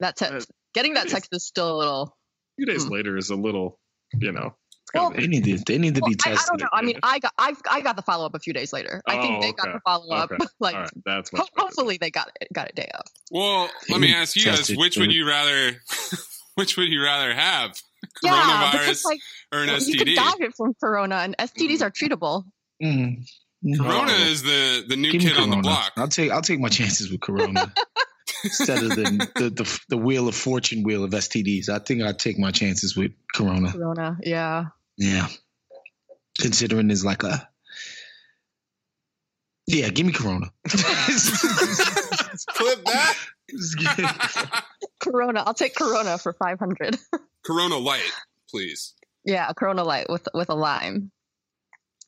that 0.00 0.16
text, 0.16 0.50
getting 0.72 0.94
that 0.94 1.08
text 1.08 1.30
is 1.32 1.44
still 1.44 1.74
a 1.74 1.76
little. 1.76 2.02
A 2.02 2.54
few 2.56 2.66
days 2.66 2.84
Hmm. 2.84 2.92
later 2.92 3.16
is 3.16 3.30
a 3.30 3.36
little, 3.36 3.78
you 4.14 4.32
know. 4.32 4.54
It's 4.94 5.00
kind 5.02 5.12
Well, 5.14 5.20
They 5.20 5.26
need 5.26 5.44
to 5.44 5.58
they 5.66 5.78
need 5.78 5.94
to 5.96 6.00
Well, 6.00 6.10
be 6.10 6.16
I, 6.26 6.30
I 6.30 6.32
tested. 6.34 6.48
don't 6.58 6.60
know. 6.62 6.68
I 6.72 6.82
mean, 6.82 6.98
I 7.02 7.18
got 7.18 7.32
I 7.38 7.54
I 7.70 7.80
got 7.80 7.96
the 7.96 8.02
follow 8.02 8.26
up 8.26 8.34
a 8.34 8.38
few 8.38 8.52
days 8.52 8.72
later. 8.72 9.02
I 9.06 9.20
think 9.20 9.38
Oh, 9.38 9.40
they 9.40 9.52
got 9.52 9.72
the 9.72 9.80
follow 9.84 10.14
up 10.14 10.30
Okay. 10.32 10.44
like 10.60 10.74
all 10.74 10.80
right, 10.82 10.90
that's 11.04 11.30
ho- 11.34 11.46
hopefully 11.56 11.98
they 12.00 12.10
got 12.10 12.30
it 12.40 12.48
got 12.52 12.68
it 12.68 12.74
day 12.74 12.90
up. 12.94 13.04
Well, 13.30 13.68
let 13.88 14.00
me 14.00 14.14
ask 14.14 14.36
you 14.36 14.44
guys, 14.44 14.70
which 14.74 14.96
would 14.98 15.12
you 15.12 15.26
rather, 15.26 15.76
which 16.56 16.76
would 16.76 16.88
you 16.88 17.02
rather 17.02 17.32
have, 17.34 17.80
Yeah, 18.22 18.32
coronavirus 18.32 18.72
because 18.80 19.04
like 19.04 19.20
or 19.52 19.62
an 19.62 19.68
STD? 19.70 19.86
you 19.88 19.98
could 19.98 20.08
STD? 20.08 20.16
die 20.16 20.48
from 20.56 20.74
Corona, 20.80 21.16
and 21.16 21.36
STDs 21.38 21.80
are 21.82 21.90
treatable. 21.90 22.44
Mm. 22.82 23.24
Mm. 23.64 23.78
Corona 23.78 24.12
Oh. 24.12 24.28
is 24.30 24.42
the 24.42 24.84
the 24.88 24.96
new 24.96 25.12
Give 25.12 25.22
me 25.22 25.28
kid 25.30 25.38
on 25.38 25.50
the 25.50 25.56
block. 25.58 25.92
I'll 25.96 26.08
take 26.08 26.30
I'll 26.32 26.42
take 26.42 26.58
my 26.60 26.68
chances 26.68 27.10
with 27.10 27.20
Corona 27.20 27.72
instead 28.44 28.82
of 28.82 28.90
the, 28.90 29.28
the 29.36 29.50
the 29.50 29.80
the 29.90 29.96
wheel 29.96 30.26
of 30.28 30.34
fortune 30.34 30.82
wheel 30.82 31.04
of 31.04 31.10
STDs. 31.12 31.68
I 31.68 31.78
think 31.78 32.02
I'd 32.02 32.18
take 32.18 32.38
my 32.40 32.50
chances 32.50 32.96
with 32.96 33.12
Corona. 33.34 33.70
Corona, 33.72 34.18
yeah. 34.22 34.64
Yeah, 35.02 35.26
considering 36.40 36.86
there's 36.86 37.04
like 37.04 37.24
a 37.24 37.48
yeah. 39.66 39.88
Give 39.88 40.06
me 40.06 40.12
Corona. 40.12 40.52
Clip 40.68 40.78
that. 42.84 43.16
Corona. 45.00 45.42
I'll 45.44 45.54
take 45.54 45.74
Corona 45.74 46.18
for 46.18 46.32
five 46.34 46.60
hundred. 46.60 46.96
Corona 47.44 47.78
Light, 47.78 48.12
please. 48.48 48.94
Yeah, 49.24 49.48
a 49.48 49.54
Corona 49.54 49.82
Light 49.82 50.08
with 50.08 50.28
with 50.34 50.50
a 50.50 50.54
lime. 50.54 51.10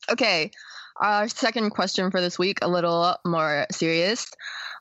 Okay, 0.08 0.52
our 0.96 1.26
second 1.26 1.70
question 1.70 2.12
for 2.12 2.20
this 2.20 2.38
week, 2.38 2.60
a 2.62 2.68
little 2.68 3.16
more 3.26 3.66
serious, 3.72 4.30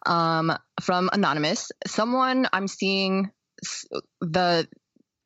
um, 0.06 0.56
from 0.82 1.10
anonymous. 1.12 1.72
Someone 1.88 2.48
I'm 2.54 2.68
seeing 2.68 3.32
the 4.22 4.68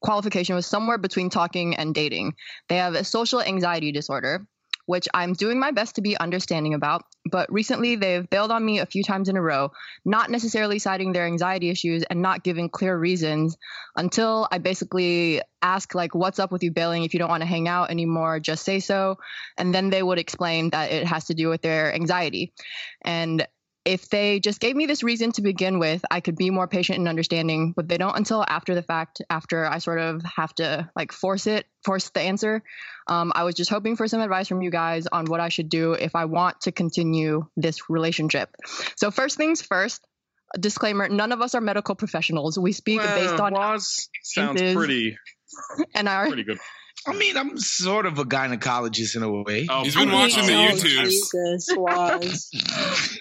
qualification 0.02 0.56
was 0.56 0.66
somewhere 0.66 0.98
between 0.98 1.30
talking 1.30 1.76
and 1.76 1.93
dating. 1.93 2.36
They 2.70 2.78
have 2.78 2.95
a 2.95 3.04
social 3.04 3.41
anxiety 3.41 3.91
disorder, 3.91 4.48
which 4.86 5.08
I'm 5.14 5.34
doing 5.34 5.60
my 5.60 5.72
best 5.72 5.95
to 5.95 6.02
be 6.02 6.18
understanding 6.18 6.74
about. 6.74 7.04
But 7.30 7.52
recently, 7.52 7.95
they've 7.95 8.28
bailed 8.30 8.52
on 8.52 8.66
me 8.66 8.80
a 8.80 8.86
few 8.86 9.04
times 9.04 9.28
in 9.28 9.36
a 9.36 9.41
row, 9.41 9.72
not 10.06 10.30
necessarily 10.30 10.80
citing 10.80 11.12
their 11.12 11.26
anxiety 11.26 11.70
issues 11.70 12.04
and 12.04 12.22
not 12.22 12.43
giving 12.43 12.70
clear 12.70 12.98
reasons 12.98 13.58
until 13.95 14.48
I 14.52 14.60
basically 14.60 15.41
ask 15.62 15.93
like 15.93 16.16
what's 16.16 16.39
up 16.39 16.52
with 16.52 16.64
you 16.64 16.72
bailing 16.72 17.04
if 17.04 17.14
you 17.14 17.20
don't 17.20 17.30
want 17.30 17.41
to 17.41 17.48
hang 17.48 17.68
out 17.68 17.89
anymore 17.89 18.39
just 18.39 18.64
say 18.64 18.80
so 18.80 19.18
and 19.58 19.74
then 19.74 19.89
they 19.89 20.04
would 20.04 20.20
explain 20.20 20.70
that 20.70 20.91
it 20.91 21.08
has 21.08 21.26
to 21.26 21.34
do 21.34 21.50
with 21.50 21.64
their 21.64 21.91
anxiety 21.93 22.54
and 23.04 23.48
if 23.88 24.09
they 24.09 24.41
just 24.41 24.59
gave 24.59 24.75
me 24.75 24.85
this 24.85 25.01
reason 25.01 25.31
to 25.31 25.41
begin 25.41 25.79
with 25.79 26.03
i 26.11 26.19
could 26.19 26.35
be 26.35 26.49
more 26.49 26.67
patient 26.67 26.99
and 26.99 27.07
understanding 27.07 27.73
but 27.73 27.88
they 27.88 27.97
don't 27.97 28.17
until 28.17 28.43
after 28.47 28.75
the 28.75 28.81
fact 28.81 29.21
after 29.29 29.65
i 29.65 29.77
sort 29.77 29.97
of 29.97 30.21
have 30.23 30.53
to 30.53 30.89
like 30.93 31.13
force 31.13 31.47
it 31.47 31.65
force 31.85 32.09
the 32.09 32.19
answer. 32.19 32.61
Um, 33.07 33.31
i 33.33 33.45
was 33.45 33.55
just 33.55 33.69
hoping 33.69 33.95
for 33.95 34.07
some 34.09 34.19
advice 34.19 34.49
from 34.49 34.61
you 34.61 34.69
guys 34.69 35.07
on 35.07 35.25
what 35.25 35.39
i 35.39 35.47
should 35.47 35.69
do 35.69 35.93
if 35.93 36.15
i 36.15 36.25
want 36.25 36.61
to 36.61 36.73
continue 36.73 37.47
this 37.55 37.89
relationship. 37.89 38.53
So 38.97 39.09
first 39.09 39.38
things 39.38 39.61
first 39.61 40.05
a 40.53 40.59
disclaimer 40.59 41.07
none 41.07 41.31
of 41.31 41.41
us 41.41 41.55
are 41.55 41.61
medical 41.61 41.95
professionals. 41.95 42.59
We 42.59 42.73
speak 42.73 43.01
based 43.01 43.39
on 43.39 43.53
sounds 44.23 44.61
pretty 44.73 45.17
and 45.95 46.09
our 46.09 46.27
pretty 46.27 46.43
good. 46.43 46.59
I 47.08 47.14
mean, 47.18 47.38
I'm 47.38 47.58
sort 47.58 48.05
of 48.05 48.20
a 48.20 48.26
gynecologist 48.26 49.16
in 49.16 49.24
a 49.24 49.32
way. 49.32 49.66
Oh, 49.70 49.84
He's 49.84 49.95
been 49.95 50.12
watching 50.12 50.45
the 50.45 50.53
Oh, 50.53 50.68
YouTubes. 50.72 51.10
Jesus, 51.10 51.68
was. 51.76 52.51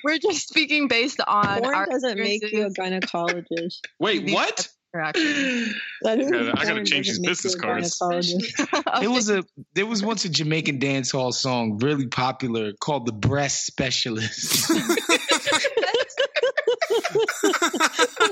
we're 0.05 0.19
just 0.19 0.49
speaking 0.49 0.89
based 0.89 1.21
on 1.27 1.61
Porn 1.63 1.75
our 1.75 1.87
doesn't 1.87 2.19
make 2.19 2.43
you 2.53 2.63
a 2.63 2.67
experiences. 2.67 3.11
gynecologist. 3.13 3.75
Wait, 4.01 4.31
what? 4.33 4.69
interaction. 4.95 5.75
That 6.03 6.21
is- 6.21 6.29
I 6.33 6.33
gotta- 6.33 6.55
I 6.61 6.65
gotta 6.65 6.85
change 6.85 7.07
doesn't 7.09 7.25
these 7.27 7.45
make 7.45 7.55
you 7.55 7.61
a 7.71 7.75
business 7.77 8.01
gynecologist. 8.01 8.83
There 9.01 9.11
was 9.11 9.29
a 9.31 9.45
there 9.75 9.85
was 9.87 10.03
once 10.03 10.25
a 10.25 10.29
Jamaican 10.31 10.79
dance 10.79 11.11
hall 11.11 11.33
song 11.33 11.79
really 11.79 12.07
popular 12.07 12.73
called 12.81 13.05
the 13.07 13.13
Breast 13.13 13.67
Specialist. 13.67 14.71
Wow. 14.71 14.77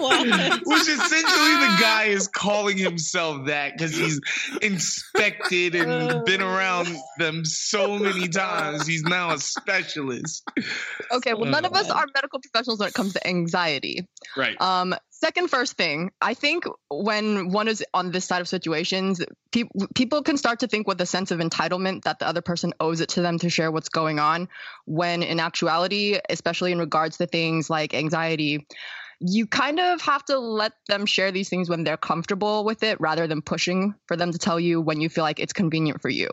Which 0.64 0.82
essentially 0.82 1.54
the 1.54 1.76
guy 1.80 2.04
is 2.04 2.28
calling 2.28 2.76
himself 2.76 3.46
that 3.46 3.76
because 3.76 3.96
he's 3.96 4.20
inspected 4.62 5.74
and 5.74 6.24
been 6.24 6.42
around 6.42 6.88
them 7.18 7.44
so 7.44 7.98
many 7.98 8.28
times. 8.28 8.86
He's 8.86 9.04
now 9.04 9.32
a 9.32 9.38
specialist. 9.38 10.48
Okay, 11.10 11.34
well, 11.34 11.50
none 11.50 11.64
of 11.64 11.74
us 11.74 11.90
are 11.90 12.06
medical 12.14 12.40
professionals 12.40 12.78
when 12.78 12.88
it 12.88 12.94
comes 12.94 13.12
to 13.14 13.26
anxiety. 13.26 14.06
Right. 14.36 14.60
Um, 14.60 14.94
second, 15.10 15.48
first 15.48 15.76
thing, 15.76 16.10
I 16.20 16.34
think 16.34 16.64
when 16.90 17.50
one 17.50 17.68
is 17.68 17.84
on 17.94 18.10
this 18.10 18.24
side 18.24 18.40
of 18.40 18.48
situations, 18.48 19.22
pe- 19.52 19.64
people 19.94 20.22
can 20.22 20.36
start 20.36 20.60
to 20.60 20.66
think 20.66 20.86
with 20.86 21.00
a 21.00 21.06
sense 21.06 21.30
of 21.30 21.38
entitlement 21.40 22.02
that 22.02 22.18
the 22.18 22.28
other 22.28 22.42
person 22.42 22.72
owes 22.80 23.00
it 23.00 23.10
to 23.10 23.22
them 23.22 23.38
to 23.38 23.48
share 23.48 23.70
what's 23.70 23.88
going 23.88 24.18
on, 24.18 24.48
when 24.84 25.22
in 25.22 25.40
actuality, 25.40 26.18
especially 26.28 26.72
in 26.72 26.78
regards 26.78 27.16
to 27.18 27.26
things 27.26 27.70
like 27.70 27.94
anxiety, 27.94 28.66
you 29.26 29.46
kind 29.46 29.80
of 29.80 30.02
have 30.02 30.22
to 30.26 30.38
let 30.38 30.72
them 30.86 31.06
share 31.06 31.32
these 31.32 31.48
things 31.48 31.70
when 31.70 31.82
they're 31.82 31.96
comfortable 31.96 32.62
with 32.62 32.82
it 32.82 33.00
rather 33.00 33.26
than 33.26 33.40
pushing 33.40 33.94
for 34.06 34.16
them 34.16 34.32
to 34.32 34.38
tell 34.38 34.60
you 34.60 34.82
when 34.82 35.00
you 35.00 35.08
feel 35.08 35.24
like 35.24 35.40
it's 35.40 35.54
convenient 35.54 36.02
for 36.02 36.10
you. 36.10 36.28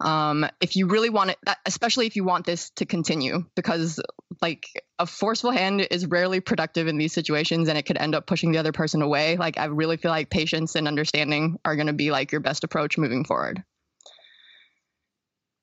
Um, 0.00 0.44
if 0.60 0.74
you 0.74 0.88
really 0.88 1.08
want 1.08 1.30
it, 1.30 1.38
especially 1.66 2.06
if 2.06 2.16
you 2.16 2.24
want 2.24 2.44
this 2.44 2.70
to 2.70 2.84
continue, 2.84 3.44
because 3.54 4.00
like 4.42 4.66
a 4.98 5.06
forceful 5.06 5.52
hand 5.52 5.86
is 5.92 6.06
rarely 6.06 6.40
productive 6.40 6.88
in 6.88 6.98
these 6.98 7.12
situations 7.12 7.68
and 7.68 7.78
it 7.78 7.86
could 7.86 7.96
end 7.96 8.16
up 8.16 8.26
pushing 8.26 8.50
the 8.50 8.58
other 8.58 8.72
person 8.72 9.02
away. 9.02 9.36
Like, 9.36 9.56
I 9.56 9.66
really 9.66 9.96
feel 9.96 10.10
like 10.10 10.28
patience 10.28 10.74
and 10.74 10.88
understanding 10.88 11.58
are 11.64 11.76
going 11.76 11.86
to 11.86 11.92
be 11.92 12.10
like 12.10 12.32
your 12.32 12.40
best 12.40 12.64
approach 12.64 12.98
moving 12.98 13.24
forward. 13.24 13.62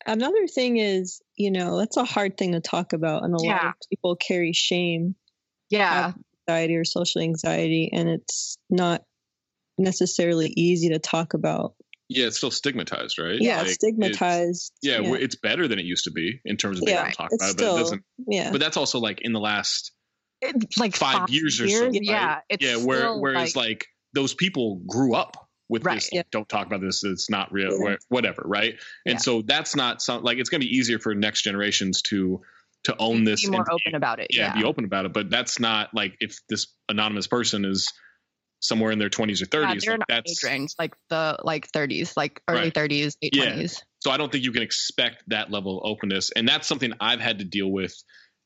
Another 0.06 0.48
thing 0.48 0.78
is, 0.78 1.22
you 1.36 1.52
know, 1.52 1.78
that's 1.78 1.98
a 1.98 2.06
hard 2.06 2.38
thing 2.38 2.54
to 2.54 2.62
talk 2.62 2.94
about, 2.94 3.24
and 3.24 3.34
a 3.34 3.38
lot 3.38 3.66
of 3.66 3.74
people 3.90 4.16
carry 4.16 4.54
shame, 4.54 5.16
Yeah. 5.70 6.14
Have 6.48 6.54
anxiety 6.54 6.76
or 6.76 6.86
social 6.86 7.22
anxiety, 7.22 7.90
and 7.94 8.10
it's 8.10 8.58
not 8.70 9.04
necessarily 9.78 10.54
easy 10.56 10.90
to 10.90 11.00
talk 11.00 11.34
about. 11.34 11.74
Yeah, 12.10 12.28
it's 12.28 12.38
still 12.38 12.52
stigmatized, 12.52 13.18
right? 13.18 13.40
Yeah, 13.40 13.54
Like, 13.58 13.62
it's- 13.62 13.76
stigmatized. 13.76 14.74
yeah, 14.82 15.00
yeah. 15.00 15.14
it's 15.16 15.36
better 15.36 15.68
than 15.68 15.80
it 15.80 15.86
used 15.86 16.04
to 16.04 16.12
be 16.12 16.40
in 16.46 16.58
terms 16.58 16.80
of 16.80 16.86
being 16.86 16.96
Yeah, 16.98 17.04
able 17.04 17.12
to 17.12 17.18
talk 17.18 17.30
it's 17.32 17.44
about 17.44 17.52
it, 17.52 17.58
but 17.58 17.76
it 17.76 17.80
doesn't. 17.80 18.04
yeah. 18.28 18.52
But 18.52 18.60
that's 18.60 18.78
also 18.78 19.00
like 19.00 19.22
in 19.22 19.34
the 19.34 19.40
last 19.40 19.92
It's 20.42 20.78
like 20.78 20.96
five, 20.96 21.30
years 21.30 21.60
or 21.62 21.68
so. 21.68 21.86
right? 21.86 22.00
Yeah. 22.02 22.40
It's 22.50 22.64
yeah, 22.64 22.76
where, 22.76 23.00
still, 23.00 23.22
whereas 23.22 23.56
like, 23.56 23.88
those 24.14 24.34
people 24.34 24.82
grew 24.86 25.16
up 25.16 25.50
with 25.70 25.84
Right. 25.86 25.96
this. 25.96 26.10
Yeah. 26.12 26.24
Don't 26.32 26.48
talk 26.48 26.68
about 26.68 26.82
this. 26.82 27.04
It's 27.04 27.30
not 27.32 27.52
real. 27.52 27.80
Yeah. 27.82 27.96
Whatever, 28.10 28.44
right? 28.46 28.76
And 29.06 29.14
Yeah. 29.14 29.18
so 29.18 29.42
that's 29.42 29.76
not 29.76 30.02
some 30.02 30.22
like 30.24 30.38
it's 30.38 30.50
going 30.50 30.62
to 30.62 30.68
be 30.68 30.76
easier 30.76 31.00
for 31.00 31.16
next 31.16 31.42
generations 31.44 32.02
to 32.04 32.42
to 32.86 32.96
own 32.98 33.24
this 33.24 33.46
be 33.46 33.52
more 33.52 33.66
open 33.72 33.96
about 33.96 34.20
it. 34.20 34.28
yeah, 34.32 34.48
Yeah. 34.48 34.62
be 34.62 34.64
open 34.66 34.84
about 34.86 35.06
it. 35.06 35.14
But 35.14 35.30
that's 35.30 35.60
not 35.60 35.94
like 35.94 36.16
if 36.20 36.38
this 36.50 36.68
anonymous 36.90 37.28
person 37.28 37.66
is 37.66 37.92
somewhere 38.60 38.92
in 38.92 39.00
their 39.00 39.10
20s 39.10 39.42
or 39.42 39.46
Yeah, 39.60 39.74
30s. 39.74 39.82
they're 39.82 39.92
like, 39.94 40.00
not 40.00 40.08
that's 40.08 40.44
age 40.46 40.50
range, 40.50 40.74
like 40.80 40.94
the 41.10 41.38
like 41.44 41.70
30s, 41.72 42.16
like 42.16 42.42
early 42.48 42.62
Right. 42.64 42.74
30s, 42.74 43.16
late 43.22 43.36
Yeah. 43.36 43.52
20s. 43.56 43.82
so 44.00 44.12
I 44.12 44.18
don't 44.18 44.32
think 44.32 44.44
you 44.44 44.52
can 44.52 44.64
expect 44.64 45.24
that 45.28 45.52
level 45.52 45.82
of 45.82 45.92
openness, 45.92 46.32
and 46.32 46.48
that's 46.48 46.68
something 46.68 46.94
I've 47.00 47.20
had 47.20 47.40
to 47.40 47.46
deal 47.46 47.70
with 47.72 47.94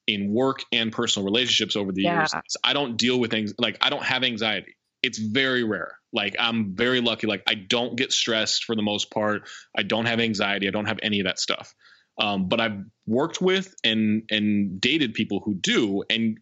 in 0.08 0.32
work 0.34 0.60
and 0.72 0.92
personal 0.92 1.26
relationships 1.26 1.76
over 1.76 1.92
the 1.92 2.04
years. 2.04 2.32
Yeah. 2.34 2.42
I 2.64 2.74
don't 2.74 2.96
deal 2.98 3.20
with 3.20 3.30
things 3.32 3.54
like 3.58 3.78
I 3.82 3.90
don't 3.90 4.04
have 4.04 4.24
anxiety. 4.24 4.76
It's 5.04 5.18
very 5.20 5.64
rare. 5.64 5.92
Like 6.14 6.36
I'm 6.40 6.76
very 6.76 7.02
lucky. 7.02 7.28
Like 7.28 7.44
I 7.48 7.56
don't 7.56 7.96
get 7.98 8.12
stressed 8.12 8.64
for 8.64 8.76
the 8.76 8.82
most 8.82 9.12
part. 9.12 9.48
I 9.78 9.84
don't 9.84 10.06
have 10.06 10.20
anxiety. 10.20 10.68
I 10.68 10.72
don't 10.72 10.86
have 10.88 11.00
any 11.04 11.20
of 11.20 11.26
that 11.26 11.40
stuff. 11.40 11.74
Um, 12.20 12.48
but 12.50 12.60
I've 12.60 12.84
worked 13.06 13.42
with 13.42 13.74
and 13.84 14.24
and 14.32 14.80
dated 14.82 15.14
people 15.14 15.42
who 15.44 15.56
do, 15.56 16.04
and 16.10 16.38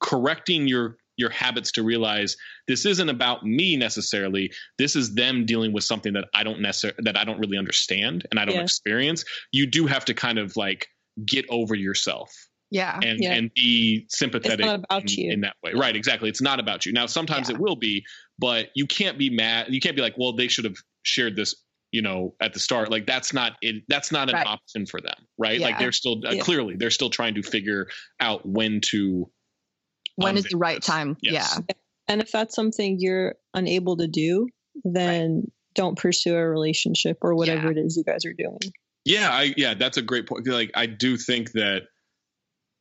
correcting 0.00 0.68
your 0.68 0.96
your 1.16 1.30
habits 1.30 1.70
to 1.70 1.82
realize 1.84 2.36
this 2.66 2.84
isn't 2.84 3.08
about 3.08 3.44
me 3.44 3.76
necessarily. 3.76 4.50
This 4.78 4.96
is 4.96 5.14
them 5.14 5.46
dealing 5.46 5.72
with 5.72 5.84
something 5.84 6.12
that 6.14 6.24
I 6.34 6.42
don't 6.42 6.60
necessarily 6.60 6.98
that 7.04 7.16
I 7.16 7.24
don't 7.24 7.38
really 7.38 7.56
understand 7.56 8.26
and 8.30 8.40
I 8.40 8.44
don't 8.44 8.56
Yeah. 8.56 8.62
experience. 8.62 9.24
You 9.52 9.66
do 9.66 9.86
have 9.86 10.04
to 10.06 10.14
kind 10.14 10.38
of 10.38 10.56
like 10.56 10.88
get 11.24 11.46
over 11.48 11.76
yourself 11.76 12.32
Yeah. 12.72 12.98
and 13.00 13.20
Yeah. 13.22 13.34
and 13.34 13.52
be 13.54 14.06
sympathetic 14.08 14.66
about 14.66 15.02
in, 15.02 15.08
you. 15.08 15.30
in 15.32 15.40
that 15.42 15.54
way. 15.62 15.72
Right, 15.74 15.94
exactly. 15.94 16.28
It's 16.28 16.42
not 16.42 16.58
about 16.58 16.84
you. 16.84 16.92
Now 16.92 17.06
sometimes 17.06 17.48
Yeah. 17.48 17.54
it 17.54 17.60
will 17.60 17.76
be, 17.76 18.04
but 18.40 18.70
you 18.74 18.86
can't 18.86 19.16
be 19.16 19.30
mad. 19.30 19.72
You 19.72 19.80
can't 19.80 19.94
be 19.94 20.02
like, 20.02 20.18
well, 20.18 20.32
they 20.32 20.48
should 20.48 20.64
have 20.64 20.76
shared 21.04 21.36
this, 21.36 21.54
you 21.94 22.02
know, 22.02 22.34
at 22.40 22.52
the 22.52 22.58
start. 22.58 22.90
Like 22.90 23.06
that's 23.06 23.32
not 23.32 23.52
it. 23.62 23.84
That's 23.86 24.10
not 24.10 24.28
an 24.28 24.34
Right. 24.34 24.46
option 24.48 24.84
for 24.84 25.00
them, 25.00 25.14
right? 25.38 25.60
Like 25.60 25.78
they're 25.78 25.92
still 25.92 26.20
uh, 26.26 26.32
Yeah. 26.32 26.42
clearly 26.42 26.74
they're 26.76 26.90
still 26.90 27.08
trying 27.08 27.36
to 27.36 27.42
figure 27.42 27.86
out 28.18 28.44
when 28.44 28.80
to. 28.90 29.30
When 30.16 30.36
is 30.36 30.44
the 30.44 30.56
right 30.56 30.78
this. 30.78 30.86
time? 30.86 31.16
Yes. 31.22 31.60
Yeah. 31.68 31.74
And 32.08 32.20
if 32.20 32.32
that's 32.32 32.56
something 32.56 32.96
you're 32.98 33.36
unable 33.54 33.96
to 33.98 34.08
do, 34.08 34.48
then 34.82 35.50
don't 35.76 35.96
pursue 35.96 36.34
a 36.34 36.48
relationship 36.48 37.18
or 37.22 37.36
whatever 37.36 37.70
it 37.70 37.78
is 37.78 37.96
you 37.96 38.02
guys 38.02 38.24
are 38.24 38.34
doing. 38.34 38.58
Yeah, 39.04 39.30
I 39.30 39.54
yeah, 39.56 39.74
that's 39.74 39.96
a 39.96 40.02
great 40.02 40.26
point. 40.26 40.48
Like 40.48 40.72
I 40.74 40.86
do 40.86 41.16
think 41.16 41.52
that 41.52 41.82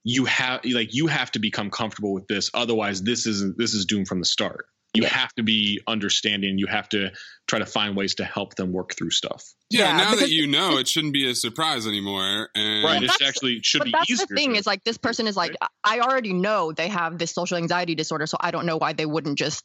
you 0.04 0.26
have 0.26 0.62
like 0.66 0.90
you 0.92 1.06
have 1.06 1.30
to 1.34 1.40
become 1.40 1.70
comfortable 1.70 2.14
with 2.14 2.26
this 2.28 2.50
otherwise 2.56 3.04
this 3.04 3.26
is 3.28 3.56
this 3.58 3.76
is 3.76 3.86
doomed 3.86 4.08
from 4.08 4.20
the 4.20 4.26
start. 4.26 4.66
You 4.94 5.04
Yeah. 5.04 5.10
have 5.10 5.34
to 5.36 5.44
be 5.44 5.82
understanding, 5.88 6.58
you 6.60 6.68
have 6.68 6.88
to 6.90 7.12
try 7.48 7.60
to 7.60 7.66
find 7.66 7.96
ways 7.96 8.16
to 8.16 8.24
help 8.26 8.56
them 8.56 8.72
work 8.72 8.94
through 8.96 9.10
stuff. 9.10 9.44
Yeah, 9.72 9.90
Yeah, 9.90 9.98
now 9.98 10.16
that 10.16 10.30
you 10.30 10.46
know, 10.46 10.78
it 10.78 10.88
shouldn't 10.88 11.14
be 11.14 11.28
a 11.30 11.34
surprise 11.34 11.88
anymore. 11.88 12.50
And 12.54 12.84
Right, 12.84 13.02
it 13.04 13.12
actually 13.22 13.60
should 13.64 13.80
But 13.80 13.86
be 13.86 13.92
that's 13.92 14.10
easier. 14.12 14.26
the 14.30 14.36
thing 14.36 14.56
is 14.56 14.68
like 14.68 14.84
this 14.84 14.98
person 15.00 15.26
is 15.28 15.36
like, 15.36 15.56
I 15.84 16.00
already 16.02 16.34
know 16.34 16.72
they 16.74 16.90
have 16.90 17.18
this 17.18 17.32
social 17.34 17.58
anxiety 17.58 17.96
disorder, 17.96 18.28
so 18.28 18.38
I 18.40 18.52
don't 18.52 18.66
know 18.68 18.78
why 18.78 18.94
they 18.94 19.06
wouldn't 19.08 19.38
just 19.40 19.64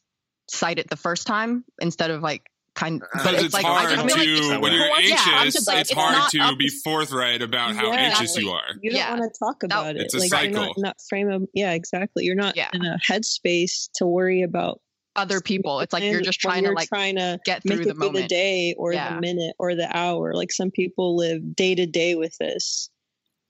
cite 0.51 0.79
it 0.79 0.89
the 0.89 0.97
first 0.97 1.27
time 1.27 1.63
instead 1.79 2.11
of 2.11 2.23
like 2.23 2.43
kind 2.75 3.03
uh, 3.03 3.07
of. 3.19 3.25
because 3.25 3.45
it's, 3.45 3.55
like, 3.55 3.67
I 3.67 3.69
hard 3.69 3.91
just 3.91 4.17
feel 4.17 4.17
like 4.17 4.53
to 4.55 4.61
when 4.61 4.73
you're 4.73 4.87
more- 4.89 5.01
yeah, 5.01 5.17
anxious. 5.41 5.67
like, 5.67 5.81
it's 5.81 5.91
it's 5.91 5.93
hard 5.93 6.31
to 6.31 6.39
up 6.41 6.59
be 6.59 6.69
forthright 6.69 7.43
about 7.43 7.75
how 7.77 7.93
Yeah. 7.93 7.99
anxious 7.99 8.35
you 8.39 8.49
are. 8.51 8.63
You 8.83 8.93
don't 8.93 8.99
Yeah. 8.99 9.11
want 9.19 9.31
to 9.35 9.39
talk 9.39 9.63
about 9.63 9.97
it. 9.97 10.03
It's 10.03 10.15
a 10.15 10.19
like 10.21 10.31
you're 10.31 10.41
cycle. 10.41 10.63
not 10.65 10.77
in 10.79 10.83
that 10.85 10.97
frame 11.07 11.29
of 11.31 11.43
yeah, 11.53 11.73
exactly. 11.73 12.25
You're 12.25 12.35
not 12.35 12.57
Yeah. 12.57 12.71
in 12.73 12.87
a 12.87 12.97
headspace 13.07 13.91
to 13.97 14.07
worry 14.07 14.41
about 14.43 14.81
other 15.19 15.41
people. 15.41 15.81
It's 15.81 15.93
like 15.93 16.03
you're 16.05 16.21
just 16.21 16.41
trying 16.41 16.63
to 16.63 16.69
you're 16.69 16.75
like 16.77 16.89
trying 16.89 17.17
to 17.17 17.39
get 17.45 17.65
make 17.65 17.75
through 17.79 17.83
it 17.87 17.89
the 17.89 17.95
through 17.95 18.21
the 18.21 18.27
day 18.29 18.75
or 18.79 18.93
Yeah. 18.93 19.15
the 19.15 19.21
minute 19.21 19.55
or 19.59 19.75
the 19.75 19.89
hour. 19.95 20.33
Like 20.35 20.53
some 20.53 20.71
people 20.71 21.17
live 21.17 21.55
day 21.57 21.75
to 21.75 21.87
day 21.87 22.15
with 22.15 22.37
this. 22.39 22.91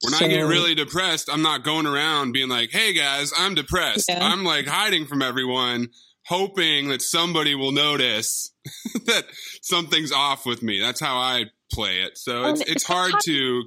When 0.01 0.13
I 0.13 0.27
get 0.29 0.41
really 0.41 0.75
depressed, 0.75 1.29
I'm 1.31 1.41
not 1.41 1.63
going 1.63 1.85
around 1.85 2.31
being 2.31 2.47
like, 2.49 2.71
"Hey 2.71 2.93
guys, 2.93 3.31
I'm 3.37 3.53
depressed." 3.53 4.05
Yeah. 4.09 4.25
I'm 4.25 4.43
like 4.45 4.65
hiding 4.65 5.05
from 5.05 5.21
everyone, 5.21 5.89
hoping 6.25 6.87
that 6.89 7.01
somebody 7.01 7.53
will 7.53 7.71
notice 7.73 8.53
that 9.05 9.25
something's 9.61 10.11
off 10.13 10.45
with 10.45 10.63
me. 10.63 10.79
That's 10.79 11.01
how 11.01 11.17
I 11.17 11.45
play 11.71 11.99
it. 12.01 12.17
So 12.17 12.43
And 12.45 12.51
it's 12.53 12.61
it's 12.61 12.71
it's 12.71 12.83
hard 12.85 13.13
to 13.25 13.63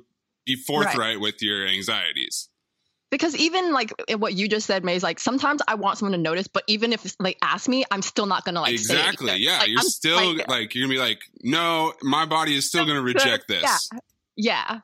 be 0.47 0.57
forthright 0.57 1.21
with 1.21 1.37
your 1.43 1.67
anxieties. 1.67 2.49
Because 3.13 3.37
even 3.37 3.73
like 3.73 3.93
eh, 4.09 4.15
what 4.15 4.35
you 4.35 4.49
just 4.49 4.67
said, 4.67 4.83
May 4.85 4.97
is 4.97 5.05
like 5.05 5.21
sometimes 5.21 5.63
I 5.69 5.77
want 5.77 5.99
someone 5.99 6.13
to 6.13 6.19
notice, 6.19 6.49
but 6.49 6.65
even 6.67 6.93
if 6.93 7.03
they 7.19 7.37
ask 7.43 7.69
me, 7.69 7.85
I'm 7.93 8.03
still 8.03 8.27
not 8.27 8.45
gonna 8.45 8.63
like 8.63 8.73
exactly. 8.73 9.31
anything. 9.31 9.45
Yeah, 9.47 9.59
Like, 9.59 9.69
you're 9.69 9.79
I'm 9.81 9.87
still 9.89 10.35
like- 10.37 10.49
like, 10.49 10.75
you're 10.75 10.87
gonna 10.89 10.95
be 10.95 10.99
like, 11.01 11.21
"No, 11.45 11.93
my 12.03 12.27
body 12.27 12.57
is 12.57 12.67
still 12.69 12.85
gonna 12.85 13.03
reject 13.13 13.47
this." 13.47 13.63
Yeah. 13.93 14.01
Yeah. 14.37 14.79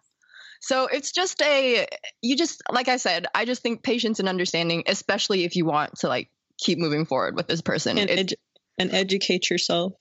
So 0.60 0.86
it's 0.86 1.10
just 1.12 1.40
a 1.42 1.86
you 2.22 2.36
just 2.36 2.62
like 2.70 2.88
I 2.88 2.96
said, 2.98 3.26
I 3.34 3.44
just 3.44 3.62
think 3.62 3.82
patience 3.82 4.20
and 4.20 4.28
understanding, 4.28 4.84
especially 4.86 5.44
if 5.44 5.56
you 5.56 5.64
want 5.64 5.96
to 6.00 6.08
like 6.08 6.30
keep 6.58 6.78
moving 6.78 7.06
forward 7.06 7.34
with 7.36 7.46
this 7.48 7.62
person. 7.62 7.96
And, 7.98 8.10
It's, 8.10 8.32
edu- 8.32 8.36
and 8.78 8.92
educate 8.92 9.50
yourself 9.50 9.94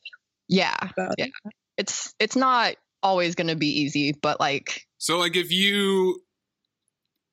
yeah. 0.47 0.75
about 0.81 1.15
Yeah. 1.17 1.25
it. 1.25 1.31
It's 1.77 2.13
it's 2.19 2.35
not 2.35 2.75
always 3.03 3.35
gonna 3.35 3.55
be 3.55 3.67
easy, 3.81 4.13
but 4.19 4.39
like 4.39 4.81
So 4.97 5.17
like 5.19 5.35
if 5.35 5.51
you 5.51 6.21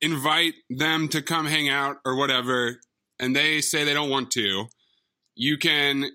invite 0.05 0.55
them 0.69 1.09
to 1.09 1.23
come 1.23 1.47
hang 1.47 1.69
out 1.69 1.97
or 2.05 2.17
whatever 2.17 2.79
and 3.19 3.35
they 3.35 3.61
say 3.61 3.85
they 3.85 3.95
don't 3.95 4.11
want 4.11 4.31
to, 4.33 4.67
you 5.35 5.57
can 5.57 6.11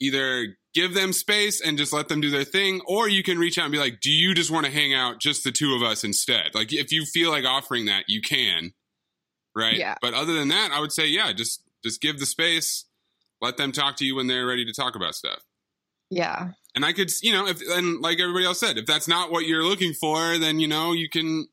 either 0.00 0.56
give 0.74 0.94
them 0.94 1.12
space 1.12 1.60
and 1.60 1.78
just 1.78 1.92
let 1.92 2.08
them 2.08 2.20
do 2.20 2.30
their 2.30 2.44
thing 2.44 2.80
or 2.86 3.08
you 3.08 3.22
can 3.22 3.38
reach 3.38 3.58
out 3.58 3.64
and 3.64 3.72
be 3.72 3.78
like, 3.78 4.00
"Do 4.00 4.10
you 4.10 4.34
just 4.34 4.50
want 4.50 4.66
to 4.66 4.72
hang 4.72 4.94
out 4.94 5.20
just 5.20 5.44
the 5.44 5.52
two 5.52 5.74
of 5.74 5.82
us 5.82 6.04
instead?" 6.04 6.54
Like 6.54 6.72
if 6.72 6.90
you 6.90 7.04
feel 7.04 7.30
like 7.30 7.44
offering 7.44 7.84
that, 7.86 8.04
you 8.08 8.20
can. 8.20 8.72
Right? 9.54 9.76
Yeah. 9.76 9.96
But 10.00 10.14
other 10.14 10.34
than 10.34 10.48
that, 10.48 10.70
I 10.72 10.80
would 10.80 10.92
say 10.92 11.06
yeah, 11.06 11.32
just 11.32 11.62
just 11.84 12.00
give 12.00 12.18
the 12.18 12.26
space, 12.26 12.86
let 13.40 13.56
them 13.56 13.72
talk 13.72 13.96
to 13.96 14.04
you 14.04 14.16
when 14.16 14.26
they're 14.26 14.46
ready 14.46 14.64
to 14.64 14.72
talk 14.72 14.96
about 14.96 15.14
stuff. 15.14 15.40
yeah. 16.10 16.50
And 16.74 16.84
I 16.84 16.92
could, 16.92 17.10
you 17.20 17.32
know, 17.32 17.46
if 17.46 17.60
and 17.68 18.00
like 18.00 18.20
everybody 18.20 18.44
else 18.44 18.60
said, 18.60 18.78
if 18.78 18.86
that's 18.86 19.08
not 19.08 19.32
what 19.32 19.46
you're 19.46 19.64
looking 19.64 19.92
for, 19.92 20.38
then 20.38 20.60
you 20.60 20.68
know 20.68 20.92
you 20.92 21.08
can, 21.08 21.48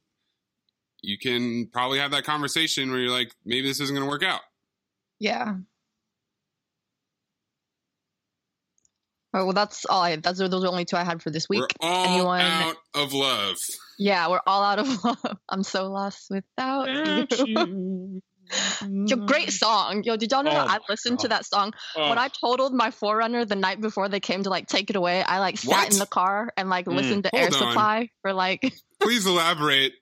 you 1.01 1.17
can 1.17 1.67
probably 1.71 1.99
have 1.99 2.11
that 2.11 2.23
conversation 2.23 2.89
where 2.91 2.99
you're 2.99 3.11
like, 3.11 3.31
maybe 3.45 3.67
this 3.67 3.79
isn't 3.79 3.95
going 3.95 4.05
to 4.05 4.09
work 4.09 4.23
out. 4.23 4.41
Yeah. 5.19 5.55
Oh, 9.33 9.45
well, 9.45 9.53
that's 9.53 9.85
all 9.85 10.01
I. 10.01 10.15
That's 10.15 10.39
those 10.39 10.53
are 10.53 10.59
the 10.59 10.69
only 10.71 10.85
two 10.85 10.95
I 10.95 11.03
had 11.03 11.21
for 11.21 11.29
this 11.29 11.47
week. 11.49 11.61
We're 11.81 11.87
all 11.87 12.05
Anyone? 12.05 12.41
out 12.41 12.75
of 12.95 13.13
love. 13.13 13.57
Yeah, 13.99 14.29
we're 14.29 14.41
all 14.47 14.63
out 14.63 14.79
of 14.79 14.87
love. 15.03 15.37
I'm 15.49 15.63
so 15.63 15.89
lost 15.91 16.27
without 16.31 16.89
you. 16.89 18.21
Yo, 19.05 19.15
great 19.27 19.51
song. 19.51 20.03
Yo, 20.05 20.15
did 20.15 20.31
y'all 20.31 20.43
know 20.43 20.51
Oh 20.51 20.53
that 20.55 20.69
I 20.69 20.77
my 20.77 20.79
listened 20.89 21.19
to 21.19 21.27
that 21.27 21.45
song 21.45 21.73
Oh. 21.95 22.09
when 22.09 22.17
I 22.17 22.29
totaled 22.29 22.73
my 22.73 22.89
4Runner 22.89 23.47
the 23.47 23.55
night 23.57 23.81
before 23.81 24.07
they 24.09 24.21
came 24.21 24.43
to 24.43 24.49
like 24.49 24.67
take 24.67 24.89
it 24.89 24.95
away? 24.95 25.21
I 25.21 25.39
like 25.39 25.57
sat 25.57 25.69
What? 25.69 25.91
in 25.93 25.99
the 25.99 26.05
car 26.07 26.51
and 26.57 26.69
like 26.69 26.85
Mm. 26.85 26.95
listened 26.95 27.23
to 27.25 27.29
Hold 27.33 27.41
Air 27.41 27.47
on. 27.47 27.53
Supply 27.53 28.09
for 28.21 28.33
like. 28.33 28.73
Please 29.01 29.25
elaborate. 29.27 29.93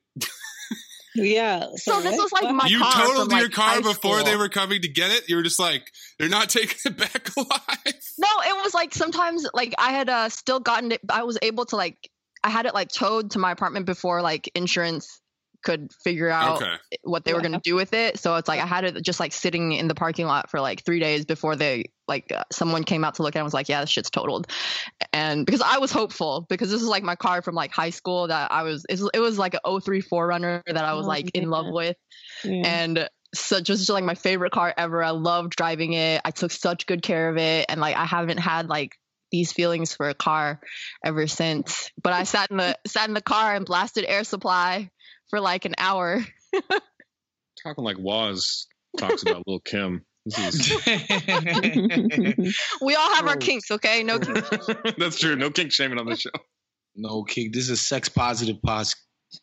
Yeah. 1.16 1.68
So 1.76 2.02
this 2.02 2.18
was 2.18 2.32
like 2.32 2.54
my 2.54 2.68
you 2.68 2.80
car 2.80 2.92
totaled 2.92 3.30
from, 3.30 3.38
your 3.38 3.48
like, 3.48 3.54
car 3.54 3.70
high 3.76 3.82
before 3.82 4.24
they 4.24 4.36
were 4.36 4.50
coming 4.50 4.82
to 4.82 4.88
get 4.88 5.12
it. 5.12 5.30
You 5.30 5.38
were 5.38 5.44
just 5.44 5.60
like, 5.60 5.92
they're 6.20 6.30
not 6.30 6.50
taking 6.50 6.78
it 6.86 6.98
back 6.98 7.36
alive. 7.36 8.00
No, 8.18 8.28
it 8.46 8.64
was 8.64 8.74
like 8.74 8.94
sometimes 8.94 9.48
like 9.54 9.74
I 9.78 9.92
had 9.92 10.10
uh 10.10 10.30
still 10.30 10.60
gotten 10.60 10.92
it. 10.92 11.02
I 11.10 11.24
was 11.24 11.38
able 11.42 11.66
to 11.66 11.76
like 11.76 12.10
I 12.44 12.50
had 12.50 12.66
it 12.66 12.74
like 12.74 12.90
towed 12.90 13.32
to 13.32 13.40
my 13.40 13.52
apartment 13.52 13.86
before 13.86 14.22
like 14.22 14.52
insurance 14.56 15.22
could 15.66 15.92
figure 16.04 16.30
out 16.30 16.62
Okay. 16.62 16.76
what 17.04 17.26
they 17.26 17.34
were 17.34 17.42
gonna 17.42 17.60
do 17.62 17.76
with 17.76 17.94
it. 17.94 18.18
So 18.20 18.36
it's 18.36 18.48
like 18.48 18.62
I 18.62 18.66
had 18.66 18.86
it 18.86 19.02
just 19.04 19.20
like 19.20 19.34
sitting 19.34 19.74
in 19.74 19.88
the 19.90 19.96
parking 19.96 20.26
lot 20.28 20.50
for 20.50 20.62
like 20.62 20.86
three 20.86 21.00
days 21.02 21.26
before 21.26 21.58
they 21.58 21.92
like 22.08 22.32
uh, 22.32 22.44
someone 22.52 22.84
came 22.84 23.04
out 23.04 23.16
to 23.16 23.24
look 23.24 23.36
at 23.36 23.40
it 23.40 23.42
and 23.42 23.46
was 23.46 23.54
like, 23.54 23.68
yeah, 23.68 23.82
this 23.82 23.90
shit's 23.90 24.10
totaled. 24.12 24.48
And 25.12 25.46
because 25.46 25.62
I 25.62 25.80
was 25.80 25.92
hopeful 25.92 26.46
because 26.48 26.70
this 26.72 26.82
is 26.82 26.88
like 26.88 27.04
my 27.04 27.16
car 27.16 27.42
from 27.42 27.56
like 27.56 27.72
high 27.72 27.90
school 27.90 28.28
that 28.28 28.52
I 28.52 28.64
was 28.64 28.86
it 28.88 29.02
was, 29.02 29.10
it 29.14 29.20
was 29.20 29.38
like 29.38 29.56
a 29.56 29.82
03 29.82 30.02
4Runner 30.02 30.62
that 30.68 30.78
I 30.86 30.94
was 30.94 31.06
Oh, 31.06 31.10
like 31.10 31.32
in 31.34 31.50
love 31.50 31.66
with 31.68 31.98
Yeah. 32.44 32.62
and 32.64 33.10
so 33.34 33.60
just 33.60 33.90
like 33.90 34.04
my 34.06 34.16
favorite 34.16 34.54
car 34.54 34.74
ever. 34.78 35.04
I 35.04 35.10
loved 35.10 35.56
driving 35.58 35.92
it. 35.94 36.22
I 36.24 36.32
took 36.32 36.52
such 36.52 36.86
good 36.86 37.02
care 37.02 37.30
of 37.30 37.38
it, 37.38 37.66
and 37.68 37.82
like 37.82 37.98
I 37.98 38.06
haven't 38.06 38.38
had 38.38 38.70
like 38.70 38.96
these 39.32 39.52
feelings 39.52 39.94
for 39.94 40.08
a 40.08 40.14
car 40.14 40.62
ever 41.04 41.28
since. 41.28 41.92
But 42.02 42.14
I 42.14 42.24
sat 42.24 42.50
in 42.52 42.58
the 42.58 42.78
sat 42.88 43.10
in 43.10 43.14
the 43.14 43.22
car 43.22 43.56
and 43.56 43.66
blasted 43.66 44.06
Air 44.08 44.24
Supply 44.24 44.90
for 45.30 45.40
like 45.40 45.66
an 45.66 45.74
hour. 45.78 46.24
Talking 47.64 47.84
like 47.84 47.98
Waz 48.00 48.68
talks 48.98 49.24
about 49.24 49.44
Lil 49.48 49.60
Kim. 49.60 50.06
Is, 50.26 50.72
We 52.82 52.96
all 52.96 53.16
have 53.16 53.28
our 53.28 53.38
kinks, 53.38 53.70
okay? 53.72 54.04
No 54.04 54.20
kinks. 54.20 54.50
that's 54.98 55.20
true. 55.20 55.36
No 55.36 55.50
kink 55.52 55.72
shaming 55.72 56.00
on 56.00 56.08
this 56.08 56.22
show. 56.22 56.30
no 56.96 57.24
kink. 57.24 57.54
This 57.54 57.64
is 57.66 57.70
a 57.72 57.78
sex 57.78 58.10
positive 58.10 58.62
pos, 58.62 58.96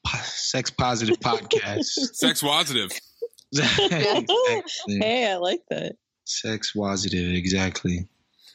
po- 0.07 0.19
sex 0.23 0.71
positive 0.71 1.19
podcast. 1.21 1.85
Sex 1.85 2.43
positive. 2.43 2.91
Exactly. 3.53 4.27
hey, 5.01 5.31
I 5.31 5.37
like 5.37 5.61
that. 5.71 5.97
Sex 6.25 6.73
positive, 6.73 7.33
exactly. 7.35 8.09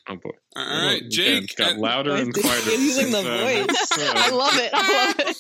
Oh 0.10 0.16
boy. 0.16 0.30
All 0.56 0.66
right, 0.66 0.98
Again, 1.02 1.10
Jake. 1.12 1.44
it's 1.44 1.56
got 1.56 1.74
uh, 1.74 1.80
louder 1.80 2.16
and 2.16 2.34
quieter. 2.34 2.72
using 2.72 3.12
the 3.12 3.20
uh, 3.20 3.22
voice. 3.22 3.92
uh, 4.00 4.14
I 4.16 4.30
love 4.32 4.54
it. 4.56 4.70
I 4.74 5.06
love 5.08 5.16
it. 5.20 5.36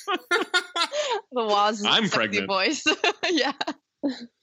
The 1.31 1.43
Waz 1.43 1.83
I'm 1.85 2.03
sexy 2.07 2.15
pregnant. 2.17 2.47
voice. 2.47 2.83
yeah. 3.31 3.51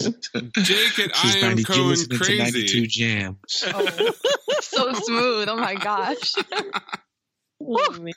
Jake 0.01 0.99
and 0.99 1.15
She's 1.15 1.37
I 1.37 1.39
am 1.39 1.49
92, 1.57 1.73
going 1.73 1.89
listening 1.89 2.19
92 2.19 2.25
crazy. 2.25 2.87
jams. 2.87 3.65
Oh. 3.69 4.11
So 4.61 4.93
smooth. 4.93 5.49
Oh 5.49 5.57
my 5.57 5.75
gosh. 5.75 6.35
Oh, 7.67 7.93
man. 7.99 8.13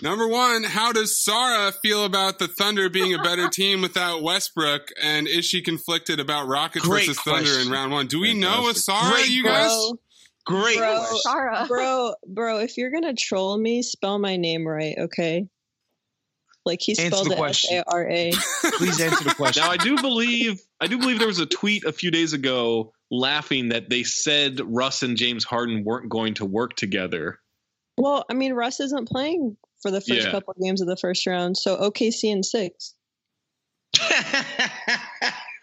Number 0.00 0.26
one, 0.26 0.62
how 0.64 0.90
does 0.90 1.22
Sarah 1.22 1.70
feel 1.70 2.04
about 2.04 2.38
the 2.38 2.48
Thunder 2.48 2.88
being 2.88 3.12
a 3.12 3.18
better 3.22 3.48
team 3.48 3.82
without 3.82 4.22
Westbrook? 4.22 4.88
And 5.02 5.28
is 5.28 5.44
she 5.44 5.60
conflicted 5.60 6.18
about 6.18 6.46
Rockets 6.48 6.86
Great 6.86 7.06
versus 7.08 7.20
Thunder 7.22 7.58
in 7.60 7.68
round 7.70 7.92
one? 7.92 8.06
Do 8.06 8.18
we 8.20 8.32
know 8.32 8.62
with 8.64 8.78
Fantastic. 8.78 8.94
Sarah, 8.94 9.12
Great 9.12 9.28
you 9.28 9.44
guys? 9.44 9.92
Great. 10.46 10.78
Bro. 10.78 10.98
question. 10.98 11.18
Sarah. 11.24 11.64
bro, 11.68 12.14
bro, 12.26 12.58
if 12.60 12.78
you're 12.78 12.90
gonna 12.90 13.12
troll 13.14 13.58
me, 13.58 13.82
spell 13.82 14.18
my 14.18 14.36
name 14.38 14.66
right, 14.66 14.94
okay? 14.98 15.46
Like 16.66 16.80
he 16.82 16.92
Answer 16.92 17.06
spelled 17.06 17.26
the 17.28 17.30
it 17.30 17.34
S 17.34 17.38
question. 17.38 17.78
A 17.78 17.84
R 17.86 18.08
A. 18.10 18.32
Please 18.76 19.00
answer 19.00 19.24
the 19.24 19.34
question. 19.34 19.62
Now 19.62 19.70
I 19.70 19.76
do 19.76 19.96
believe 20.02 20.60
I 20.80 20.88
do 20.88 20.98
believe 20.98 21.18
there 21.18 21.28
was 21.28 21.38
a 21.38 21.46
tweet 21.46 21.84
a 21.84 21.92
few 21.92 22.10
days 22.10 22.32
ago 22.32 22.92
laughing 23.10 23.68
that 23.70 23.88
they 23.88 24.02
said 24.02 24.60
Russ 24.64 25.02
and 25.04 25.16
James 25.16 25.44
Harden 25.44 25.84
weren't 25.84 26.08
going 26.10 26.34
to 26.34 26.44
work 26.44 26.74
together. 26.74 27.38
Well, 27.96 28.24
I 28.28 28.34
mean, 28.34 28.52
Russ 28.52 28.80
isn't 28.80 29.08
playing 29.08 29.56
for 29.80 29.90
the 29.90 30.00
first 30.00 30.24
Yeah. 30.26 30.30
couple 30.32 30.52
of 30.56 30.62
games 30.62 30.80
of 30.82 30.88
the 30.88 30.96
first 30.96 31.26
round, 31.26 31.56
so 31.56 31.76
OKC 31.76 32.24
in 32.30 32.42
six. 32.42 32.94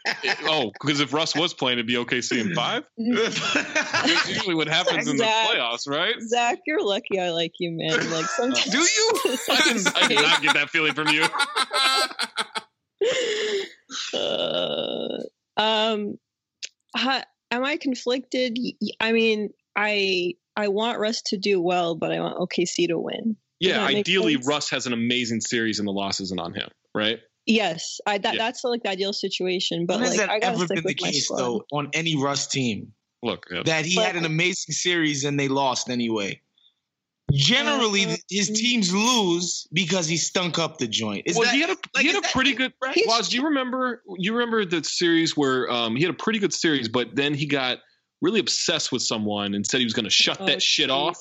oh, 0.43 0.72
because 0.82 0.99
if 0.99 1.14
Russ 1.14 1.36
was 1.36 1.54
playing, 1.54 1.78
it'd 1.78 1.88
be 1.88 1.95
OKC 1.95 2.39
in 2.39 2.54
five. 2.54 2.84
That's 2.97 4.30
usually 4.30 4.56
what 4.56 4.68
happens 4.68 5.08
in 5.08 5.18
the 5.18 5.24
playoffs, 5.24 5.88
right? 5.88 6.16
Zach, 6.22 6.60
you're 6.66 6.84
lucky 6.84 7.20
I 7.20 7.30
like 7.30 7.54
you, 7.60 7.72
man. 7.72 8.12
Like 8.12 8.26
sometimes. 8.38 8.66
Do 8.66 8.80
you? 8.80 9.12
I 9.49 9.74
did, 9.74 9.88
I 9.95 10.08
did 10.08 10.22
not 10.22 10.41
get 10.41 10.54
that 10.56 10.70
feeling 10.70 10.93
from 10.93 11.08
you. 11.10 11.26
uh, 14.14 15.18
um, 15.58 16.18
ha, 16.95 17.24
am 17.51 17.64
I 17.64 17.78
conflicted? 17.78 18.58
I 18.99 19.12
mean, 19.14 19.49
I 19.76 20.34
I 20.56 20.68
want 20.68 20.99
Russ 20.99 21.22
to 21.28 21.38
do 21.38 21.62
well, 21.62 21.95
but 21.95 22.12
I 22.12 22.20
want 22.20 22.38
OKC 22.38 22.88
to 22.89 22.99
win. 22.99 23.38
Yeah, 23.60 23.86
ideally? 23.86 24.36
Russ 24.36 24.70
has 24.72 24.88
an 24.88 24.93
amazing 24.93 25.39
series 25.39 25.80
and 25.80 25.88
the 25.88 25.93
loss 25.93 26.20
isn't 26.20 26.39
on 26.39 26.54
him, 26.54 26.68
right? 26.93 27.20
Yes, 27.45 27.99
I 28.05 28.17
that 28.19 28.35
Yeah. 28.35 28.37
that's 28.37 28.63
like 28.63 28.83
the 28.83 28.89
ideal 28.89 29.13
situation. 29.13 29.85
But 29.85 29.95
When 29.99 30.03
has 30.05 30.17
like, 30.17 30.19
that 30.27 30.29
I 30.29 30.39
gotta 30.39 30.53
ever 30.55 30.67
been 30.67 30.77
the 30.77 30.83
with 30.83 30.97
case, 30.97 31.29
though, 31.29 31.65
on 31.71 31.89
any 31.93 32.15
Russ 32.15 32.47
team? 32.47 32.93
Look, 33.21 33.45
uh, 33.53 33.63
That 33.63 33.85
he 33.85 33.95
But- 33.95 34.05
had 34.07 34.15
an 34.15 34.25
amazing 34.25 34.73
series 34.73 35.23
and 35.25 35.39
they 35.39 35.47
lost 35.47 35.89
anyway. 35.89 36.41
Generally, 37.31 38.05
Uh, 38.05 38.15
his 38.29 38.49
teams 38.49 38.93
lose 38.93 39.65
because 39.73 40.07
he 40.07 40.17
stunk 40.17 40.59
up 40.59 40.77
the 40.77 40.87
joint. 40.87 41.23
Is 41.25 41.35
well, 41.35 41.45
that, 41.45 41.53
he 41.55 41.61
had 41.61 41.69
a 41.71 41.77
like, 41.95 42.01
he 42.01 42.07
had 42.07 42.17
a 42.17 42.21
that- 42.21 42.31
pretty 42.31 42.53
good. 42.53 42.73
right? 42.81 43.01
Waz, 43.07 43.29
do 43.29 43.37
you 43.37 43.45
remember? 43.45 44.03
You 44.17 44.33
remember 44.33 44.65
the 44.65 44.83
series 44.83 45.35
where 45.35 45.69
um, 45.71 45.95
he 45.95 46.03
had 46.03 46.11
a 46.11 46.17
pretty 46.17 46.37
good 46.39 46.53
series, 46.53 46.87
but 46.87 47.15
then 47.15 47.33
he 47.33 47.45
got 47.45 47.79
really 48.21 48.39
obsessed 48.39 48.91
with 48.91 49.01
someone 49.01 49.53
and 49.53 49.65
said 49.65 49.79
he 49.79 49.85
was 49.85 49.93
going 49.93 50.03
to 50.05 50.09
shut 50.11 50.37
Oh, 50.41 50.45
that 50.45 50.61
shit 50.61 50.85
geez. 50.87 50.91
off. 50.91 51.17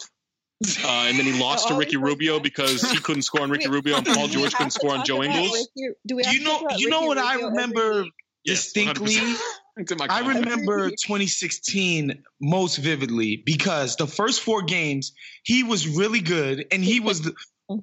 Uh, 0.84 1.06
and 1.06 1.18
then 1.18 1.26
he 1.26 1.38
lost 1.40 1.68
to 1.68 1.74
Oh, 1.74 1.78
Ricky 1.78 1.96
Rubio 1.96 2.40
because 2.40 2.82
he 2.90 2.98
couldn't 2.98 3.22
score 3.22 3.42
on 3.42 3.50
Ricky 3.50 3.68
Rubio 3.68 3.96
and 3.96 4.06
Paul 4.06 4.26
George 4.28 4.54
couldn't 4.54 4.70
score 4.72 4.92
on 4.92 5.04
Joe 5.04 5.22
Ingles. 5.22 5.68
Ricky- 5.76 5.94
do 6.06 6.16
we 6.16 6.24
you 6.30 6.42
know, 6.44 6.66
you 6.76 6.88
know 6.88 7.00
Ricky 7.00 7.08
what 7.08 7.18
I 7.18 7.34
Rubio 7.34 7.46
every 7.48 7.58
remember 7.58 8.04
distinctly. 8.44 9.14
100%. 9.14 9.40
It's 9.78 9.90
in 9.90 9.96
my 9.96 10.06
I 10.10 10.20
remember 10.20 10.90
2016 10.90 12.22
most 12.42 12.76
vividly 12.76 13.36
because 13.46 13.96
the 13.96 14.06
first 14.06 14.42
four 14.42 14.60
games 14.60 15.12
he 15.44 15.62
was 15.62 15.88
really 15.88 16.20
good 16.20 16.66
and 16.70 16.84
he 16.84 17.00
was 17.00 17.22
the, 17.22 17.34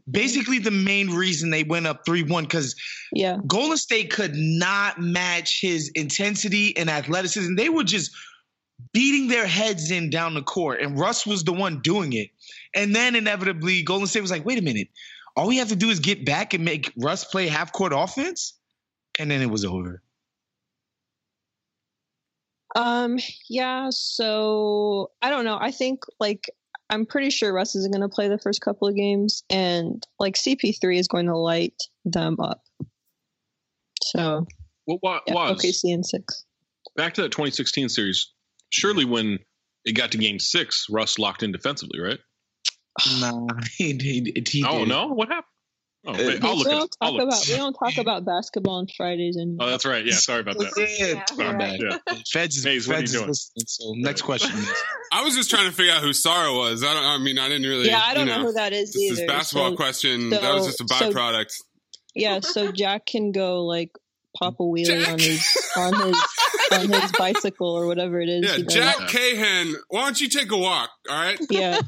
basically 0.09 0.59
the 0.59 0.69
main 0.69 1.09
reason 1.09 1.49
they 1.49 1.63
went 1.63 1.87
up 1.87 2.05
3-1 2.05 2.41
because 2.43 2.75
Yeah, 3.11 3.37
Golden 3.47 3.77
State 3.77 4.11
could 4.11 4.35
not 4.35 4.99
match 4.99 5.61
his 5.61 5.89
intensity 5.95 6.77
and 6.77 6.91
athleticism. 6.91 7.55
They 7.55 7.69
were 7.69 7.83
just 7.83 8.11
beating 8.93 9.27
their 9.27 9.45
heads 9.47 9.91
in 9.91 10.09
down 10.09 10.33
the 10.33 10.41
court, 10.41 10.81
and 10.81 10.97
Russ 10.99 11.25
was 11.25 11.43
the 11.43 11.53
one 11.53 11.81
doing 11.81 12.13
it. 12.13 12.29
And 12.75 12.95
then 12.95 13.15
inevitably, 13.15 13.83
Golden 13.83 14.07
State 14.07 14.21
was 14.21 14.31
like, 14.31 14.45
wait 14.45 14.57
a 14.57 14.61
minute, 14.61 14.87
all 15.35 15.47
we 15.47 15.57
have 15.57 15.69
to 15.69 15.75
do 15.75 15.89
is 15.89 15.99
get 15.99 16.25
back 16.25 16.53
and 16.53 16.63
make 16.65 16.91
Russ 16.97 17.23
play 17.25 17.47
half 17.47 17.71
court 17.71 17.93
offense? 17.95 18.53
And 19.17 19.29
then 19.29 19.41
it 19.41 19.49
was 19.49 19.65
over. 19.65 20.01
Um, 22.75 23.17
yeah, 23.49 23.87
so 23.89 25.11
I 25.21 25.29
don't 25.29 25.43
know. 25.43 25.57
I 25.59 25.71
think 25.71 26.03
like 26.19 26.49
I'm 26.89 27.05
pretty 27.05 27.29
sure 27.29 27.51
Russ 27.53 27.75
isn't 27.75 27.91
going 27.91 28.07
to 28.07 28.13
play 28.13 28.27
the 28.27 28.37
first 28.37 28.61
couple 28.61 28.87
of 28.87 28.95
games, 28.95 29.43
and 29.49 30.05
like 30.19 30.35
CP3 30.35 30.97
is 30.97 31.07
going 31.07 31.25
to 31.25 31.37
light 31.37 31.75
them 32.05 32.37
up. 32.39 32.61
So 34.03 34.45
What 34.85 35.01
wa- 35.03 35.19
yeah, 35.27 35.33
was 35.33 35.61
OKC 35.61 35.91
in 35.93 36.03
six. 36.03 36.45
back 36.95 37.13
to 37.15 37.21
that 37.23 37.31
2016 37.31 37.89
series? 37.89 38.31
Surely, 38.69 39.05
when 39.05 39.39
it 39.85 39.93
got 39.93 40.11
to 40.11 40.17
Game 40.17 40.39
Six, 40.39 40.85
Russ 40.89 41.17
locked 41.19 41.43
in 41.43 41.51
defensively, 41.51 41.99
right? 41.99 42.19
Nah, 43.21 43.47
he, 43.77 43.93
he, 43.93 44.43
he 44.47 44.65
oh 44.67 44.83
no, 44.85 45.07
what 45.07 45.27
happened? 45.29 45.45
Oh, 46.07 46.13
uh, 46.13 46.17
wait, 46.17 46.41
we 46.41 46.47
I'll 46.49 46.55
look 46.57 46.67
don't 46.67 46.79
talk 46.79 46.89
I'll 47.01 47.13
look. 47.13 47.23
about 47.27 47.45
we 47.49 47.55
don't 47.57 47.73
talk 47.73 47.97
about 47.97 48.23
basketball 48.25 48.75
on 48.75 48.87
Fridays 48.95 49.35
and 49.35 49.57
Oh, 49.61 49.65
that's 49.69 49.85
right. 49.85 50.05
Yeah, 50.05 50.13
sorry 50.13 50.39
about 50.41 50.57
that. 50.57 50.71
Yeah, 50.97 51.23
Yeah, 51.37 51.51
right. 51.51 51.59
bad. 51.59 51.79
Yeah. 52.07 52.15
Feds 52.31 52.55
is, 52.57 52.63
Maze, 52.65 52.87
what 52.87 52.97
are 52.97 52.99
you 53.01 53.01
Feds 53.01 53.11
is 53.11 53.17
doing? 53.17 53.27
listening. 53.27 53.65
So 53.67 53.93
next 53.97 54.21
question. 54.21 54.57
I 55.11 55.23
was 55.25 55.35
just 55.35 55.49
trying 55.49 55.65
to 55.69 55.73
figure 55.75 55.91
out 55.91 56.01
who 56.01 56.13
Sarah 56.13 56.53
was. 56.53 56.83
I 56.85 56.93
don't. 56.93 57.03
I 57.03 57.17
mean, 57.17 57.37
I 57.37 57.49
didn't 57.49 57.67
really. 57.69 57.87
yeah, 57.87 58.01
I 58.01 58.13
don't 58.13 58.27
you 58.27 58.33
know, 58.33 58.43
who 58.43 58.53
that 58.53 58.71
is 58.71 58.93
This 58.93 59.11
either. 59.11 59.23
is 59.23 59.27
basketball 59.27 59.71
so, 59.71 59.75
question. 59.75 60.29
that 60.29 60.41
was 60.53 60.67
just 60.67 60.79
a 60.81 60.87
so- 60.87 61.11
byproduct. 61.11 61.53
yeah, 62.15 62.39
so 62.39 62.71
Jack 62.71 63.05
can 63.05 63.33
go 63.33 63.65
like 63.65 63.91
pop 64.37 64.55
a 64.59 64.63
wheelie 64.63 64.85
Jack. 64.85 65.07
on 65.13 65.19
his 65.19 65.71
on 65.77 65.93
his 66.07 66.23
on 66.71 67.01
his 67.01 67.11
bicycle 67.13 67.67
or 67.69 67.87
whatever 67.87 68.19
it 68.21 68.29
is. 68.29 68.45
yeah, 68.49 68.55
he 68.57 68.63
does. 68.63 68.73
Jack 68.73 68.95
Cahan. 69.09 69.73
Why 69.89 70.01
don't 70.05 70.19
you 70.21 70.29
take 70.29 70.51
a 70.51 70.57
walk? 70.57 70.89
All 71.09 71.19
right. 71.19 71.39
Yeah. 71.49 71.79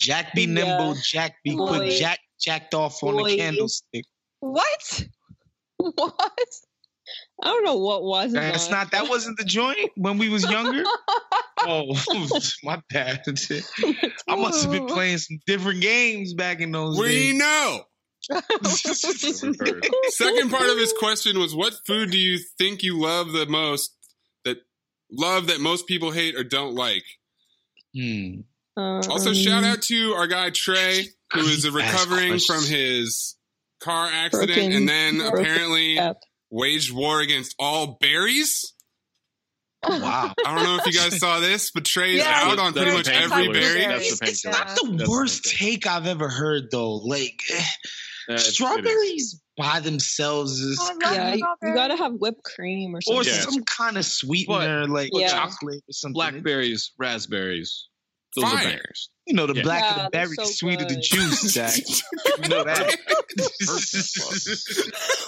Jack 0.00 0.34
be 0.34 0.42
Yeah. 0.42 0.64
nimble. 0.64 0.96
Jack 1.02 1.34
be 1.44 1.56
quick. 1.56 1.92
Jack 1.98 2.18
jacked 2.40 2.74
off 2.74 3.02
on 3.02 3.16
Boy. 3.16 3.30
the 3.30 3.36
candlestick. 3.36 4.04
What? 4.40 5.04
What? 5.78 6.22
I 7.42 7.46
don't 7.48 7.64
know 7.64 7.76
what 7.78 8.02
was. 8.04 8.32
That's 8.32 8.66
on. 8.66 8.72
not. 8.72 8.90
That 8.92 9.08
wasn't 9.08 9.38
the 9.38 9.44
joint 9.44 9.90
when 9.96 10.18
we 10.18 10.28
was 10.28 10.48
younger. 10.48 10.84
oh, 11.60 11.94
my 12.62 12.80
bad. 12.90 13.22
I 14.28 14.36
must 14.36 14.62
have 14.62 14.70
been 14.70 14.86
playing 14.86 15.18
some 15.18 15.38
different 15.46 15.80
games 15.80 16.34
back 16.34 16.60
in 16.60 16.70
those 16.70 16.96
days. 16.96 17.02
We 17.02 17.08
days. 17.32 17.34
know. 17.38 17.80
Never 18.28 18.44
heard. 19.64 19.86
Second 20.10 20.50
part 20.50 20.68
of 20.68 20.78
his 20.78 20.92
question 20.98 21.38
was, 21.38 21.54
"What 21.54 21.74
food 21.86 22.10
do 22.10 22.18
you 22.18 22.38
think 22.58 22.82
you 22.82 23.00
love 23.00 23.32
the 23.32 23.46
most 23.46 23.94
that 24.44 24.58
love 25.10 25.46
that 25.48 25.60
most 25.60 25.86
people 25.86 26.10
hate 26.10 26.34
or 26.36 26.44
don't 26.44 26.74
like? 26.74 27.04
Hmm. 27.94 28.40
Also, 28.76 29.30
Um, 29.30 29.34
shout 29.34 29.64
out 29.64 29.82
to 29.82 30.12
our 30.14 30.26
guy 30.26 30.50
Trey, 30.50 31.08
who 31.32 31.40
is 31.40 31.68
recovering 31.68 32.38
from 32.38 32.64
his 32.64 33.36
car 33.80 34.06
accident 34.08 34.54
Broken- 34.54 34.72
and 34.72 34.88
then 34.88 35.18
broken 35.18 35.38
apparently 35.40 35.96
step. 35.96 36.22
waged 36.50 36.92
war 36.92 37.20
against 37.20 37.54
all 37.58 37.98
berries. 38.00 38.72
Wow. 39.82 40.34
I 40.44 40.54
don't 40.54 40.64
know 40.64 40.76
if 40.76 40.86
you 40.86 40.92
guys 40.92 41.18
saw 41.18 41.40
this, 41.40 41.70
but 41.70 41.86
Trey's 41.86 42.18
Yeah, 42.18 42.30
out 42.50 42.58
on 42.58 42.74
pretty 42.74 42.90
much 42.92 43.08
every 43.08 43.48
berry. 43.48 43.80
That's 43.86 44.18
the 44.20 44.26
It's, 44.26 44.44
it's 44.44 44.44
not 44.44 44.76
the 44.76 44.94
That's 44.96 45.08
worst 45.08 45.44
painkiller. 45.44 45.70
take 45.72 45.86
I've 45.86 46.06
ever 46.06 46.28
heard, 46.28 46.70
though. 46.70 46.96
Like, 46.96 47.40
eh, 47.50 47.64
Yeah, 48.30 48.36
it's- 48.36 48.46
it 48.46 48.48
is. 48.50 48.54
strawberries 48.54 49.40
by 49.56 49.80
themselves 49.80 50.60
is 50.60 50.78
I 50.80 50.84
love 50.84 50.98
kind 51.00 51.16
Yeah, 51.16 51.28
of, 51.32 51.38
you, 51.38 51.46
you 51.68 51.74
gotta 51.74 51.96
have 51.96 52.12
whipped 52.14 52.44
cream 52.44 52.94
or 52.94 53.00
or. 53.08 53.24
Yeah. 53.24 53.32
some 53.40 53.62
kind 53.64 53.96
of 53.98 54.04
sweetener, 54.06 54.86
like 54.86 55.10
Yeah. 55.12 55.28
chocolate 55.28 55.82
or 55.88 55.92
something. 55.92 56.14
Blackberries, 56.14 56.92
raspberries. 56.98 57.86
Those 58.36 58.44
Fire. 58.44 58.54
are 58.58 58.62
bangers. 58.62 59.10
You 59.26 59.34
know, 59.34 59.46
the 59.48 59.54
Yeah. 59.56 59.62
blacker 59.62 59.96
Yeah, 59.96 60.04
the 60.04 60.10
berry, 60.10 60.34
the 60.36 60.46
so 60.46 60.52
sweeter 60.52 60.84
the 60.84 60.96
juice, 61.00 61.42
Jack. 61.54 61.76
you 61.78 62.48
know 62.48 62.62
that. 62.64 62.96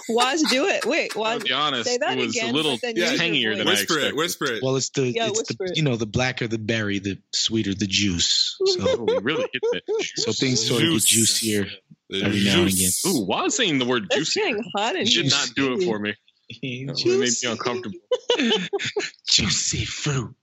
Waz, 0.09 0.43
do 0.51 0.67
it. 0.67 0.85
Wait, 0.87 1.13
To 1.13 1.19
Waz, 1.19 1.43
be 1.43 1.53
honest, 1.53 1.89
say 1.89 1.99
that 1.99 2.19
it 2.19 2.27
was 2.27 2.37
again, 2.37 2.51
a 2.51 2.53
little 2.57 2.73
but 2.73 2.81
then 2.83 2.97
use 2.97 3.19
tangier 3.19 3.57
than 3.57 3.67
I 3.67 3.71
Whisper 3.71 3.83
expected. 3.95 4.09
it, 4.09 4.17
whisper 4.17 4.45
it. 4.53 4.63
well, 4.63 4.77
it's 4.77 4.91
the, 4.91 5.11
Yeah, 5.13 5.29
it's 5.29 5.43
the 5.55 5.65
it. 5.65 5.77
you 5.77 5.83
know, 5.83 5.97
the 5.97 6.07
blacker 6.07 6.49
the 6.49 6.59
berry, 6.59 6.99
the 6.99 7.19
sweeter 7.35 7.75
the 7.75 7.87
juice. 7.87 8.57
Oh, 8.61 8.77
So, 8.79 9.03
we 9.05 9.19
really 9.19 9.47
hit 9.53 9.63
that. 9.73 9.83
so 10.17 10.33
things 10.33 10.67
sort 10.67 10.83
of 10.83 10.91
get 10.93 11.05
juicier. 11.05 11.67
The 12.13 12.25
every 12.25 12.45
now 12.45 12.63
and 12.63 12.71
juice. 12.71 13.05
Ooh, 13.07 13.25
why 13.25 13.43
was 13.43 13.57
saying 13.57 13.79
the 13.79 13.87
word 13.87 14.05
it's 14.11 14.17
juicy? 14.17 14.41
getting 14.41 14.65
hot 14.77 14.95
in 14.97 15.01
You 15.07 15.07
should 15.07 15.25
here. 15.25 15.31
not 15.31 15.51
do 15.57 15.73
it 15.75 15.85
for 15.85 15.99
me. 15.99 16.15
It 16.63 17.07
made 17.07 17.19
me 17.19 17.51
uncomfortable. 17.51 17.99
Juicy 19.31 19.87
fruit. 19.87 20.35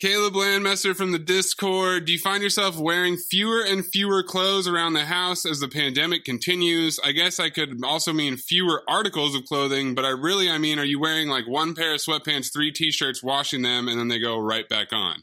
Caleb 0.00 0.34
Landmesser 0.34 0.94
from 0.94 1.12
the 1.12 1.18
Discord. 1.18 2.04
Do 2.06 2.12
you 2.12 2.18
find 2.18 2.42
yourself 2.42 2.78
wearing 2.78 3.16
fewer 3.16 3.62
and 3.62 3.84
fewer 3.84 4.22
clothes 4.22 4.68
around 4.68 4.92
the 4.92 5.04
house 5.06 5.46
as 5.46 5.60
the 5.60 5.68
pandemic 5.68 6.24
continues? 6.24 6.98
I 7.02 7.12
guess 7.12 7.38
I 7.40 7.48
could 7.50 7.82
also 7.84 8.12
mean 8.12 8.36
fewer 8.36 8.82
articles 8.88 9.34
of 9.34 9.44
clothing, 9.44 9.94
but 9.94 10.04
I 10.04 10.10
really, 10.10 10.50
I 10.50 10.58
mean, 10.58 10.78
are 10.78 10.84
you 10.84 11.00
wearing 11.00 11.28
like 11.28 11.46
one 11.48 11.74
pair 11.74 11.94
of 11.94 12.00
sweatpants, 12.00 12.52
three 12.52 12.72
t-shirts, 12.72 13.22
washing 13.22 13.62
them, 13.62 13.88
and 13.88 13.98
then 13.98 14.08
they 14.08 14.18
go 14.18 14.38
right 14.38 14.68
back 14.68 14.92
on? 14.92 15.22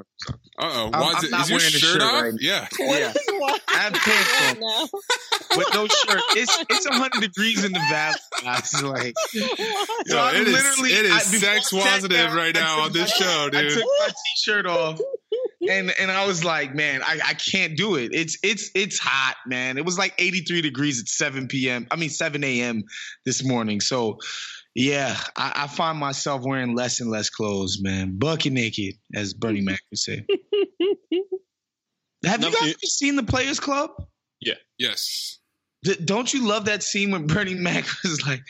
Uh 0.00 0.34
oh. 0.58 0.90
I'm- 0.92 0.94
I'm 0.94 1.30
not 1.30 1.40
Is 1.42 1.50
your 1.50 1.58
wearing 1.58 1.74
a 1.74 1.78
shirt 1.78 1.80
shirt 1.80 2.02
off? 2.02 2.22
right 2.22 2.32
yeah. 2.40 2.66
What 2.78 2.98
Yeah. 3.00 3.10
is 3.10 3.16
I 3.68 3.76
have 3.78 3.92
pants 3.92 4.40
right 4.40 4.56
on 4.56 4.60
now? 4.60 5.56
with 5.56 5.74
no 5.74 5.86
shirt. 5.86 6.22
It's 6.36 6.64
it's 6.68 6.88
100 6.88 7.20
degrees 7.20 7.64
in 7.64 7.72
the 7.72 7.78
valley. 7.90 8.16
guys. 8.42 8.82
Like, 8.82 9.14
Yo, 9.34 9.42
So 10.06 10.18
I'm 10.20 10.36
it 10.42 10.48
is, 10.48 10.54
literally- 10.54 10.92
it 10.92 11.06
is 11.06 11.12
I- 11.12 11.18
sex 11.18 11.72
I 11.72 11.78
sat 11.78 11.84
positive 11.92 12.16
down, 12.28 12.36
right 12.36 12.54
now 12.54 12.80
on 12.80 12.92
this 12.92 13.10
my- 13.20 13.26
show, 13.26 13.48
dude. 13.50 13.56
I 13.56 13.62
dude. 13.62 13.72
took 13.72 13.84
my 14.00 14.06
t-shirt 14.08 14.66
off, 14.66 15.00
and 15.68 15.90
and 15.98 16.10
I 16.10 16.26
was 16.26 16.44
like, 16.44 16.74
man, 16.74 17.02
I, 17.02 17.20
I 17.24 17.34
can't 17.34 17.76
do 17.76 17.96
it. 17.96 18.10
It's 18.14 18.38
it's 18.42 18.70
it's 18.74 18.98
hot, 18.98 19.36
man. 19.46 19.78
It 19.78 19.84
was 19.84 19.98
like 19.98 20.14
83 20.18 20.62
degrees 20.62 21.00
at 21.00 21.08
7 21.08 21.48
p.m. 21.48 21.86
I 21.90 21.96
mean 21.96 22.10
7 22.10 22.42
a.m. 22.44 22.84
this 23.24 23.44
morning. 23.44 23.80
So. 23.80 24.18
Yeah, 24.74 25.16
I, 25.36 25.64
I 25.64 25.66
find 25.66 25.98
myself 25.98 26.42
wearing 26.44 26.74
less 26.76 27.00
and 27.00 27.10
less 27.10 27.28
clothes, 27.28 27.80
man. 27.82 28.18
Bucket 28.18 28.52
naked, 28.52 28.94
as 29.14 29.34
Bernie 29.34 29.60
Mac 29.62 29.80
would 29.90 29.98
say. 29.98 30.24
Have 32.24 32.44
you 32.44 32.52
guys 32.52 32.74
seen 32.84 33.16
the 33.16 33.22
Players 33.22 33.58
Club? 33.58 33.90
Yeah. 34.40 34.54
Yes. 34.78 35.38
D- 35.82 35.96
don't 36.04 36.32
you 36.32 36.46
love 36.46 36.66
that 36.66 36.82
scene 36.82 37.10
when 37.10 37.26
Bernie 37.26 37.54
Mac 37.54 37.84
was 38.04 38.24
like, 38.26 38.42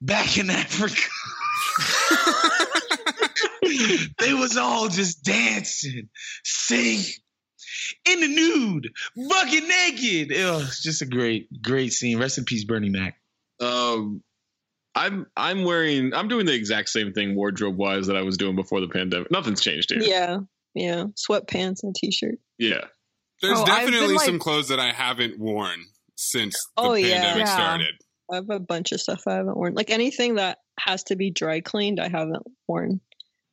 back 0.00 0.38
in 0.38 0.50
Africa? 0.50 1.02
they 4.18 4.34
was 4.34 4.56
all 4.56 4.88
just 4.88 5.22
dancing, 5.22 6.08
singing, 6.44 7.04
in 8.08 8.20
the 8.20 8.28
nude, 8.28 8.90
bucket 9.28 9.64
naked. 9.68 10.32
It 10.32 10.50
was 10.50 10.80
just 10.82 11.02
a 11.02 11.06
great, 11.06 11.62
great 11.62 11.92
scene. 11.92 12.18
Rest 12.18 12.38
in 12.38 12.44
peace, 12.44 12.64
Bernie 12.64 12.90
Mac. 12.90 13.16
Um, 13.60 14.22
I'm 14.94 15.26
I'm 15.36 15.64
wearing 15.64 16.12
I'm 16.14 16.28
doing 16.28 16.46
the 16.46 16.54
exact 16.54 16.88
same 16.88 17.12
thing 17.12 17.36
wardrobe 17.36 17.76
wise 17.76 18.06
that 18.08 18.16
I 18.16 18.22
was 18.22 18.36
doing 18.36 18.56
before 18.56 18.80
the 18.80 18.88
pandemic. 18.88 19.30
Nothing's 19.30 19.60
changed 19.60 19.90
here. 19.92 20.02
Yeah, 20.02 20.38
yeah. 20.74 21.04
Sweatpants 21.16 21.82
and 21.82 21.94
t-shirt. 21.94 22.36
Yeah. 22.58 22.84
There's 23.42 23.58
Oh, 23.58 23.62
I've 23.62 23.84
been, 23.84 23.92
definitely 23.92 24.16
like- 24.16 24.26
some 24.26 24.38
clothes 24.38 24.68
that 24.68 24.80
I 24.80 24.92
haven't 24.92 25.38
worn 25.38 25.84
since 26.16 26.54
the 26.76 26.82
Oh, 26.82 26.94
yeah. 26.94 27.14
pandemic 27.22 27.46
Yeah. 27.46 27.54
started. 27.54 27.94
I 28.30 28.34
have 28.36 28.50
a 28.50 28.60
bunch 28.60 28.92
of 28.92 29.00
stuff 29.00 29.22
I 29.26 29.34
haven't 29.34 29.56
worn. 29.56 29.74
Like 29.74 29.90
anything 29.90 30.34
that 30.36 30.58
has 30.78 31.04
to 31.04 31.16
be 31.16 31.30
dry 31.30 31.60
cleaned, 31.60 31.98
I 32.00 32.08
haven't 32.08 32.42
worn 32.68 33.00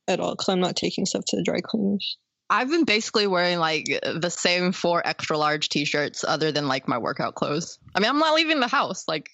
at 0.07 0.19
all 0.19 0.31
because 0.31 0.49
I'm 0.49 0.59
not 0.59 0.75
taking 0.75 1.05
stuff 1.05 1.23
to 1.29 1.37
the 1.37 1.43
dry 1.43 1.61
cleaners. 1.63 2.17
I've 2.49 2.69
been 2.69 2.85
basically 2.85 3.27
wearing 3.27 3.59
like 3.59 3.85
the 4.03 4.29
same 4.29 4.71
four 4.71 5.05
extra 5.05 5.37
large 5.37 5.69
t-shirts 5.69 6.23
other 6.23 6.51
than 6.51 6.67
like 6.67 6.87
my 6.87 6.97
workout 6.97 7.35
clothes. 7.35 7.77
I 7.95 7.99
mean, 7.99 8.09
I'm 8.09 8.19
not 8.19 8.35
leaving 8.35 8.59
the 8.59 8.67
house. 8.67 9.03
Like, 9.07 9.29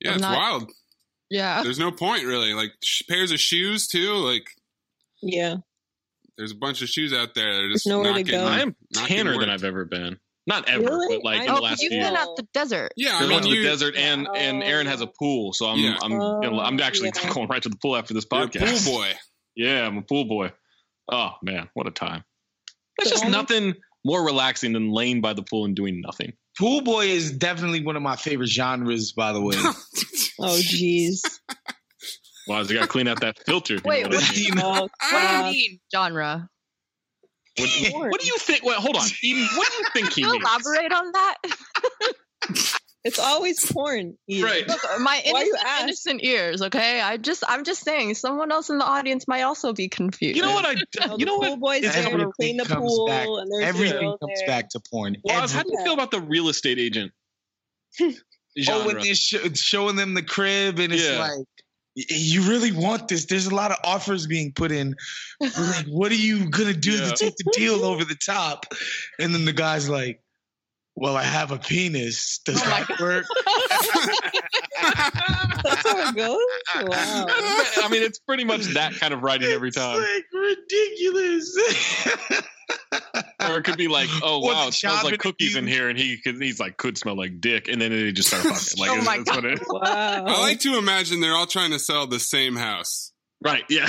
Yeah, 0.00 0.10
I'm 0.10 0.14
it's 0.16 0.22
not- 0.22 0.36
wild. 0.36 0.72
yeah. 1.30 1.62
There's 1.62 1.78
no 1.78 1.90
point 1.92 2.24
really. 2.24 2.54
Like 2.54 2.72
sh- 2.82 3.02
pairs 3.08 3.32
of 3.32 3.40
shoes 3.40 3.86
too. 3.86 4.12
Like 4.14 4.48
Yeah, 5.22 5.56
there's 6.36 6.52
a 6.52 6.56
bunch 6.56 6.82
of 6.82 6.88
shoes 6.88 7.12
out 7.12 7.34
there 7.34 7.52
that 7.54 7.62
are 7.64 7.68
just 7.72 7.84
There's 7.84 7.96
nowhere 7.96 8.10
not 8.12 8.16
to 8.18 8.22
getting, 8.24 8.40
go. 8.40 8.46
I 8.46 8.58
am 8.60 8.76
tanner 8.94 9.38
than. 9.38 9.50
I've 9.50 9.64
ever 9.64 9.84
been. 9.84 10.18
Not 10.46 10.66
ever, 10.66 10.82
Really? 10.84 11.16
but 11.18 11.24
like 11.24 11.40
I 11.40 11.42
in 11.42 11.46
know, 11.48 11.54
the 11.56 11.60
Oh, 11.60 11.62
last 11.64 11.82
you've 11.82 11.90
few 11.90 12.00
been 12.00 12.12
years. 12.14 12.26
at 12.26 12.36
the 12.36 12.48
desert. 12.54 12.92
Yeah, 12.96 13.10
I 13.12 13.16
I 13.18 13.20
mean 13.22 13.30
went 13.32 13.44
to 13.44 13.50
the 13.50 13.62
desert 13.62 13.96
and 13.96 14.26
and 14.34 14.62
Aaron 14.62 14.86
has 14.86 15.02
a 15.02 15.06
oh. 15.06 15.12
pool, 15.18 15.52
so 15.52 15.66
I'm 15.66 15.78
Yeah. 15.78 15.98
I'm 16.02 16.10
gonna, 16.18 16.58
I'm 16.60 16.80
oh, 16.80 16.82
actually 16.82 17.10
Oh, 17.14 17.20
yeah. 17.22 17.30
going 17.34 17.48
right 17.48 17.62
to 17.62 17.68
the 17.68 17.76
pool 17.76 17.96
after 17.96 18.14
this 18.14 18.24
You're 18.32 18.44
a 18.44 18.46
podcast. 18.48 18.84
pool 18.86 18.94
boy. 18.98 19.12
Yeah, 19.56 19.84
I'm 19.86 19.98
a 19.98 20.02
pool 20.02 20.24
boy. 20.24 20.52
Oh 21.10 21.32
man, 21.42 21.68
what 21.74 21.88
a 21.88 21.90
time! 21.90 22.22
There's 22.96 23.10
just 23.10 23.26
nothing 23.28 23.74
more 24.04 24.24
relaxing 24.24 24.72
than 24.72 24.90
laying 24.92 25.20
by 25.20 25.32
the 25.32 25.42
pool 25.42 25.64
and 25.64 25.74
doing 25.74 26.00
nothing. 26.00 26.34
Pool 26.58 26.80
boy 26.80 27.06
is 27.06 27.30
definitely 27.32 27.84
one 27.84 27.94
of 27.96 28.02
my 28.02 28.16
favorite 28.16 28.48
genres, 28.48 29.12
by 29.12 29.32
the 29.32 29.40
way. 29.40 29.56
Oh, 30.40 30.56
jeez. 30.60 31.20
Wow, 32.46 32.60
you 32.62 32.74
got 32.74 32.82
to 32.82 32.86
clean 32.86 33.08
out 33.08 33.20
that 33.22 33.38
filter. 33.44 33.74
if 33.74 33.84
you 33.84 33.88
Wait, 33.90 34.02
know 34.04 34.08
what 34.10 34.22
I 34.22 34.22
what- 34.22 34.36
mean. 34.36 34.44
You 34.44 34.54
know, 34.54 34.70
What 34.70 34.90
do 35.10 35.16
you 35.18 35.52
mean 35.52 35.80
genre? 35.92 36.48
What, 37.58 38.10
what 38.12 38.20
do 38.20 38.26
you 38.28 38.36
think? 38.38 38.62
Well, 38.64 38.80
hold 38.80 38.94
on. 38.96 39.08
Eden, 39.20 39.48
what 39.56 39.68
do 39.68 39.76
you 39.78 39.84
think 39.92 40.12
he 40.12 40.22
Can 40.22 40.32
you 40.34 40.38
means? 40.38 40.44
elaborate 40.64 40.92
on 40.92 41.12
that? 41.12 41.36
It's 43.04 43.18
always 43.18 43.64
porn. 43.70 44.18
Ian. 44.28 44.44
Right. 44.44 44.66
Look, 44.68 44.84
uh, 44.84 44.98
my 44.98 45.22
innocent, 45.24 45.62
innocent 45.82 46.24
ears. 46.24 46.62
Okay, 46.62 47.00
I 47.00 47.16
just, 47.16 47.44
I'm 47.48 47.62
just 47.64 47.82
saying, 47.84 48.14
someone 48.14 48.50
else 48.50 48.70
in 48.70 48.78
the 48.78 48.84
audience 48.84 49.26
might 49.28 49.42
also 49.42 49.72
be 49.72 49.88
confused. 49.88 50.36
You 50.36 50.42
know 50.42 50.52
what 50.52 50.66
I? 50.66 50.74
No, 51.06 51.16
You 51.16 51.24
know 51.24 51.36
what? 51.36 51.60
boys 51.60 51.82
there 51.82 51.92
to 51.92 51.98
everything 51.98 52.32
clean 52.32 52.56
the 52.56 52.64
comes 52.64 52.80
pool, 52.90 53.06
back. 53.06 53.26
and 53.28 53.52
there's 53.52 53.64
Everything 53.64 54.16
comes 54.20 54.38
there. 54.40 54.46
back 54.48 54.68
to 54.70 54.80
porn. 54.90 55.16
Well, 55.24 55.46
how 55.48 55.62
do 55.62 55.70
you 55.70 55.84
feel 55.84 55.94
about 55.94 56.10
the 56.10 56.20
real 56.20 56.48
estate 56.48 56.78
agent 56.78 57.12
Oh, 58.00 58.12
genre? 58.60 58.86
when 58.86 58.98
they're 59.04 59.14
sh- 59.14 59.36
showing 59.54 59.96
them 59.96 60.14
the 60.14 60.22
crib, 60.22 60.78
and 60.80 60.92
it's 60.92 61.08
Yeah. 61.08 61.18
like, 61.20 61.46
you 61.94 62.42
really 62.48 62.72
want 62.72 63.08
this? 63.08 63.26
There's 63.26 63.46
a 63.46 63.54
lot 63.54 63.70
of 63.70 63.78
offers 63.84 64.26
being 64.26 64.52
put 64.52 64.70
in. 64.72 64.94
We're 65.40 65.48
like, 65.48 65.86
what 65.88 66.10
are 66.12 66.16
you 66.16 66.48
gonna 66.50 66.72
do 66.74 66.92
Yeah. 66.92 67.10
to 67.10 67.14
take 67.16 67.36
the 67.36 67.50
deal 67.54 67.84
over 67.84 68.04
the 68.04 68.16
top? 68.16 68.66
And 69.20 69.32
then 69.34 69.44
the 69.44 69.52
guy's 69.52 69.88
like, 69.88 70.20
"Well, 71.00 71.16
I 71.16 71.22
have 71.22 71.52
a 71.52 71.58
penis. 71.58 72.40
Does 72.44 72.60
Oh 72.62 72.66
that 72.66 73.00
work?" 73.00 73.24
That's 75.62 75.88
how 75.88 76.08
it 76.10 76.16
goes. 76.16 76.38
Wow. 76.88 77.26
I 77.28 77.88
mean, 77.90 78.02
it's 78.02 78.18
pretty 78.18 78.44
much 78.44 78.62
that 78.74 78.94
kind 78.94 79.14
of 79.14 79.22
writing 79.22 79.48
every 79.50 79.70
time. 79.70 80.02
It's 80.02 80.24
like 80.32 80.42
ridiculous. 80.42 81.56
Or 83.40 83.58
it 83.58 83.62
could 83.64 83.76
be 83.78 83.88
like, 83.88 84.10
oh 84.22 84.42
Or 84.42 84.52
wow, 84.52 84.68
it 84.68 84.74
smells 84.74 85.02
like 85.04 85.18
cookies 85.20 85.56
in 85.56 85.66
here, 85.66 85.88
and 85.88 85.98
he 85.98 86.20
could, 86.20 86.42
he's 86.42 86.60
like, 86.60 86.76
could 86.76 86.98
smell 86.98 87.16
like 87.16 87.40
dick, 87.40 87.68
and 87.68 87.80
then 87.80 87.90
they 87.92 88.12
just 88.12 88.28
start 88.28 88.42
fucking. 88.42 88.78
Like, 88.78 88.90
Oh 88.90 89.02
my 89.04 89.18
that's 89.18 89.30
what 89.34 89.44
it- 89.46 89.62
Wow. 89.66 90.24
I 90.26 90.38
like 90.40 90.60
to 90.60 90.76
imagine 90.76 91.20
they're 91.20 91.34
all 91.34 91.46
trying 91.46 91.70
to 91.70 91.78
sell 91.78 92.06
the 92.06 92.18
same 92.18 92.56
house. 92.56 93.12
right? 93.42 93.64
Yeah, 93.70 93.88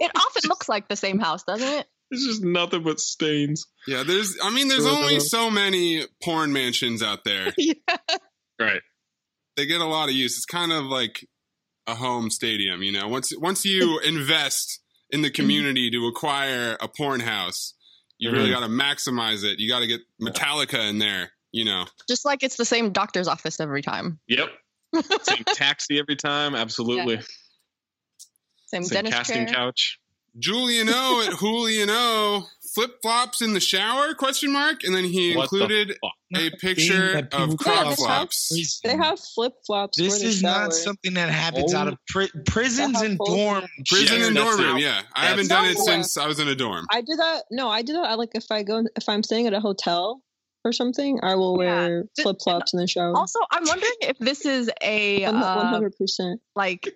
It 0.00 0.10
often 0.14 0.42
looks 0.48 0.68
like 0.68 0.88
the 0.88 0.96
same 0.96 1.18
house, 1.18 1.44
doesn't 1.44 1.66
it? 1.66 1.86
It's 2.10 2.24
just 2.26 2.42
nothing 2.44 2.82
but 2.82 3.00
stains. 3.00 3.66
Yeah, 3.86 4.02
there's. 4.04 4.36
I 4.42 4.50
mean, 4.50 4.68
there's 4.68 4.86
only 4.86 5.20
so 5.20 5.50
many 5.50 6.04
porn 6.22 6.52
mansions 6.52 7.02
out 7.02 7.24
there. 7.24 7.52
yeah. 7.58 7.72
Right. 8.60 8.80
They 9.56 9.66
get 9.66 9.80
a 9.80 9.86
lot 9.86 10.08
of 10.08 10.14
use. 10.14 10.36
It's 10.36 10.44
kind 10.46 10.72
of 10.72 10.84
like 10.84 11.26
a 11.86 11.94
home 11.94 12.30
stadium, 12.30 12.82
you 12.82 12.92
know. 12.92 13.08
Once 13.08 13.32
once 13.38 13.64
you 13.64 13.98
invest 14.04 14.80
in 15.10 15.22
the 15.22 15.30
community 15.30 15.90
to 15.90 16.06
acquire 16.06 16.76
a 16.80 16.88
porn 16.88 17.20
house, 17.20 17.74
you 18.18 18.30
really 18.32 18.48
Mhm. 18.50 18.52
got 18.52 18.60
to 18.60 18.66
maximize 18.66 19.44
it. 19.44 19.58
You 19.58 19.68
got 19.68 19.80
to 19.80 19.86
get 19.86 20.00
Metallica 20.20 20.88
in 20.90 20.98
there, 20.98 21.30
you 21.52 21.64
know. 21.64 21.86
Just 22.08 22.24
like 22.24 22.42
it's 22.42 22.56
the 22.56 22.64
same 22.64 22.90
doctor's 22.92 23.28
office 23.28 23.60
every 23.60 23.82
time. 23.82 24.18
Yep. 24.28 24.48
Same 25.22 25.44
taxi 25.54 25.98
every 25.98 26.16
time. 26.16 26.54
Absolutely. 26.54 27.20
Same, 28.66 28.82
Same 28.84 28.94
dentist 29.04 29.16
casting 29.16 29.46
chair. 29.46 29.54
couch. 29.54 29.98
Julian 30.38 30.88
O 30.90 31.24
at 31.26 31.38
Julian 31.38 31.88
O 31.90 32.46
flip 32.74 32.98
flops 33.02 33.40
in 33.40 33.54
the 33.54 33.60
shower? 33.60 34.14
Question 34.14 34.52
mark. 34.52 34.84
And 34.84 34.94
then 34.94 35.04
he 35.04 35.34
What 35.34 35.44
included 35.44 35.96
a 36.34 36.50
picture 36.50 37.26
of 37.32 37.56
call 37.56 37.96
flops. 37.96 38.80
They 38.84 38.96
have 38.96 39.18
flip 39.34 39.54
flops. 39.66 39.96
This 39.96 40.22
is 40.22 40.42
not 40.42 40.72
something 40.72 41.14
that 41.14 41.30
happens 41.30 41.74
out 41.74 41.88
of 41.88 41.96
pri- 42.08 42.30
prisons 42.46 43.00
and 43.00 43.18
dorm. 43.18 43.64
Prison 43.88 44.18
Yes, 44.18 44.26
and 44.28 44.36
dorm 44.36 44.58
room. 44.58 44.78
Yeah, 44.78 45.00
I 45.14 45.26
haven't 45.26 45.48
done 45.48 45.64
it 45.66 45.78
since 45.78 46.16
I 46.16 46.26
was 46.26 46.38
in 46.38 46.48
a 46.48 46.54
dorm. 46.54 46.86
I 46.90 47.00
do 47.00 47.16
that. 47.16 47.44
No, 47.50 47.68
I 47.68 47.82
do 47.82 47.94
that. 47.94 48.04
I 48.04 48.14
like 48.14 48.30
if 48.34 48.46
I 48.50 48.62
go 48.62 48.84
if 48.96 49.08
I'm 49.08 49.22
staying 49.22 49.46
at 49.46 49.54
a 49.54 49.60
hotel 49.60 50.20
or 50.64 50.72
something, 50.72 51.20
I 51.22 51.36
will 51.36 51.56
wear 51.56 52.02
Th- 52.16 52.24
flip 52.24 52.36
flops 52.42 52.74
in 52.74 52.80
the 52.80 52.86
shower. 52.86 53.16
Also, 53.16 53.38
I'm 53.50 53.64
wondering 53.66 53.92
if 54.02 54.18
this 54.18 54.44
is 54.44 54.70
a 54.82 55.24
uh, 55.24 55.32
hundred 55.32 55.96
percent. 55.96 56.40
like. 56.54 56.92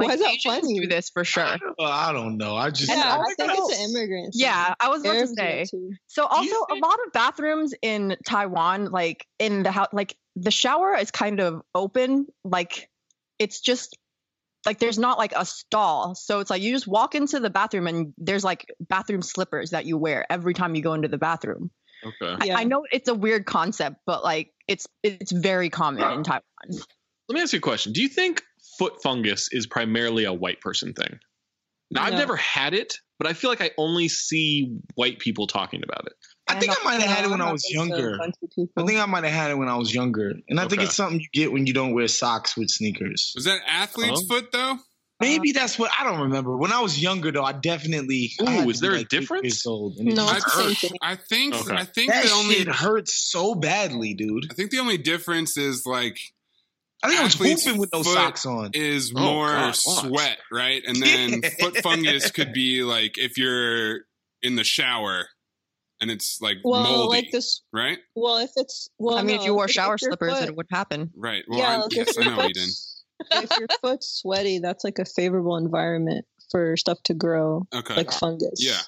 Uh, 0.00 0.04
Why 0.06 0.14
is 0.14 0.20
that 0.20 0.30
Asians 0.30 0.54
funny? 0.60 0.80
do 0.80 0.86
this 0.86 1.10
for 1.10 1.24
sure. 1.24 1.56
Well, 1.78 1.90
I 1.90 2.12
don't 2.12 2.36
know. 2.36 2.56
I 2.56 2.70
just 2.70 2.88
Yeah, 2.90 3.14
And 3.14 3.22
I 3.22 3.34
think 3.34 3.50
also- 3.50 3.72
it's 3.72 3.78
an 3.84 3.90
immigrant. 3.90 4.34
thing. 4.34 4.40
Yeah, 4.42 4.74
I 4.80 4.88
was 4.88 5.00
about 5.02 5.12
to 5.12 5.16
Arabs 5.18 5.30
do 5.30 5.36
say. 5.36 5.64
too. 5.70 5.92
So 6.06 6.24
also 6.26 6.56
a 6.70 6.74
lot 6.76 6.98
of 7.06 7.12
bathrooms 7.12 7.74
in 7.82 8.16
Taiwan, 8.26 8.86
like 8.90 9.26
in 9.38 9.62
the 9.62 9.70
house, 9.70 9.88
like 9.92 10.16
the 10.36 10.50
shower 10.50 10.94
is 10.96 11.10
kind 11.10 11.40
of 11.40 11.62
open. 11.74 12.26
Like 12.44 12.88
it's 13.38 13.60
just 13.60 13.96
like 14.66 14.78
there's 14.80 14.98
not 14.98 15.18
like 15.18 15.32
a 15.36 15.44
stall. 15.46 16.14
So 16.14 16.40
it's 16.40 16.50
like 16.50 16.62
you 16.62 16.72
just 16.72 16.86
walk 16.88 17.14
into 17.14 17.40
the 17.40 17.50
bathroom 17.50 17.86
and 17.86 18.12
there's 18.18 18.44
like 18.44 18.66
bathroom 18.80 19.22
slippers 19.22 19.70
that 19.70 19.86
you 19.86 19.96
wear 19.96 20.26
every 20.30 20.52
time 20.54 20.74
you 20.74 20.82
go 20.82 20.94
into 20.94 21.08
the 21.08 21.18
bathroom. 21.18 21.70
Okay. 22.04 22.36
I, 22.40 22.44
Yeah. 22.46 22.58
I 22.58 22.64
know 22.64 22.84
it's 22.92 23.08
a 23.08 23.14
weird 23.14 23.46
concept, 23.46 23.96
but 24.06 24.22
like 24.24 24.52
it's 24.66 24.86
it's 25.02 25.32
very 25.32 25.70
common 25.70 26.02
in 26.12 26.22
Taiwan. 26.24 26.42
Let 26.70 27.34
me 27.34 27.40
ask 27.40 27.52
you 27.52 27.58
a 27.58 27.62
question. 27.62 27.92
Do 27.92 28.02
you 28.02 28.08
think 28.08 28.42
foot 28.78 29.02
fungus 29.02 29.48
is 29.52 29.66
primarily 29.66 30.24
a 30.24 30.32
white 30.32 30.60
person 30.60 30.92
thing? 30.94 31.18
Now, 31.90 32.04
I've 32.04 32.14
never 32.14 32.36
had 32.36 32.74
it, 32.74 32.94
but 33.18 33.26
I 33.26 33.32
feel 33.32 33.48
like 33.50 33.60
I 33.62 33.70
only 33.78 34.08
see 34.08 34.76
white 34.94 35.18
people 35.18 35.46
talking 35.46 35.82
about 35.82 36.06
it. 36.06 36.12
I 36.46 36.58
think 36.60 36.72
I 36.78 36.84
might 36.84 37.00
have 37.00 37.10
had 37.16 37.24
it 37.24 37.30
when 37.30 37.40
I 37.40 37.50
was 37.52 37.64
Happens 37.70 37.88
to 37.90 37.94
a 37.94 37.98
younger. 38.00 38.18
I 38.76 38.82
think 38.86 39.00
I 39.00 39.06
might 39.06 39.24
have 39.24 39.32
had 39.32 39.50
it 39.50 39.58
when 39.58 39.68
I 39.68 39.76
was 39.76 39.94
younger, 39.94 40.34
and 40.48 40.60
I 40.60 40.66
think 40.68 40.82
it's 40.82 40.94
something 40.94 41.20
you 41.20 41.26
get 41.32 41.52
when 41.52 41.66
you 41.66 41.72
don't 41.72 41.92
wear 41.94 42.08
socks 42.08 42.56
with 42.56 42.68
sneakers. 42.70 43.32
Was 43.34 43.44
that 43.44 43.60
athlete's 43.66 44.22
Oh. 44.24 44.26
foot 44.34 44.52
though? 44.52 44.76
Maybe 45.20 45.50
that's 45.50 45.76
what 45.78 45.90
I 45.98 46.04
don't 46.04 46.20
remember. 46.20 46.56
When 46.56 46.70
I 46.70 46.80
was 46.80 47.02
younger, 47.02 47.32
though, 47.32 47.42
I 47.42 47.50
definitely. 47.52 48.30
I 48.40 48.60
Ooh, 48.60 48.64
to 48.64 48.70
is 48.70 48.78
there 48.80 48.92
a 48.92 48.94
like 48.98 49.00
eight 49.00 49.08
difference? 49.08 49.42
Years 49.44 49.66
old, 49.66 49.96
it 49.98 50.04
No, 50.04 50.26
just 50.26 50.36
it's 50.36 50.44
the 50.44 50.50
same 50.50 50.68
hurt. 50.68 50.76
thing. 50.76 50.90
I 51.02 51.14
think 51.16 51.54
Okay. 51.54 51.74
I 51.74 51.84
think 51.84 52.12
That 52.12 52.24
the 52.24 52.30
only 52.32 52.54
shit 52.54 52.68
hurts 52.68 53.14
so 53.30 53.54
badly, 53.56 54.14
dude. 54.14 54.46
I 54.50 54.54
think 54.54 54.70
the 54.70 54.78
only 54.78 54.96
difference 54.96 55.56
is 55.56 55.84
like 55.86 56.20
I 57.02 57.08
think 57.08 57.20
I 57.20 57.24
was 57.24 57.34
Athlete's 57.34 57.64
hooping 57.64 57.80
with 57.80 57.90
no 57.92 58.02
foot 58.02 58.14
socks 58.14 58.44
on. 58.46 58.70
is 58.74 59.12
Oh, 59.16 59.20
more 59.20 59.46
God, 59.48 59.74
sweat, 59.76 60.38
right? 60.50 60.82
And 60.86 60.96
then 60.96 61.40
Yeah. 61.42 61.50
foot 61.60 61.76
fungus 61.78 62.30
could 62.32 62.52
be 62.52 62.82
like 62.82 63.18
if 63.18 63.38
you're 63.38 64.00
in 64.42 64.56
the 64.56 64.64
shower 64.64 65.26
and 66.00 66.10
it's 66.10 66.38
like 66.40 66.56
well, 66.64 66.82
moldy, 66.82 67.08
like 67.22 67.30
this. 67.32 67.62
right? 67.72 67.98
Well, 68.16 68.38
if 68.38 68.50
it's 68.56 68.88
well, 68.98 69.16
I 69.16 69.22
mean, 69.22 69.36
no, 69.36 69.42
if 69.42 69.46
you 69.46 69.54
wore 69.54 69.64
if 69.66 69.70
shower 69.70 69.96
slippers, 69.98 70.38
foot- 70.38 70.48
it 70.48 70.56
would 70.56 70.66
happen. 70.70 71.10
Right. 71.16 71.44
Well, 71.48 71.58
yeah, 71.60 71.74
I'm, 71.74 71.80
like 71.82 71.92
yes, 71.92 72.16
I 72.18 72.22
your 72.22 72.30
know, 72.36 72.42
Eden. 72.44 72.64
foot's, 72.64 73.04
if 73.32 73.56
your 73.58 73.68
foot's 73.80 74.08
sweaty, 74.20 74.58
that's 74.60 74.82
like 74.84 74.98
a 74.98 75.04
favorable 75.04 75.56
environment 75.56 76.24
for 76.50 76.76
stuff 76.76 76.98
to 77.04 77.14
grow, 77.14 77.66
Okay. 77.74 77.94
like 77.96 78.10
fungus. 78.12 78.54
yeah. 78.64 78.80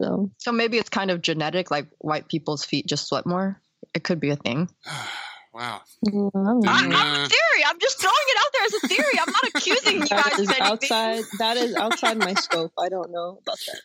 So 0.00 0.30
So 0.38 0.52
maybe 0.52 0.78
it's 0.78 0.88
kind 0.90 1.10
of 1.10 1.22
genetic, 1.22 1.70
like 1.70 1.88
white 1.98 2.28
people's 2.28 2.64
feet 2.64 2.86
just 2.86 3.06
sweat 3.08 3.26
more. 3.26 3.60
It 3.94 4.02
could 4.04 4.20
be 4.20 4.30
a 4.30 4.36
thing. 4.36 4.68
wow. 5.54 5.80
I 6.06 6.10
don't 6.10 6.30
I, 6.36 6.50
Didn't, 6.50 6.64
know. 6.64 6.70
I'm 6.70 6.92
uh, 6.92 7.24
a 7.24 7.28
theory. 7.28 7.64
I'm 7.66 7.78
just 7.80 8.00
throwing 8.00 8.14
it 8.28 8.38
out 8.40 8.52
there 8.52 8.64
as 8.64 8.74
a 8.74 8.88
theory. 8.88 9.20
I'm 9.20 9.32
not 9.32 9.44
accusing 9.54 10.00
you 10.02 10.06
guys 10.08 10.26
is 10.38 10.48
of 10.48 10.54
anything. 10.56 10.62
outside. 10.62 11.24
That 11.38 11.56
is 11.56 11.74
outside 11.76 12.18
my 12.18 12.34
scope. 12.34 12.72
I 12.78 12.88
don't 12.88 13.10
know 13.12 13.38
about 13.42 13.58
that. 13.66 13.80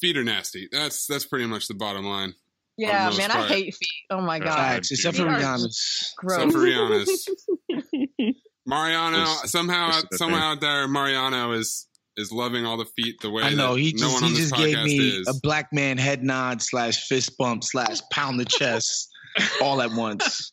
Feet 0.00 0.16
are 0.16 0.24
nasty. 0.24 0.68
That's 0.70 1.06
that's 1.06 1.24
pretty 1.26 1.46
much 1.46 1.66
the 1.66 1.74
bottom 1.74 2.04
line. 2.04 2.34
Yeah, 2.76 3.10
man, 3.18 3.30
part. 3.30 3.50
I 3.50 3.54
hate 3.54 3.74
feet. 3.74 3.88
Oh 4.10 4.20
my 4.20 4.38
god, 4.38 4.54
Facts, 4.54 4.92
except 4.92 5.16
for 5.16 5.24
Feet 5.24 5.32
Rihanna's. 5.32 6.14
gross. 6.16 6.36
Except 6.44 6.52
for 6.52 6.58
Rihanna's. 6.60 8.36
Mariano 8.66 9.24
Close- 9.24 9.50
somehow 9.50 9.90
close 9.90 10.04
somehow 10.12 10.36
thing. 10.36 10.44
out 10.44 10.60
there, 10.60 10.86
Mariano 10.86 11.52
is 11.52 11.86
is 12.18 12.32
loving 12.32 12.66
all 12.66 12.76
the 12.76 12.84
feet 12.84 13.20
the 13.20 13.30
way 13.30 13.44
I 13.44 13.54
know 13.54 13.76
he 13.76 13.92
no 13.92 14.08
just 14.08 14.22
one 14.22 14.30
he 14.30 14.36
just 14.36 14.54
gave 14.54 14.82
me 14.82 14.98
is. 14.98 15.28
a 15.28 15.34
black 15.40 15.72
man 15.72 15.96
head 15.96 16.22
nod 16.22 16.60
slash 16.60 17.06
fist 17.06 17.38
bump 17.38 17.64
slash 17.64 18.00
pound 18.12 18.40
the 18.40 18.44
chest 18.44 19.08
all 19.62 19.80
at 19.80 19.92
once. 19.92 20.50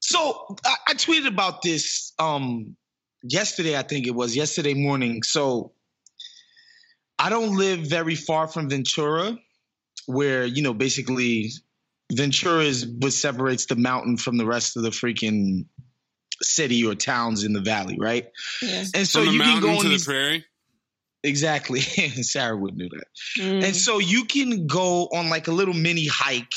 So 0.00 0.56
I, 0.64 0.74
I 0.88 0.94
tweeted 0.94 1.28
about 1.28 1.62
this 1.62 2.12
um 2.18 2.76
yesterday. 3.22 3.76
I 3.78 3.82
think 3.82 4.06
it 4.06 4.14
was 4.14 4.34
yesterday 4.34 4.74
morning. 4.74 5.22
So 5.22 5.72
I 7.18 7.28
don't 7.28 7.56
live 7.56 7.80
very 7.80 8.14
far 8.14 8.48
from 8.48 8.70
Ventura, 8.70 9.36
where 10.06 10.44
you 10.44 10.62
know 10.62 10.74
basically 10.74 11.50
Ventura 12.12 12.62
is 12.62 12.86
what 12.86 13.12
separates 13.12 13.66
the 13.66 13.76
mountain 13.76 14.16
from 14.16 14.38
the 14.38 14.46
rest 14.46 14.76
of 14.76 14.82
the 14.82 14.90
freaking 14.90 15.66
city 16.42 16.84
or 16.84 16.94
towns 16.94 17.44
in 17.44 17.52
the 17.52 17.60
valley, 17.60 17.96
right? 17.98 18.30
Yeah. 18.62 18.84
And 18.94 19.06
so 19.06 19.24
From 19.24 19.28
the 19.28 19.32
you 19.32 19.40
can 19.40 19.60
go 19.60 19.70
on 19.70 19.82
to 19.82 19.88
the 19.88 20.04
prairie. 20.04 20.44
Exactly. 21.22 21.80
Sarah 22.22 22.56
would 22.56 22.76
know 22.76 22.88
that. 22.90 23.06
Mm. 23.38 23.64
And 23.64 23.76
so 23.76 23.98
you 23.98 24.24
can 24.26 24.66
go 24.66 25.04
on 25.06 25.28
like 25.28 25.48
a 25.48 25.52
little 25.52 25.74
mini 25.74 26.06
hike 26.06 26.54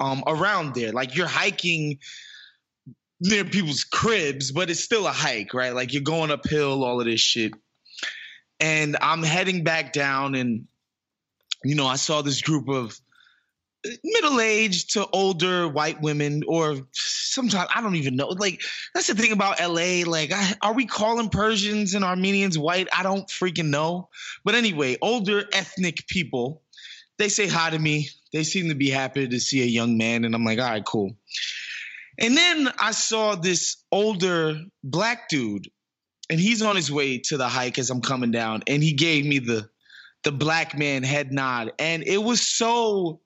um 0.00 0.22
around 0.26 0.74
there. 0.74 0.92
Like 0.92 1.16
you're 1.16 1.26
hiking 1.26 1.98
near 3.20 3.44
people's 3.44 3.84
cribs, 3.84 4.52
but 4.52 4.70
it's 4.70 4.82
still 4.82 5.06
a 5.06 5.12
hike, 5.12 5.52
right? 5.52 5.74
Like 5.74 5.92
you're 5.92 6.02
going 6.02 6.30
uphill, 6.30 6.84
all 6.84 7.00
of 7.00 7.06
this 7.06 7.20
shit. 7.20 7.52
And 8.60 8.96
I'm 9.00 9.22
heading 9.22 9.64
back 9.64 9.92
down 9.92 10.34
and 10.34 10.66
you 11.64 11.74
know, 11.74 11.86
I 11.86 11.96
saw 11.96 12.22
this 12.22 12.40
group 12.40 12.68
of 12.68 12.98
middle-aged 14.04 14.92
to 14.94 15.06
older 15.06 15.68
white 15.68 16.00
women 16.00 16.42
or 16.46 16.76
sometimes 17.38 17.70
I 17.74 17.80
don't 17.80 17.94
even 17.94 18.16
know. 18.16 18.28
Like 18.28 18.60
that's 18.94 19.06
the 19.06 19.14
thing 19.14 19.32
about 19.32 19.60
LA. 19.60 20.02
Like, 20.04 20.32
I, 20.32 20.54
are 20.60 20.74
we 20.74 20.86
calling 20.86 21.28
Persians 21.28 21.94
and 21.94 22.04
Armenians 22.04 22.58
white? 22.58 22.88
I 22.96 23.02
don't 23.02 23.28
freaking 23.28 23.68
know. 23.68 24.08
But 24.44 24.56
anyway, 24.56 24.96
older 25.00 25.44
ethnic 25.52 26.06
people, 26.08 26.62
they 27.18 27.28
say 27.28 27.46
hi 27.46 27.70
to 27.70 27.78
me. 27.78 28.08
They 28.32 28.42
seem 28.42 28.68
to 28.68 28.74
be 28.74 28.90
happy 28.90 29.28
to 29.28 29.40
see 29.40 29.62
a 29.62 29.66
young 29.66 29.96
man, 29.96 30.24
and 30.24 30.34
I'm 30.34 30.44
like, 30.44 30.58
all 30.58 30.68
right, 30.68 30.84
cool. 30.84 31.16
And 32.18 32.36
then 32.36 32.68
I 32.78 32.90
saw 32.90 33.36
this 33.36 33.76
older 33.92 34.60
black 34.82 35.28
dude, 35.28 35.68
and 36.28 36.40
he's 36.40 36.62
on 36.62 36.74
his 36.74 36.90
way 36.90 37.18
to 37.26 37.36
the 37.36 37.48
hike 37.48 37.78
as 37.78 37.90
I'm 37.90 38.02
coming 38.02 38.32
down, 38.32 38.64
and 38.66 38.82
he 38.82 38.92
gave 38.92 39.24
me 39.24 39.38
the 39.38 39.68
the 40.24 40.32
black 40.32 40.76
man 40.76 41.04
head 41.04 41.30
nod, 41.30 41.72
and 41.78 42.02
it 42.02 42.18
was 42.18 42.44
so 42.44 43.20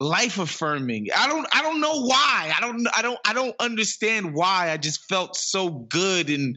life 0.00 0.38
affirming. 0.38 1.08
I 1.16 1.26
don't 1.26 1.46
I 1.52 1.62
don't 1.62 1.80
know 1.80 2.02
why. 2.02 2.52
I 2.56 2.60
don't 2.60 2.86
I 2.96 3.02
don't 3.02 3.18
I 3.24 3.32
don't 3.32 3.54
understand 3.60 4.34
why. 4.34 4.70
I 4.70 4.76
just 4.76 5.08
felt 5.08 5.36
so 5.36 5.70
good 5.70 6.28
and 6.28 6.56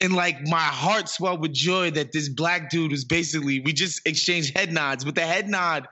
and 0.00 0.14
like 0.14 0.46
my 0.46 0.58
heart 0.58 1.08
swelled 1.08 1.40
with 1.40 1.52
joy 1.52 1.90
that 1.92 2.12
this 2.12 2.28
black 2.28 2.70
dude 2.70 2.90
was 2.90 3.04
basically 3.04 3.60
we 3.60 3.72
just 3.72 4.06
exchanged 4.06 4.56
head 4.56 4.72
nods, 4.72 5.04
but 5.04 5.14
the 5.14 5.22
head 5.22 5.48
nod 5.48 5.88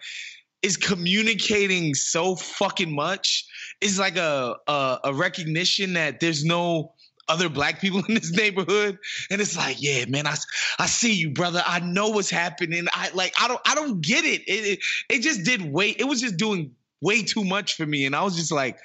is 0.60 0.76
communicating 0.76 1.94
so 1.94 2.36
fucking 2.36 2.94
much. 2.94 3.46
It's 3.80 3.98
like 3.98 4.16
a 4.16 4.56
a, 4.68 4.98
a 5.04 5.14
recognition 5.14 5.94
that 5.94 6.20
there's 6.20 6.44
no 6.44 6.92
other 7.28 7.48
black 7.48 7.80
people 7.80 8.02
in 8.08 8.14
this 8.14 8.32
neighborhood 8.32 8.98
and 9.30 9.40
it's 9.40 9.56
like 9.56 9.80
yeah 9.80 10.04
man 10.08 10.26
I, 10.26 10.34
I 10.80 10.86
see 10.86 11.14
you 11.14 11.30
brother 11.30 11.62
i 11.64 11.78
know 11.78 12.08
what's 12.08 12.30
happening 12.30 12.86
i 12.92 13.10
like 13.14 13.32
i 13.40 13.46
don't 13.46 13.60
i 13.64 13.76
don't 13.76 14.00
get 14.00 14.24
it 14.24 14.42
it, 14.48 14.66
it 14.66 14.78
it 15.08 15.18
just 15.20 15.44
did 15.44 15.62
way 15.62 15.90
it 15.90 16.04
was 16.04 16.20
just 16.20 16.36
doing 16.36 16.74
way 17.02 17.22
too 17.22 17.44
much 17.44 17.74
for 17.74 17.84
me. 17.84 18.06
And 18.06 18.16
i 18.16 18.22
was 18.22 18.36
just 18.36 18.50
like 18.52 18.76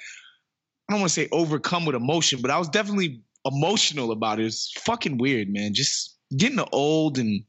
i 0.88 0.92
don't 0.92 1.00
want 1.00 1.10
to 1.10 1.14
say 1.14 1.28
overcome 1.32 1.86
with 1.86 1.94
emotion 1.96 2.40
but 2.42 2.50
i 2.50 2.58
was 2.58 2.68
definitely 2.68 3.22
emotional 3.44 4.10
about 4.10 4.40
it. 4.40 4.46
It's 4.46 4.72
fucking 4.80 5.16
weird 5.16 5.48
man. 5.48 5.72
Just 5.72 6.16
getting 6.36 6.58
old 6.72 7.16
and 7.18 7.44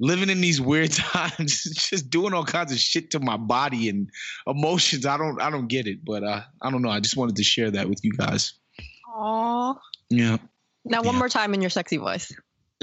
living 0.00 0.28
in 0.28 0.40
these 0.40 0.60
weird 0.60 0.90
times 1.14 1.62
just 1.62 2.10
doing 2.10 2.34
all 2.34 2.44
kinds 2.44 2.72
of 2.72 2.78
shit 2.78 3.12
to 3.12 3.20
my 3.20 3.36
body 3.38 3.88
and 3.88 4.10
emotions. 4.46 5.06
I 5.06 5.16
don't 5.16 5.40
i 5.40 5.48
don't 5.50 5.68
get 5.68 5.86
it 5.86 6.04
but 6.04 6.24
uh 6.24 6.42
i 6.60 6.70
don't 6.70 6.82
know. 6.82 6.90
I 6.90 7.00
just 7.00 7.16
wanted 7.16 7.36
to 7.36 7.44
share 7.44 7.70
that 7.70 7.88
with 7.88 8.00
you 8.04 8.12
guys. 8.12 8.54
Aww. 9.16 9.78
yeah. 10.10 10.38
Now 10.84 11.02
one 11.02 11.14
Yeah. 11.14 11.18
more 11.20 11.28
time 11.28 11.54
in 11.54 11.60
your 11.62 11.70
sexy 11.70 11.98
voice. 11.98 12.32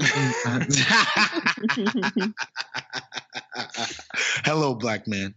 hello 4.44 4.74
black 4.74 5.06
man 5.06 5.34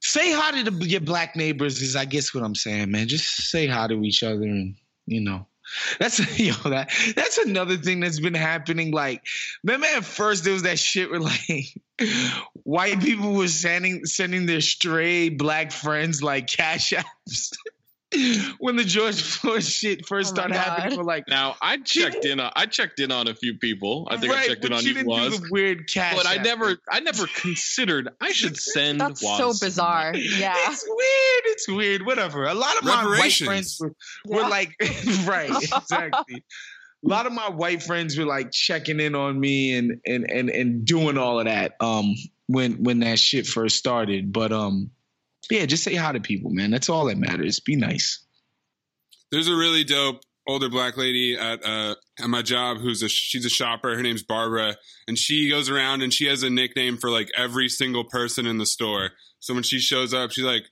say 0.00 0.32
hi 0.32 0.62
to 0.62 0.70
the, 0.70 0.86
your 0.86 1.00
black 1.00 1.34
neighbors 1.36 1.82
is 1.82 1.96
i 1.96 2.04
guess 2.04 2.34
what 2.34 2.44
i'm 2.44 2.54
saying 2.54 2.90
man. 2.90 3.08
Just 3.08 3.50
say 3.50 3.66
hi 3.66 3.86
to 3.88 4.02
each 4.02 4.22
other 4.22 4.42
and 4.42 4.76
you 5.06 5.20
know. 5.20 5.46
That's 5.98 6.38
you 6.38 6.52
know 6.52 6.70
that 6.70 6.90
that's 7.16 7.38
another 7.38 7.76
thing 7.76 8.00
that's 8.00 8.20
been 8.20 8.34
happening 8.34 8.92
like 8.92 9.22
remember 9.64 9.86
at 9.86 10.04
first 10.04 10.44
there 10.44 10.52
was 10.52 10.62
that 10.64 10.78
shit 10.78 11.10
where 11.10 11.20
like 11.20 11.74
white 12.62 13.00
people 13.00 13.32
were 13.32 13.48
sending 13.48 14.04
sending 14.04 14.46
their 14.46 14.60
stray 14.60 15.30
black 15.30 15.72
friends 15.72 16.22
like 16.22 16.46
cash 16.46 16.92
apps 16.92 17.56
when 18.58 18.76
the 18.76 18.84
George 18.84 19.20
Floyd 19.22 19.62
shit 19.64 20.06
first 20.06 20.32
Oh 20.32 20.34
started 20.34 20.56
happening. 20.56 20.90
God. 20.90 20.98
We're 20.98 21.04
like, 21.04 21.24
Now 21.28 21.56
I 21.60 21.76
checked 21.78 22.24
in. 22.24 22.40
On, 22.40 22.52
I 22.54 22.66
checked 22.66 23.00
in 23.00 23.10
on 23.12 23.28
a 23.28 23.34
few 23.34 23.58
people. 23.58 24.06
I 24.10 24.16
think 24.16 24.32
I 24.32 24.46
checked 24.46 24.64
in 24.64 24.72
on 24.72 24.82
you 24.82 24.88
you 24.88 24.94
didn't 24.94 25.08
was, 25.08 25.38
do 25.38 25.44
the 25.44 25.48
weird 25.50 25.88
cash. 25.92 26.16
but 26.16 26.26
I 26.26 26.36
never, 26.36 26.68
thing. 26.68 26.76
I 26.90 27.00
never 27.00 27.26
considered 27.26 28.08
I 28.20 28.32
should 28.32 28.56
send. 28.60 29.00
That's 29.00 29.22
Waz 29.22 29.38
so 29.58 29.66
bizarre. 29.66 30.12
money. 30.12 30.26
Yeah. 30.38 30.54
It's 30.56 30.84
weird. 30.86 31.42
It's 31.54 31.68
weird. 31.68 32.06
Whatever. 32.06 32.46
A 32.46 32.54
lot 32.54 32.76
of 32.78 32.84
my 32.84 33.04
white 33.18 33.32
friends 33.32 33.78
were, 33.80 33.94
were 34.26 34.40
Yeah. 34.42 34.48
like, 34.48 34.74
right, 35.26 35.50
exactly. 35.50 36.44
A 37.04 37.08
lot 37.08 37.26
of 37.26 37.32
my 37.32 37.50
white 37.50 37.82
friends 37.82 38.16
were 38.16 38.24
like 38.24 38.50
checking 38.50 38.98
in 38.98 39.14
on 39.14 39.38
me 39.38 39.74
and 39.76 40.00
and 40.06 40.30
and 40.30 40.48
and 40.48 40.84
doing 40.86 41.18
all 41.18 41.38
of 41.38 41.44
that. 41.46 41.74
Um, 41.80 42.14
when 42.46 42.82
when 42.82 43.00
that 43.00 43.18
shit 43.18 43.46
first 43.46 43.76
started, 43.76 44.32
but 44.32 44.52
um, 44.52 44.90
yeah, 45.50 45.66
just 45.66 45.84
say 45.84 45.94
hi 45.94 46.12
to 46.12 46.20
people, 46.20 46.50
man. 46.50 46.70
That's 46.70 46.88
all 46.88 47.06
that 47.06 47.18
matters. 47.18 47.60
Be 47.60 47.76
nice. 47.76 48.24
There's 49.30 49.48
a 49.48 49.54
really 49.54 49.84
dope 49.84 50.20
older 50.46 50.68
black 50.68 50.96
lady 50.96 51.36
at 51.36 51.64
uh 51.64 51.94
at 52.20 52.28
my 52.28 52.42
job 52.42 52.78
who's 52.78 53.02
a 53.02 53.08
she's 53.08 53.44
a 53.44 53.50
shopper. 53.50 53.96
Her 53.96 54.02
name's 54.02 54.22
Barbara, 54.22 54.76
and 55.08 55.18
she 55.18 55.48
goes 55.48 55.70
around 55.70 56.02
and 56.02 56.12
she 56.12 56.26
has 56.26 56.42
a 56.42 56.50
nickname 56.50 56.98
for 56.98 57.10
like 57.10 57.30
every 57.36 57.68
single 57.68 58.04
person 58.04 58.46
in 58.46 58.58
the 58.58 58.66
store. 58.66 59.10
So 59.40 59.54
when 59.54 59.62
she 59.62 59.78
shows 59.78 60.14
up, 60.14 60.30
she's 60.30 60.44
like, 60.44 60.64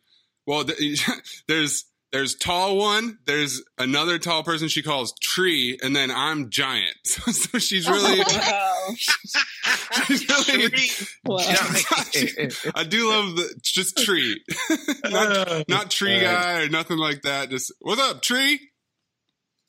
"Well, 0.46 0.64
th- 0.64 1.06
there's." 1.48 1.84
There's 2.12 2.34
tall 2.34 2.76
one. 2.76 3.18
There's 3.24 3.62
another 3.78 4.18
tall 4.18 4.42
person 4.42 4.68
she 4.68 4.82
calls 4.82 5.14
tree, 5.22 5.78
and 5.82 5.96
then 5.96 6.10
I'm 6.10 6.50
giant. 6.50 6.94
So, 7.04 7.32
so 7.32 7.58
she's 7.58 7.88
oh, 7.88 7.92
really, 7.92 8.20
Wow. 8.20 8.88
she's 10.06 10.28
really. 10.28 10.90
Wow. 11.24 12.72
I 12.74 12.84
do 12.84 13.10
love 13.10 13.36
the 13.36 13.54
just 13.62 13.96
tree, 13.98 14.42
not, 15.04 15.36
uh, 15.36 15.64
not 15.68 15.90
tree 15.90 16.16
uh, 16.16 16.20
guy 16.20 16.62
or 16.62 16.68
nothing 16.68 16.98
like 16.98 17.22
that. 17.22 17.50
Just 17.50 17.72
what's 17.80 18.00
up, 18.00 18.22
tree? 18.22 18.60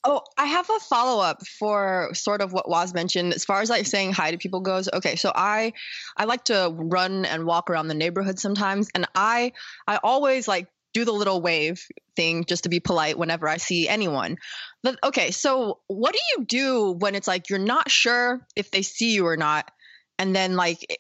Oh, 0.06 0.22
I 0.38 0.46
have 0.46 0.70
a 0.70 0.80
follow 0.80 1.24
up 1.24 1.46
for 1.60 2.10
sort 2.14 2.42
of 2.42 2.52
what 2.52 2.70
Waz 2.70 2.94
mentioned 2.94 3.34
as 3.34 3.46
far 3.46 3.62
as 3.62 3.70
like 3.70 3.86
saying 3.86 4.12
hi 4.12 4.32
to 4.32 4.38
people 4.38 4.60
goes. 4.60 4.90
Okay, 4.92 5.16
so 5.16 5.32
I 5.34 5.74
I 6.18 6.26
like 6.26 6.46
to 6.46 6.74
run 6.74 7.24
and 7.24 7.46
walk 7.46 7.70
around 7.70 7.88
the 7.88 7.94
neighborhood 7.94 8.38
sometimes 8.38 8.90
and 8.94 9.08
I 9.16 9.54
I 9.88 10.00
always 10.04 10.48
like 10.48 10.68
do 10.94 11.06
the 11.06 11.12
little 11.12 11.42
wave 11.42 11.86
thing 12.16 12.46
just 12.46 12.64
to 12.64 12.70
be 12.70 12.80
polite 12.80 13.18
whenever 13.18 13.48
I 13.48 13.58
see 13.58 13.88
anyone. 13.88 14.38
But 14.84 14.98
okay, 15.04 15.32
so 15.32 15.80
what 15.88 16.14
do 16.14 16.20
you 16.38 16.46
do 16.46 16.92
when 16.92 17.16
it's 17.16 17.28
like 17.28 17.50
you're 17.50 17.60
not 17.60 17.90
sure 17.90 18.46
if 18.56 18.72
they 18.72 18.82
see 18.82 19.14
you 19.14 19.28
or 19.28 19.38
not 19.38 19.72
and 20.20 20.36
then 20.36 20.56
like 20.56 21.00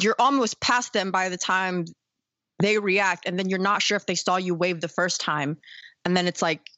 you're 0.00 0.16
almost 0.18 0.60
past 0.60 0.92
them 0.92 1.10
by 1.10 1.28
the 1.28 1.36
time 1.36 1.84
they 2.60 2.78
react 2.78 3.26
and 3.26 3.38
then 3.38 3.48
you're 3.48 3.58
not 3.58 3.82
sure 3.82 3.96
if 3.96 4.06
they 4.06 4.14
saw 4.14 4.36
you 4.36 4.54
wave 4.54 4.80
the 4.80 4.88
first 4.88 5.20
time 5.20 5.56
and 6.04 6.16
then 6.16 6.26
it's 6.26 6.42
like 6.42 6.68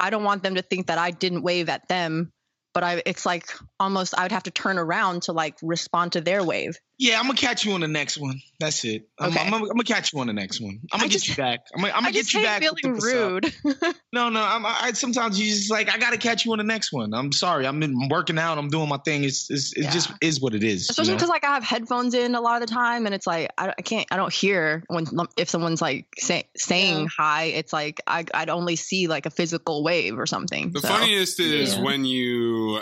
I 0.00 0.10
don't 0.10 0.24
want 0.24 0.42
them 0.42 0.54
to 0.54 0.62
think 0.62 0.86
that 0.86 0.98
I 0.98 1.10
didn't 1.10 1.42
wave 1.42 1.68
at 1.68 1.88
them, 1.88 2.32
but 2.72 2.84
I 2.84 3.02
it's 3.04 3.26
like 3.26 3.46
almost 3.80 4.16
I 4.16 4.22
would 4.22 4.32
have 4.32 4.44
to 4.44 4.50
turn 4.50 4.78
around 4.78 5.22
to 5.22 5.32
like 5.32 5.56
respond 5.62 6.12
to 6.12 6.20
their 6.20 6.44
wave. 6.44 6.78
Yeah, 7.00 7.20
I'm 7.20 7.26
gonna 7.26 7.34
catch 7.38 7.64
you 7.64 7.72
on 7.74 7.80
the 7.80 7.86
next 7.88 8.18
one. 8.18 8.40
That's 8.58 8.84
it. 8.84 9.08
I'm, 9.20 9.30
Okay. 9.30 9.40
I'm, 9.40 9.54
I'm 9.54 9.60
gonna 9.68 9.84
catch 9.84 10.12
you 10.12 10.18
on 10.18 10.26
the 10.26 10.32
next 10.32 10.60
one. 10.60 10.80
I'm 10.92 10.98
gonna 10.98 11.08
get 11.08 11.12
just- 11.12 11.28
you 11.28 11.36
back. 11.36 11.60
I'm 11.74 11.82
gonna, 11.82 11.92
I'm 11.94 12.02
gonna 12.02 12.12
just 12.12 12.32
get 12.32 12.40
you 12.42 12.48
hate 12.48 12.60
back. 12.60 12.70
with 12.72 12.80
feeling 12.80 13.52
the 13.62 13.80
rude. 13.84 13.94
No, 14.12 14.30
no. 14.30 14.40
I'm, 14.42 14.64
I 14.66 14.92
sometimes 14.94 15.38
you 15.38 15.46
just 15.54 15.70
like 15.70 15.92
I 15.94 15.98
gotta 15.98 16.16
catch 16.16 16.44
you 16.44 16.52
on 16.52 16.58
the 16.58 16.64
next 16.64 16.92
one. 16.92 17.12
I'm 17.14 17.30
sorry. 17.30 17.66
I'm, 17.66 17.82
in, 17.82 17.90
I'm 18.02 18.08
working 18.08 18.38
out. 18.38 18.56
I'm 18.58 18.68
doing 18.68 18.88
my 18.88 18.96
thing. 18.98 19.22
It's 19.22 19.50
it's 19.50 19.76
it 19.76 19.82
Yeah. 19.84 19.90
just 19.92 20.10
is 20.22 20.40
what 20.40 20.54
it 20.54 20.64
is. 20.64 20.88
Especially 20.90 21.10
you 21.10 21.14
know? 21.14 21.16
because 21.18 21.28
like 21.28 21.44
I 21.44 21.54
have 21.54 21.62
headphones 21.62 22.14
in 22.14 22.34
a 22.34 22.40
lot 22.40 22.60
of 22.62 22.66
the 22.68 22.74
time, 22.74 23.06
and 23.06 23.14
it's 23.14 23.26
like 23.26 23.50
I, 23.58 23.74
I 23.78 23.82
can't 23.82 24.06
I 24.10 24.16
don't 24.16 24.32
hear 24.32 24.82
when 24.88 25.06
if 25.36 25.48
someone's 25.50 25.80
like 25.82 26.06
say, 26.18 26.48
saying 26.56 27.02
Yeah. 27.02 27.08
hi. 27.16 27.44
It's 27.44 27.72
like 27.72 28.00
I 28.06 28.24
I'd 28.34 28.50
only 28.50 28.74
see 28.76 29.06
like 29.06 29.26
a 29.26 29.30
physical 29.30 29.84
wave 29.84 30.18
or 30.18 30.26
something. 30.26 30.72
The 30.72 30.80
so. 30.80 30.88
funniest 30.88 31.38
is 31.38 31.76
Yeah. 31.76 31.82
when 31.84 32.04
you 32.06 32.80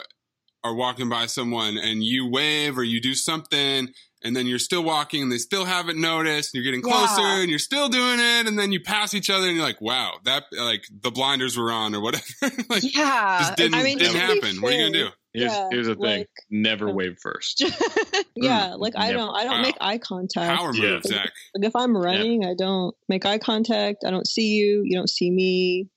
are 0.67 0.75
walking 0.75 1.09
by 1.09 1.27
someone 1.27 1.77
and 1.79 2.03
you 2.05 2.29
wave 2.31 2.77
or 2.79 2.85
you 2.85 3.01
do 3.01 3.15
something 3.15 3.89
and 4.23 4.35
then 4.35 4.47
you're 4.47 4.59
still 4.59 4.83
walking 4.83 5.23
and 5.23 5.31
they 5.31 5.39
still 5.39 5.65
haven't 5.65 6.01
noticed 6.01 6.55
and 6.55 6.63
you're 6.65 6.71
getting 6.73 6.83
closer 6.83 7.21
Yeah. 7.23 7.41
and 7.41 7.51
you're 7.51 7.59
still 7.59 7.89
doing 7.89 8.19
it 8.19 8.47
and 8.47 8.59
then 8.59 8.73
you 8.73 8.81
pass 8.81 9.15
each 9.15 9.31
other 9.31 9.47
and 9.47 9.57
you're 9.57 9.65
like, 9.65 9.81
wow, 9.81 10.15
that 10.25 10.45
like 10.59 10.85
the 11.03 11.11
blinders 11.11 11.57
were 11.57 11.71
on 11.71 11.95
or 11.95 12.01
whatever. 12.01 12.25
like 12.69 12.83
yeah, 12.95 13.39
just 13.41 13.57
didn't 13.57 13.75
I 13.75 13.83
mean, 13.83 13.99
didn't 13.99 14.17
happen. 14.17 14.61
what 14.61 14.73
are 14.73 14.77
you 14.77 14.87
gonna 14.87 15.05
do? 15.05 15.09
Here's, 15.35 15.53
Yeah, 15.53 15.69
here's 15.71 15.87
the 15.87 15.95
thing: 15.97 16.19
like- 16.21 16.31
never 16.51 16.91
wave 16.91 17.19
first. 17.23 17.61
yeah, 18.35 18.69
mm, 18.71 18.79
like 18.79 18.95
I 18.97 19.09
Never. 19.09 19.19
don't 19.19 19.37
I 19.37 19.45
don't 19.45 19.53
Wow. 19.53 19.63
make 19.63 19.77
eye 19.81 19.99
contact. 19.99 20.59
Power 20.59 20.75
Yeah. 20.75 20.91
move, 20.93 21.03
Zach. 21.05 21.31
Like 21.55 21.67
if 21.69 21.77
I'm 21.77 21.95
running, 21.97 22.45
I 22.45 22.55
don't 22.57 22.95
make 23.09 23.27
eye 23.27 23.37
contact. 23.39 23.99
I 24.07 24.11
don't 24.11 24.27
see 24.27 24.55
you. 24.57 24.83
You 24.85 24.97
don't 24.97 25.11
see 25.11 25.31
me. 25.31 25.89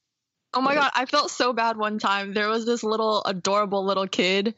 Oh 0.53 0.61
my 0.61 0.73
god, 0.73 0.91
I 0.95 1.05
felt 1.05 1.29
so 1.29 1.53
bad 1.53 1.77
one 1.77 1.99
time. 1.99 2.33
There 2.33 2.49
was 2.49 2.65
this 2.65 2.83
little 2.83 3.21
adorable 3.23 3.85
little 3.85 4.07
kid 4.07 4.55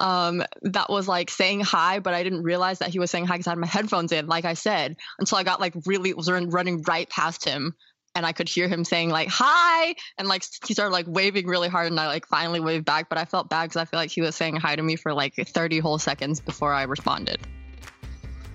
um, 0.00 0.42
that 0.62 0.88
was 0.88 1.06
like 1.06 1.30
saying 1.30 1.60
hi, 1.60 2.00
but 2.00 2.14
I 2.14 2.22
didn't 2.22 2.44
realize 2.44 2.78
that 2.78 2.88
he 2.88 2.98
was 2.98 3.10
saying 3.10 3.26
hi 3.26 3.34
because 3.34 3.48
I 3.48 3.50
had 3.50 3.58
my 3.58 3.66
headphones 3.66 4.10
in, 4.12 4.26
like 4.26 4.46
I 4.46 4.54
said, 4.54 4.96
until 5.18 5.36
I 5.36 5.42
got 5.42 5.60
like 5.60 5.74
really 5.84 6.14
was 6.14 6.30
running 6.30 6.80
right 6.82 7.08
past 7.10 7.44
him, 7.44 7.74
and 8.14 8.24
I 8.24 8.32
could 8.32 8.48
hear 8.48 8.68
him 8.68 8.84
saying 8.84 9.10
like 9.10 9.28
hi, 9.30 9.94
and 10.16 10.28
like 10.28 10.44
he 10.66 10.72
started 10.72 10.92
like 10.92 11.06
waving 11.06 11.46
really 11.46 11.68
hard, 11.68 11.88
and 11.88 12.00
I 12.00 12.06
like 12.06 12.26
finally 12.26 12.60
waved 12.60 12.86
back, 12.86 13.10
but 13.10 13.18
I 13.18 13.26
felt 13.26 13.50
bad 13.50 13.64
because 13.64 13.76
I 13.76 13.84
feel 13.84 14.00
like 14.00 14.10
he 14.10 14.22
was 14.22 14.34
saying 14.34 14.56
hi 14.56 14.76
to 14.76 14.82
me 14.82 14.96
for 14.96 15.12
like 15.12 15.34
30 15.36 15.78
whole 15.80 15.98
seconds 15.98 16.40
before 16.40 16.72
I 16.72 16.84
responded. 16.84 17.38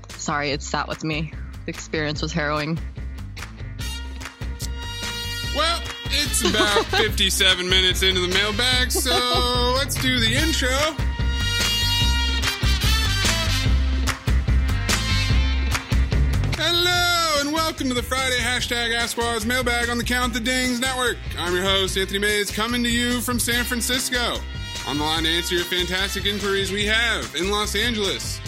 Sorry, 0.09 0.49
it 0.51 0.63
sat 0.63 0.87
with 0.87 1.03
me. 1.03 1.33
The 1.65 1.69
experience 1.69 2.23
was 2.23 2.33
harrowing. 2.33 2.79
It's 6.11 6.41
about 6.49 6.85
57 6.97 7.69
minutes 7.69 8.03
into 8.03 8.21
the 8.21 8.33
mailbag, 8.33 8.91
so 8.91 9.75
let's 9.77 9.95
do 9.95 10.19
the 10.19 10.33
intro. 10.33 10.69
Hello 16.61 17.39
and 17.41 17.53
welcome 17.53 17.87
to 17.87 17.93
the 17.93 18.03
Friday 18.03 18.37
hashtag 18.37 18.97
AskWaz 18.97 19.45
mailbag 19.45 19.89
on 19.89 19.97
the 19.97 20.03
Count 20.03 20.33
the 20.33 20.39
Dings 20.39 20.79
Network. 20.79 21.17
I'm 21.37 21.53
your 21.53 21.63
host, 21.63 21.97
Anthony 21.97 22.19
Mays, 22.19 22.51
coming 22.51 22.83
to 22.83 22.89
you 22.89 23.21
from 23.21 23.39
San 23.39 23.63
Francisco. 23.63 24.37
On 24.87 24.97
the 24.97 25.03
line 25.03 25.23
to 25.23 25.29
answer 25.29 25.55
your 25.55 25.63
fantastic 25.65 26.25
inquiries 26.25 26.71
we 26.71 26.85
have 26.85 27.33
in 27.35 27.51
Los 27.51 27.75
Angeles. 27.75 28.39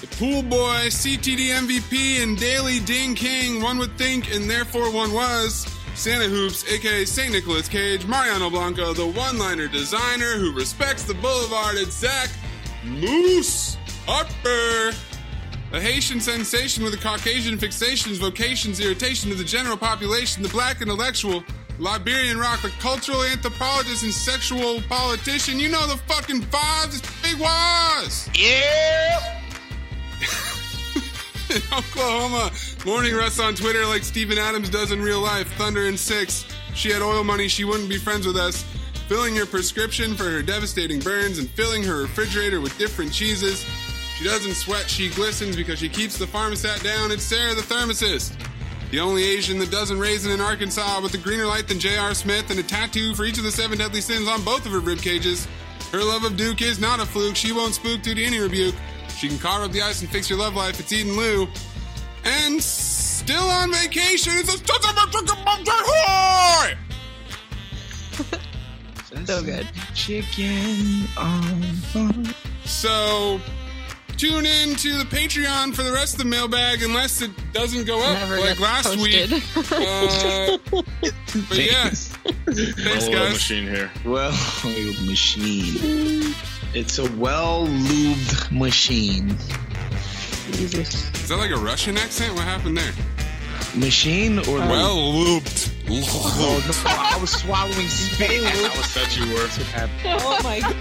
The 0.00 0.06
pool 0.16 0.42
boy, 0.42 0.88
CTD 0.88 1.48
MVP, 1.48 2.22
and 2.22 2.38
Daily 2.38 2.80
Ding 2.80 3.14
King, 3.14 3.62
one 3.62 3.78
would 3.78 3.96
think, 3.96 4.34
and 4.34 4.50
therefore 4.50 4.90
one 4.92 5.12
was. 5.12 5.66
Santa 5.94 6.28
Hoops, 6.28 6.64
aka 6.70 7.04
St. 7.04 7.32
Nicholas 7.32 7.68
Cage, 7.68 8.04
Mariano 8.06 8.50
Blanco, 8.50 8.92
the 8.92 9.06
one 9.06 9.38
liner 9.38 9.68
designer 9.68 10.36
who 10.38 10.52
respects 10.52 11.04
the 11.04 11.14
boulevard, 11.14 11.76
it's 11.76 11.98
Zach 11.98 12.30
Moose 12.84 13.76
Harper. 14.06 14.96
A 15.72 15.80
Haitian 15.80 16.20
sensation 16.20 16.84
with 16.84 16.94
a 16.94 16.96
Caucasian 16.96 17.58
fixations, 17.58 18.18
vocations, 18.18 18.80
irritation 18.80 19.30
to 19.30 19.36
the 19.36 19.44
general 19.44 19.76
population, 19.76 20.42
the 20.42 20.48
black 20.48 20.82
intellectual, 20.82 21.42
Liberian 21.78 22.38
rock, 22.38 22.62
the 22.62 22.70
cultural 22.80 23.22
anthropologist, 23.22 24.04
and 24.04 24.12
sexual 24.12 24.80
politician. 24.82 25.58
You 25.58 25.70
know 25.70 25.86
the 25.86 25.96
fucking. 25.96 26.46
It's 26.52 27.22
Big 27.22 27.40
Waz. 27.40 28.28
yeah. 28.34 29.40
in 31.54 31.62
Oklahoma. 31.72 32.50
Morning 32.84 33.14
Russ 33.14 33.38
on 33.38 33.54
Twitter 33.54 33.86
like 33.86 34.02
Steven 34.02 34.38
Adams 34.38 34.70
does 34.70 34.92
in 34.92 35.00
real 35.00 35.20
life. 35.20 35.50
Thunder 35.54 35.86
and 35.86 35.98
Six. 35.98 36.44
She 36.74 36.90
had 36.90 37.02
oil 37.02 37.22
money, 37.22 37.48
she 37.48 37.64
wouldn't 37.64 37.88
be 37.88 37.98
friends 37.98 38.26
with 38.26 38.36
us. 38.36 38.64
Filling 39.08 39.34
your 39.34 39.46
prescription 39.46 40.14
for 40.14 40.24
her 40.24 40.42
devastating 40.42 40.98
burns 40.98 41.38
and 41.38 41.48
filling 41.48 41.84
her 41.84 42.02
refrigerator 42.02 42.60
with 42.60 42.76
different 42.78 43.12
cheeses. 43.12 43.64
She 44.16 44.24
doesn't 44.24 44.54
sweat, 44.54 44.88
she 44.88 45.10
glistens 45.10 45.56
because 45.56 45.78
she 45.78 45.88
keeps 45.88 46.18
the 46.18 46.26
pharmacist 46.26 46.82
down. 46.82 47.12
It's 47.12 47.22
Sarah 47.22 47.54
the 47.54 47.62
thermocist. 47.62 48.32
The 48.90 49.00
only 49.00 49.24
Asian 49.24 49.58
that 49.58 49.70
doesn't 49.70 49.98
raisin 49.98 50.32
in 50.32 50.40
Arkansas 50.40 51.00
with 51.02 51.14
a 51.14 51.18
greener 51.18 51.46
light 51.46 51.68
than 51.68 51.80
J.R. 51.80 52.14
Smith 52.14 52.50
and 52.50 52.58
a 52.58 52.62
tattoo 52.62 53.14
for 53.14 53.24
each 53.24 53.38
of 53.38 53.44
the 53.44 53.50
seven 53.50 53.78
deadly 53.78 54.00
sins 54.00 54.28
on 54.28 54.42
both 54.44 54.66
of 54.66 54.72
her 54.72 54.80
rib 54.80 54.98
cages. 54.98 55.46
Her 55.92 56.02
love 56.02 56.24
of 56.24 56.36
Duke 56.36 56.62
is 56.62 56.80
not 56.80 57.00
a 57.00 57.06
fluke. 57.06 57.36
She 57.36 57.52
won't 57.52 57.74
spook 57.74 58.02
due 58.02 58.14
to 58.14 58.24
any 58.24 58.38
rebuke. 58.38 58.74
She 59.24 59.30
can 59.30 59.38
carve 59.38 59.62
up 59.64 59.72
the 59.72 59.80
ice 59.80 60.02
and 60.02 60.10
fix 60.10 60.28
your 60.28 60.38
love 60.38 60.54
life. 60.54 60.78
It's 60.78 60.92
Eden 60.92 61.16
Lou. 61.16 61.48
And 62.24 62.62
still 62.62 63.48
on 63.48 63.72
vacation, 63.72 64.34
it's 64.36 64.54
a 64.54 64.58
So 69.24 69.42
good. 69.42 69.66
Chicken 69.94 71.04
on 71.16 71.62
So 72.66 73.40
tune 74.18 74.44
in 74.44 74.74
to 74.74 74.98
the 74.98 75.04
Patreon 75.04 75.74
for 75.74 75.84
the 75.84 75.92
rest 75.92 76.16
of 76.16 76.18
the 76.18 76.26
mailbag 76.26 76.82
unless 76.82 77.22
it 77.22 77.30
doesn't 77.54 77.86
go 77.86 78.00
up 78.04 78.18
Never 78.18 78.40
like 78.40 78.60
last 78.60 78.94
posted. 78.94 79.30
week. 79.32 79.42
Uh, 79.56 80.58
but 81.48 81.58
yeah, 81.58 81.88
thanks 81.88 83.08
Oil 83.08 83.12
guys. 83.14 83.32
machine 83.32 83.66
here. 83.68 83.90
well-oiled 84.04 85.00
machine. 85.06 86.34
It's 86.74 86.98
a 86.98 87.08
well-lubed 87.12 88.50
machine. 88.50 89.28
Jesus. 90.52 90.94
Is 91.14 91.28
that 91.28 91.36
like 91.36 91.50
a 91.50 91.56
Russian 91.56 91.96
accent? 91.96 92.34
What 92.34 92.44
happened 92.44 92.76
there? 92.76 92.92
Machine 93.76 94.38
or 94.40 94.58
Well 94.58 95.12
looped 95.14 95.70
Oh, 95.86 96.64
no, 96.66 96.90
I 96.90 97.18
was 97.20 97.30
swallowing 97.30 97.88
spit. 97.88 98.30
I 98.44 98.76
was 98.76 98.94
Bet 98.94 99.16
you 99.16 99.26
were. 99.34 99.48
Oh 100.18 100.40
my 100.42 100.60
god. 100.60 100.74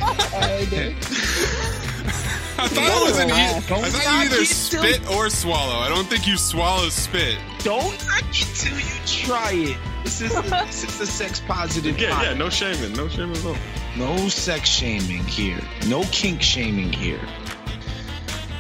I 2.55 2.67
thought 2.67 3.01
it 3.01 3.03
was 3.03 3.19
an. 3.19 3.29
E- 3.29 3.33
I 3.33 3.59
Don't 3.67 3.83
thought 3.85 4.03
you 4.03 4.09
either 4.09 4.35
it 4.37 4.47
till- 4.47 4.81
spit 4.81 5.09
or 5.11 5.29
swallow. 5.29 5.75
I 5.79 5.89
don't 5.89 6.07
think 6.07 6.25
you 6.25 6.37
swallow 6.37 6.87
spit. 6.89 7.37
Don't 7.59 7.83
knock 8.07 8.23
it 8.31 8.47
till 8.55 8.77
you 8.77 9.05
try 9.05 9.51
it. 9.53 9.77
This 10.05 10.21
is 10.21 10.33
this 10.33 10.83
is 10.85 11.01
a 11.01 11.05
sex 11.05 11.41
positive. 11.45 11.99
Yeah, 11.99 12.21
yeah, 12.21 12.33
no 12.33 12.49
shaming, 12.49 12.93
no 12.93 13.07
shaming 13.09 13.35
at 13.35 13.45
all. 13.45 13.57
No 13.95 14.27
sex 14.27 14.69
shaming 14.69 15.23
here. 15.25 15.61
No 15.87 16.01
kink 16.11 16.41
shaming 16.41 16.91
here. 16.91 17.21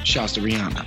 Shouts 0.03 0.33
to 0.33 0.41
Rihanna. 0.41 0.85